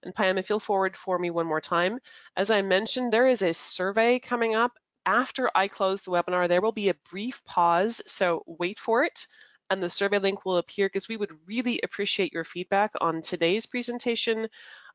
And 0.05 0.15
Payam, 0.15 0.37
if 0.39 0.49
you'll 0.49 0.59
forward 0.59 0.95
for 0.95 1.19
me 1.19 1.31
one 1.31 1.47
more 1.47 1.61
time. 1.61 1.99
As 2.37 2.51
I 2.51 2.61
mentioned, 2.61 3.11
there 3.11 3.27
is 3.27 3.41
a 3.41 3.53
survey 3.53 4.19
coming 4.19 4.55
up. 4.55 4.73
After 5.05 5.51
I 5.53 5.67
close 5.67 6.03
the 6.03 6.11
webinar, 6.11 6.47
there 6.47 6.61
will 6.61 6.71
be 6.71 6.89
a 6.89 6.95
brief 7.11 7.43
pause, 7.43 8.01
so 8.07 8.43
wait 8.47 8.79
for 8.79 9.03
it. 9.03 9.27
And 9.69 9.81
the 9.83 9.89
survey 9.89 10.19
link 10.19 10.45
will 10.45 10.57
appear 10.57 10.87
because 10.87 11.09
we 11.09 11.17
would 11.17 11.31
really 11.47 11.81
appreciate 11.83 12.33
your 12.33 12.43
feedback 12.43 12.91
on 13.01 13.21
today's 13.21 13.65
presentation, 13.65 14.47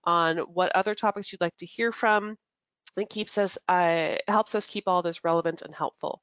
on 0.05 0.39
what 0.39 0.75
other 0.75 0.95
topics 0.95 1.33
you'd 1.33 1.41
like 1.41 1.57
to 1.59 1.67
hear 1.67 1.93
from. 1.93 2.37
It 2.97 3.11
keeps 3.11 3.39
us, 3.39 3.59
uh, 3.69 4.17
helps 4.29 4.55
us 4.55 4.67
keep 4.67 4.89
all 4.89 5.03
this 5.03 5.25
relevant 5.25 5.63
and 5.63 5.75
helpful. 5.75 6.23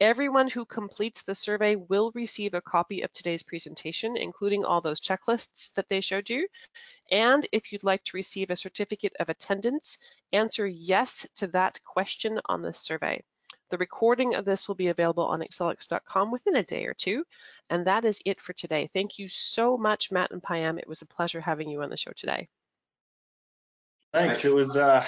Everyone 0.00 0.48
who 0.48 0.64
completes 0.64 1.22
the 1.22 1.34
survey 1.34 1.74
will 1.74 2.12
receive 2.14 2.54
a 2.54 2.60
copy 2.60 3.02
of 3.02 3.12
today's 3.12 3.42
presentation, 3.42 4.16
including 4.16 4.64
all 4.64 4.80
those 4.80 5.00
checklists 5.00 5.72
that 5.74 5.88
they 5.88 6.00
showed 6.00 6.30
you. 6.30 6.46
And 7.10 7.48
if 7.50 7.72
you'd 7.72 7.82
like 7.82 8.04
to 8.04 8.16
receive 8.16 8.52
a 8.52 8.56
certificate 8.56 9.16
of 9.18 9.28
attendance, 9.28 9.98
answer 10.32 10.68
yes 10.68 11.26
to 11.36 11.48
that 11.48 11.80
question 11.84 12.40
on 12.44 12.62
the 12.62 12.72
survey. 12.72 13.24
The 13.70 13.78
recording 13.78 14.36
of 14.36 14.44
this 14.44 14.68
will 14.68 14.76
be 14.76 14.86
available 14.86 15.24
on 15.24 15.40
accelix.com 15.40 16.30
within 16.30 16.54
a 16.54 16.62
day 16.62 16.84
or 16.84 16.94
two. 16.94 17.24
And 17.68 17.86
that 17.88 18.04
is 18.04 18.22
it 18.24 18.40
for 18.40 18.52
today. 18.52 18.88
Thank 18.92 19.18
you 19.18 19.26
so 19.26 19.76
much, 19.76 20.12
Matt 20.12 20.30
and 20.30 20.42
Payam. 20.42 20.78
It 20.78 20.86
was 20.86 21.02
a 21.02 21.06
pleasure 21.06 21.40
having 21.40 21.68
you 21.68 21.82
on 21.82 21.90
the 21.90 21.96
show 21.96 22.12
today. 22.14 22.48
Thanks. 24.12 24.44
It 24.44 24.54
was 24.54 24.76
uh 24.76 25.04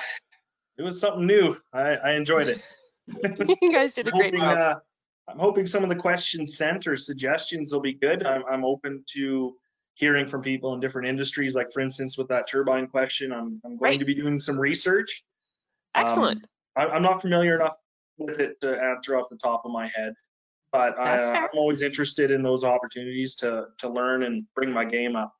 it 0.76 0.82
was 0.82 0.98
something 0.98 1.26
new. 1.26 1.56
I, 1.72 1.96
I 1.96 2.12
enjoyed 2.12 2.48
it. 2.48 2.60
you 3.62 3.72
guys 3.72 3.94
did 3.94 4.08
a 4.08 4.10
great 4.10 4.24
hoping, 4.34 4.40
job. 4.40 4.58
uh, 4.58 4.74
I'm 5.30 5.38
hoping 5.38 5.66
some 5.66 5.82
of 5.82 5.88
the 5.88 5.96
questions 5.96 6.56
sent 6.56 6.86
or 6.86 6.96
suggestions 6.96 7.72
will 7.72 7.80
be 7.80 7.92
good. 7.94 8.24
I'm, 8.26 8.42
I'm 8.50 8.64
open 8.64 9.04
to 9.14 9.56
hearing 9.94 10.26
from 10.26 10.42
people 10.42 10.74
in 10.74 10.80
different 10.80 11.08
industries. 11.08 11.54
Like 11.54 11.70
for 11.72 11.80
instance, 11.80 12.16
with 12.18 12.28
that 12.28 12.48
turbine 12.48 12.86
question, 12.86 13.32
I'm, 13.32 13.60
I'm 13.64 13.76
going 13.76 13.92
Right. 13.92 13.98
to 13.98 14.04
be 14.04 14.14
doing 14.14 14.40
some 14.40 14.58
research. 14.58 15.22
Excellent. 15.94 16.44
Um, 16.76 16.90
I, 16.90 16.94
I'm 16.94 17.02
not 17.02 17.20
familiar 17.20 17.54
enough 17.54 17.76
with 18.18 18.40
it 18.40 18.60
to 18.60 18.80
answer 18.80 19.16
off 19.18 19.28
the 19.30 19.36
top 19.36 19.62
of 19.64 19.72
my 19.72 19.88
head, 19.88 20.14
but 20.72 20.98
I, 20.98 21.16
That's 21.16 21.28
uh, 21.28 21.46
always 21.58 21.82
interested 21.82 22.30
in 22.30 22.42
those 22.42 22.64
opportunities 22.64 23.34
to 23.36 23.66
to 23.78 23.88
learn 23.88 24.22
and 24.22 24.44
bring 24.54 24.72
my 24.72 24.84
game 24.84 25.16
up. 25.16 25.32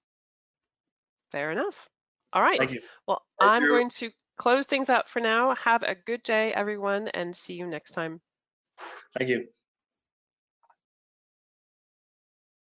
Fair 1.31 1.53
enough. 1.53 1.89
All 2.33 2.43
right. 2.43 2.59
Thank 2.59 2.73
you. 2.73 2.81
Well, 3.07 3.23
Thank 3.39 3.53
I'm 3.53 3.63
you. 3.63 3.69
going 3.69 3.91
to 3.91 4.11
close 4.41 4.65
things 4.67 4.89
up 4.89 5.07
for 5.07 5.21
now. 5.21 5.55
Have 5.55 5.83
a 5.83 5.95
good 5.95 6.23
day, 6.23 6.55
everyone, 6.55 7.09
and 7.09 7.37
see 7.37 7.53
you 7.53 7.67
next 7.67 7.93
time. 7.93 8.23
Thank 9.17 9.31
you. 9.31 9.49